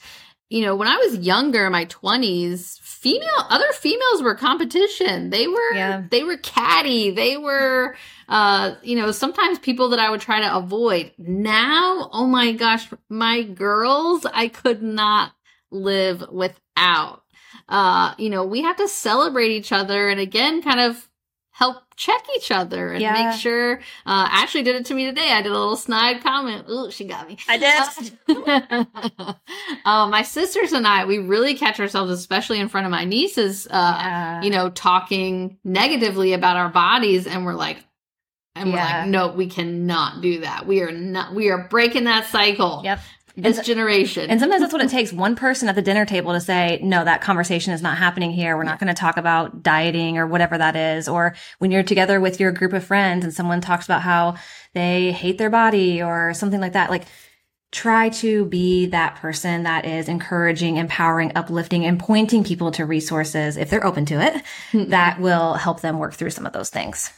you 0.49 0.61
know, 0.61 0.75
when 0.75 0.87
I 0.87 0.95
was 0.97 1.17
younger, 1.17 1.65
in 1.65 1.71
my 1.71 1.85
twenties, 1.85 2.79
female, 2.83 3.27
other 3.49 3.71
females 3.73 4.21
were 4.21 4.35
competition. 4.35 5.31
They 5.31 5.47
were, 5.47 5.73
Yeah. 5.73 6.03
they 6.11 6.23
were 6.23 6.37
catty. 6.37 7.09
They 7.11 7.35
were, 7.37 7.95
uh, 8.33 8.73
you 8.81 8.95
know, 8.95 9.11
sometimes 9.11 9.59
people 9.59 9.89
that 9.89 9.99
I 9.99 10.09
would 10.09 10.19
try 10.21 10.39
to 10.41 10.55
avoid. 10.55 11.11
Now, 11.19 12.09
oh 12.11 12.25
my 12.25 12.51
gosh, 12.53 12.87
my 13.07 13.43
girls, 13.43 14.25
I 14.25 14.47
could 14.47 14.81
not 14.81 15.33
live 15.69 16.23
without. 16.31 17.21
Uh, 17.69 18.15
you 18.17 18.31
know, 18.31 18.43
we 18.43 18.63
have 18.63 18.77
to 18.77 18.87
celebrate 18.87 19.51
each 19.51 19.71
other 19.71 20.09
and 20.09 20.19
again, 20.19 20.63
kind 20.63 20.79
of 20.79 21.07
help 21.51 21.77
check 21.95 22.23
each 22.35 22.49
other 22.49 22.91
and 22.93 23.01
Yeah. 23.03 23.13
make 23.13 23.39
sure. 23.39 23.77
Uh, 24.07 24.27
Ashley 24.31 24.63
did 24.63 24.77
it 24.77 24.87
to 24.87 24.95
me 24.95 25.05
today. 25.05 25.31
I 25.31 25.43
did 25.43 25.51
a 25.51 25.55
little 25.59 25.75
snide 25.75 26.23
comment. 26.23 26.65
Ooh, 26.67 26.89
she 26.89 27.05
got 27.05 27.27
me. 27.27 27.37
I 27.47 27.57
did. 27.59 28.17
uh, 29.85 30.07
my 30.07 30.23
sisters 30.23 30.73
and 30.73 30.87
I, 30.87 31.05
we 31.05 31.19
really 31.19 31.53
catch 31.55 31.79
ourselves, 31.79 32.11
especially 32.11 32.59
in 32.59 32.67
front 32.67 32.85
of 32.87 32.91
my 32.91 33.05
nieces, 33.05 33.67
uh, 33.69 33.95
Yeah. 33.99 34.41
you 34.41 34.49
know, 34.49 34.71
talking 34.71 35.59
negatively 35.63 36.33
about 36.33 36.57
our 36.57 36.69
bodies, 36.69 37.27
and 37.27 37.45
we're 37.45 37.53
like, 37.53 37.77
and 38.55 38.71
we're 38.71 38.77
like, 38.77 39.07
no, 39.07 39.29
we 39.29 39.47
cannot 39.47 40.21
do 40.21 40.41
that. 40.41 40.67
We 40.67 40.81
are 40.81 40.91
not. 40.91 41.33
We 41.33 41.49
are 41.49 41.67
breaking 41.69 42.03
that 42.03 42.27
cycle. 42.27 42.81
Yep. 42.83 42.99
This 43.35 43.57
And- 43.57 43.65
generation. 43.65 44.29
And 44.29 44.39
sometimes 44.39 44.61
that's 44.61 44.73
what 44.73 44.83
it 44.83 44.91
takes 44.91 45.11
one 45.11 45.35
person 45.35 45.67
at 45.67 45.73
the 45.73 45.81
dinner 45.81 46.05
table 46.05 46.33
to 46.33 46.39
say, 46.39 46.79
no, 46.83 47.03
that 47.03 47.21
conversation 47.21 47.73
is 47.73 47.81
not 47.81 47.97
happening 47.97 48.31
here. 48.31 48.55
We're 48.55 48.63
not 48.63 48.77
going 48.77 48.93
to 48.93 48.99
talk 48.99 49.17
about 49.17 49.63
dieting 49.63 50.19
or 50.19 50.27
whatever 50.27 50.55
that 50.55 50.75
is. 50.75 51.07
Or 51.07 51.33
when 51.57 51.71
you're 51.71 51.81
together 51.81 52.21
with 52.21 52.39
your 52.39 52.51
group 52.51 52.73
of 52.73 52.83
friends 52.83 53.23
and 53.23 53.33
someone 53.33 53.59
talks 53.59 53.85
about 53.85 54.03
how 54.03 54.35
they 54.73 55.11
hate 55.13 55.39
their 55.39 55.49
body 55.49 56.03
or 56.03 56.35
something 56.35 56.61
like 56.61 56.73
that, 56.73 56.91
like 56.91 57.05
try 57.71 58.09
to 58.09 58.45
be 58.45 58.85
that 58.85 59.15
person 59.15 59.63
that 59.63 59.85
is 59.85 60.07
encouraging, 60.07 60.77
empowering, 60.77 61.31
uplifting, 61.33 61.85
and 61.85 61.99
pointing 61.99 62.43
people 62.43 62.69
to 62.69 62.85
resources 62.85 63.57
if 63.57 63.71
they're 63.71 63.85
open 63.85 64.05
to 64.05 64.21
it 64.21 64.43
hmm. 64.71 64.89
that 64.89 65.19
will 65.19 65.55
help 65.55 65.81
them 65.81 65.97
work 65.97 66.13
through 66.13 66.29
some 66.29 66.45
of 66.45 66.53
those 66.53 66.69
things. 66.69 67.11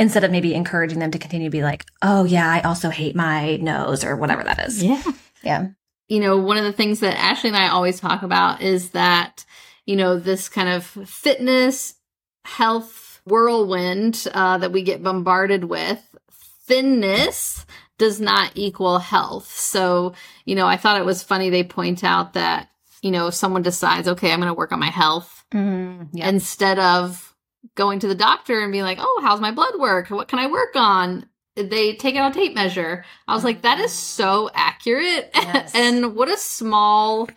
Instead 0.00 0.24
of 0.24 0.30
maybe 0.30 0.54
encouraging 0.54 0.98
them 0.98 1.10
to 1.12 1.18
continue 1.18 1.46
to 1.48 1.52
be 1.52 1.62
like, 1.62 1.84
oh 2.02 2.24
yeah, 2.24 2.48
I 2.50 2.60
also 2.62 2.90
hate 2.90 3.14
my 3.14 3.56
nose 3.56 4.02
or 4.04 4.16
whatever 4.16 4.42
that 4.42 4.66
is. 4.66 4.82
yeah. 4.82 5.02
Yeah. 5.42 5.68
you 6.08 6.20
know, 6.20 6.36
one 6.38 6.56
of 6.56 6.64
the 6.64 6.72
things 6.72 7.00
that 7.00 7.16
Ashley 7.16 7.48
and 7.50 7.56
I 7.56 7.68
always 7.68 8.00
talk 8.00 8.22
about 8.22 8.60
is 8.62 8.90
that, 8.90 9.44
you 9.86 9.96
know, 9.96 10.18
this 10.18 10.48
kind 10.48 10.68
of 10.68 10.84
fitness, 10.84 11.94
health 12.44 13.20
whirlwind 13.24 14.26
uh, 14.34 14.58
that 14.58 14.72
we 14.72 14.82
get 14.82 15.02
bombarded 15.02 15.64
with, 15.64 16.02
thinness 16.66 17.64
does 17.98 18.20
not 18.20 18.52
equal 18.54 18.98
health. 18.98 19.50
So, 19.54 20.14
you 20.44 20.54
know, 20.54 20.66
I 20.66 20.76
thought 20.76 21.00
it 21.00 21.04
was 21.06 21.22
funny 21.22 21.50
they 21.50 21.64
point 21.64 22.02
out 22.04 22.32
that 22.34 22.68
you 23.02 23.10
know, 23.10 23.28
if 23.28 23.34
someone 23.34 23.62
decides, 23.62 24.06
okay, 24.08 24.30
I'm 24.30 24.40
going 24.40 24.48
to 24.48 24.54
work 24.54 24.72
on 24.72 24.78
my 24.80 24.90
health 24.90 25.36
Mm, 25.52 26.08
yeah. 26.12 26.28
instead 26.28 26.78
of 26.78 27.29
going 27.74 27.98
to 28.00 28.08
the 28.08 28.14
doctor 28.14 28.60
and 28.60 28.72
being 28.72 28.84
like, 28.84 28.98
oh, 29.00 29.20
how's 29.22 29.40
my 29.40 29.50
blood 29.50 29.74
work? 29.78 30.08
What 30.08 30.28
can 30.28 30.38
I 30.38 30.46
work 30.46 30.74
on? 30.76 31.26
They 31.56 31.94
take 31.94 32.14
it 32.14 32.18
on 32.18 32.32
tape 32.32 32.54
measure. 32.54 33.04
I 33.28 33.34
was 33.34 33.44
like, 33.44 33.62
that 33.62 33.78
is 33.80 33.92
so 33.92 34.50
accurate. 34.54 35.30
Yes. 35.50 35.74
and 35.74 36.14
what 36.14 36.28
a 36.28 36.36
small, 36.36 37.28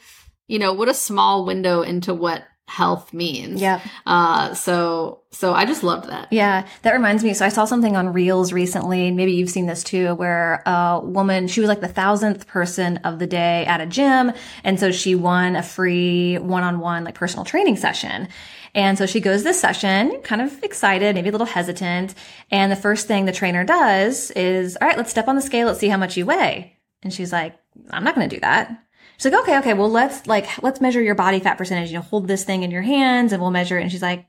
you 0.48 0.60
know, 0.60 0.74
what 0.74 0.88
a 0.88 0.94
small 0.94 1.46
window 1.46 1.82
into 1.82 2.14
what 2.14 2.44
health 2.68 3.14
means. 3.14 3.60
yeah. 3.62 3.82
Uh, 4.06 4.54
so, 4.54 5.22
so 5.32 5.54
I 5.54 5.66
just 5.66 5.84
loved 5.84 6.10
that. 6.10 6.32
Yeah, 6.32 6.66
that 6.84 6.94
reminds 6.94 7.24
me. 7.24 7.34
So 7.34 7.46
I 7.46 7.50
saw 7.50 7.66
something 7.66 7.96
on 7.96 8.14
Reels 8.14 8.54
recently, 8.54 9.08
and 9.08 9.18
maybe 9.18 9.34
you've 9.34 9.50
seen 9.50 9.66
this 9.66 9.84
too, 9.84 10.14
where 10.16 10.62
a 10.66 11.02
woman, 11.04 11.48
she 11.48 11.60
was 11.60 11.68
like 11.68 11.82
the 11.82 11.88
thousandth 11.88 12.48
person 12.48 12.98
of 12.98 13.20
the 13.20 13.28
day 13.28 13.66
at 13.66 13.82
a 13.82 13.86
gym. 13.86 14.32
And 14.64 14.80
so 14.80 14.92
she 14.92 15.16
won 15.16 15.56
a 15.56 15.64
free 15.64 16.38
one-on-one 16.38 17.04
like 17.04 17.16
personal 17.16 17.46
training 17.46 17.76
session. 17.78 18.28
And 18.76 18.98
so 18.98 19.06
she 19.06 19.20
goes 19.20 19.44
this 19.44 19.60
session, 19.60 20.20
kind 20.24 20.42
of 20.42 20.64
excited, 20.64 21.16
maybe 21.16 21.30
a 21.30 21.32
little 21.32 21.46
hesitant. 21.46 22.16
And 22.50 22.72
the 22.72 22.76
first 22.76 23.08
thing 23.08 23.26
the 23.26 23.32
trainer 23.32 23.64
does 23.64 24.32
is, 24.32 24.78
all 24.82 24.88
right, 24.88 24.98
let's 24.98 25.12
step 25.12 25.28
on 25.28 25.36
the 25.36 25.42
scale. 25.42 25.68
Let's 25.68 25.80
see 25.80 25.90
how 25.90 25.98
much 25.98 26.18
you 26.18 26.26
weigh. 26.26 26.78
And 27.04 27.14
she's 27.14 27.32
like, 27.32 27.56
I'm 27.92 28.04
not 28.04 28.16
going 28.16 28.28
to 28.28 28.36
do 28.36 28.40
that. 28.42 28.84
She's 29.18 29.32
like, 29.32 29.44
okay, 29.44 29.58
okay, 29.60 29.74
well, 29.74 29.92
let's 29.92 30.26
like, 30.26 30.64
let's 30.64 30.82
measure 30.82 31.02
your 31.02 31.16
body 31.16 31.40
fat 31.40 31.58
percentage. 31.58 31.90
You 31.90 31.98
know, 31.98 32.02
hold 32.02 32.28
this 32.28 32.44
thing 32.44 32.64
in 32.64 32.72
your 32.72 32.82
hands 32.82 33.32
and 33.32 33.42
we'll 33.42 33.52
measure 33.52 33.78
it. 33.78 33.84
And 33.84 33.92
she's 33.92 34.02
like, 34.02 34.26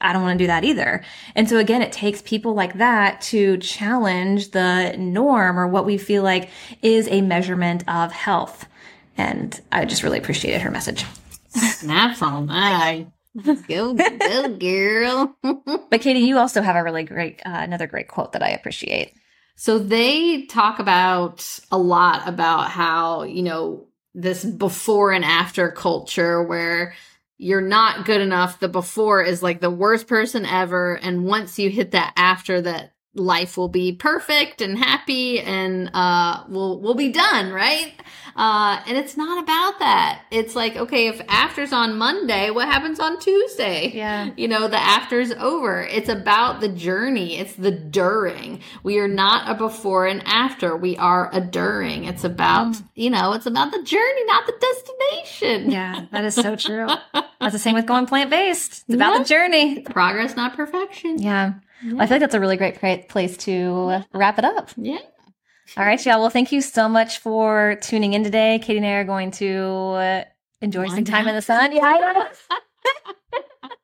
I 0.00 0.12
don't 0.12 0.22
want 0.22 0.38
to 0.38 0.44
do 0.44 0.46
that 0.46 0.62
either. 0.62 1.02
And 1.34 1.48
so 1.48 1.58
again, 1.58 1.82
it 1.82 1.90
takes 1.90 2.22
people 2.22 2.54
like 2.54 2.74
that 2.74 3.20
to 3.22 3.56
challenge 3.58 4.52
the 4.52 4.94
norm 4.96 5.58
or 5.58 5.66
what 5.66 5.86
we 5.86 5.98
feel 5.98 6.22
like 6.22 6.50
is 6.82 7.08
a 7.08 7.20
measurement 7.20 7.82
of 7.88 8.12
health. 8.12 8.66
And 9.16 9.60
I 9.72 9.84
just 9.86 10.04
really 10.04 10.18
appreciated 10.18 10.62
her 10.62 10.70
message. 10.70 11.04
Snaps 11.48 12.22
all 12.22 12.42
night. 12.42 13.08
Go, 13.68 13.94
go, 13.94 14.48
girl. 14.56 15.36
But 15.90 16.02
Katie, 16.02 16.20
you 16.20 16.38
also 16.38 16.60
have 16.60 16.76
a 16.76 16.82
really 16.82 17.04
great, 17.04 17.40
uh, 17.46 17.50
another 17.50 17.86
great 17.86 18.08
quote 18.08 18.32
that 18.32 18.42
I 18.42 18.50
appreciate. 18.50 19.14
So 19.56 19.78
they 19.78 20.42
talk 20.46 20.78
about 20.78 21.58
a 21.72 21.78
lot 21.78 22.28
about 22.28 22.70
how, 22.70 23.22
you 23.22 23.42
know, 23.42 23.86
this 24.14 24.44
before 24.44 25.12
and 25.12 25.24
after 25.24 25.70
culture 25.70 26.42
where 26.42 26.94
you're 27.38 27.60
not 27.60 28.04
good 28.04 28.20
enough. 28.20 28.60
The 28.60 28.68
before 28.68 29.22
is 29.22 29.42
like 29.42 29.60
the 29.60 29.70
worst 29.70 30.06
person 30.08 30.44
ever. 30.44 30.94
And 30.96 31.24
once 31.24 31.58
you 31.58 31.70
hit 31.70 31.92
that 31.92 32.12
after 32.16 32.60
that 32.62 32.92
life 33.14 33.56
will 33.56 33.68
be 33.68 33.92
perfect 33.92 34.60
and 34.60 34.78
happy 34.78 35.40
and 35.40 35.90
uh 35.94 36.44
we'll 36.48 36.80
we'll 36.80 36.94
be 36.94 37.10
done, 37.10 37.52
right? 37.52 37.92
Uh 38.38 38.80
and 38.86 38.96
it's 38.96 39.16
not 39.16 39.42
about 39.42 39.80
that. 39.80 40.22
It's 40.30 40.54
like, 40.54 40.76
okay, 40.76 41.08
if 41.08 41.20
after's 41.28 41.72
on 41.72 41.98
Monday, 41.98 42.50
what 42.50 42.68
happens 42.68 43.00
on 43.00 43.18
Tuesday? 43.18 43.90
Yeah. 43.94 44.30
You 44.38 44.46
know, 44.48 44.68
the 44.68 44.80
after's 44.80 45.32
over. 45.32 45.82
It's 45.82 46.08
about 46.08 46.60
the 46.60 46.68
journey. 46.68 47.38
It's 47.38 47.54
the 47.54 47.72
during. 47.72 48.60
We 48.84 48.98
are 49.00 49.08
not 49.08 49.50
a 49.50 49.54
before 49.54 50.06
and 50.06 50.22
after. 50.26 50.76
We 50.76 50.96
are 50.96 51.28
a 51.34 51.40
during. 51.40 52.04
It's 52.04 52.22
about, 52.24 52.76
you 52.94 53.10
know, 53.10 53.32
it's 53.32 53.46
about 53.46 53.72
the 53.72 53.82
journey, 53.82 54.24
not 54.26 54.46
the 54.46 54.54
destination. 54.60 55.70
Yeah, 55.72 56.06
that 56.12 56.24
is 56.24 56.34
so 56.36 56.54
true. 56.56 56.86
That's 57.40 57.52
the 57.52 57.58
same 57.58 57.74
with 57.74 57.86
going 57.86 58.06
plant 58.06 58.30
based. 58.30 58.84
It's 58.86 58.94
about 58.94 59.12
Yeah. 59.14 59.18
the 59.18 59.24
journey. 59.24 59.80
Progress, 59.80 60.36
not 60.36 60.54
perfection. 60.56 61.20
Yeah. 61.20 61.54
Well, 61.84 62.00
I 62.02 62.06
feel 62.06 62.16
like 62.16 62.20
that's 62.22 62.34
a 62.34 62.40
really 62.40 62.56
great 62.56 63.08
place 63.08 63.36
to 63.38 64.02
wrap 64.12 64.38
it 64.38 64.44
up. 64.44 64.70
Yeah. 64.76 64.98
All 65.76 65.84
right, 65.84 66.04
y'all. 66.04 66.20
Well, 66.20 66.30
thank 66.30 66.50
you 66.50 66.60
so 66.60 66.88
much 66.88 67.18
for 67.18 67.76
tuning 67.82 68.14
in 68.14 68.24
today. 68.24 68.58
Katie 68.58 68.78
and 68.78 68.86
I 68.86 68.92
are 68.92 69.04
going 69.04 69.30
to 69.32 69.56
uh, 69.56 70.24
enjoy 70.60 70.88
some 70.88 71.04
time 71.04 71.28
in 71.28 71.34
the 71.34 71.42
sun. 71.42 71.72
Yeah, 71.72 71.84
I 71.84 72.12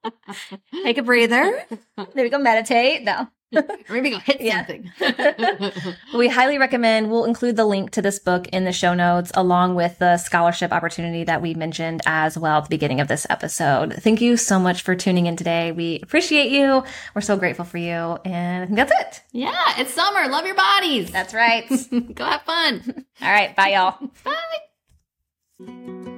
know. 0.05 0.33
Take 0.83 0.99
a 0.99 1.03
breather. 1.03 1.65
There 1.97 2.25
we 2.25 2.31
go. 2.31 2.39
Meditate. 2.39 3.03
No. 3.03 3.29
Or 3.55 3.63
maybe 3.91 4.11
go 4.11 4.19
hit 4.19 4.41
Yeah. 4.41 4.67
something. 4.67 4.91
We 6.17 6.29
highly 6.29 6.59
recommend, 6.59 7.11
we'll 7.11 7.25
include 7.25 7.57
the 7.57 7.65
link 7.65 7.91
to 7.93 8.03
this 8.03 8.19
book 8.19 8.47
in 8.49 8.65
the 8.65 8.73
show 8.73 8.95
notes 8.95 9.31
along 9.35 9.75
with 9.75 9.99
the 9.99 10.17
scholarship 10.17 10.73
opportunity 10.73 11.25
that 11.25 11.43
we 11.43 11.55
mentioned 11.55 12.01
as 12.07 12.39
well 12.39 12.59
at 12.59 12.65
the 12.65 12.69
beginning 12.71 13.01
of 13.01 13.09
this 13.09 13.27
episode. 13.31 13.95
Thank 13.95 14.21
you 14.21 14.37
so 14.37 14.59
much 14.59 14.83
for 14.83 14.95
tuning 14.95 15.27
in 15.27 15.37
today. 15.37 15.73
We 15.73 16.01
appreciate 16.03 16.51
you. 16.51 16.85
We're 17.15 17.21
so 17.21 17.37
grateful 17.37 17.65
for 17.65 17.79
you. 17.79 18.19
And 18.25 18.63
I 18.63 18.67
think 18.67 18.77
that's 18.77 18.93
it. 18.93 19.23
yeah, 19.33 19.75
it's 19.79 19.93
summer. 19.93 20.29
Love 20.29 20.47
your 20.47 20.55
bodies. 20.57 21.11
That's 21.11 21.35
right. 21.35 21.69
go 22.15 22.25
have 22.25 22.43
fun. 22.43 23.05
All 23.21 23.31
right. 23.33 23.55
Bye, 23.57 23.69
y'all. 23.75 23.99
Bye. 24.25 26.14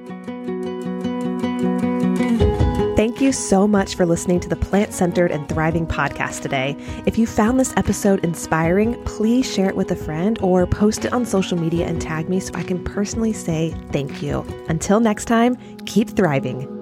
Thank 2.97 3.21
you 3.21 3.31
so 3.31 3.67
much 3.67 3.93
for 3.93 4.07
listening 4.07 4.39
to 4.39 4.49
the 4.49 4.55
Plant 4.55 4.91
Centered 4.91 5.29
and 5.29 5.47
Thriving 5.47 5.85
podcast 5.85 6.41
today. 6.41 6.75
If 7.05 7.15
you 7.15 7.27
found 7.27 7.59
this 7.59 7.71
episode 7.77 8.25
inspiring, 8.25 8.99
please 9.03 9.45
share 9.45 9.69
it 9.69 9.75
with 9.75 9.91
a 9.91 9.95
friend 9.95 10.39
or 10.41 10.65
post 10.65 11.05
it 11.05 11.13
on 11.13 11.23
social 11.23 11.59
media 11.59 11.85
and 11.85 12.01
tag 12.01 12.27
me 12.27 12.39
so 12.39 12.55
I 12.55 12.63
can 12.63 12.83
personally 12.83 13.33
say 13.33 13.69
thank 13.91 14.23
you. 14.23 14.43
Until 14.67 14.99
next 14.99 15.25
time, 15.25 15.57
keep 15.85 16.09
thriving. 16.09 16.76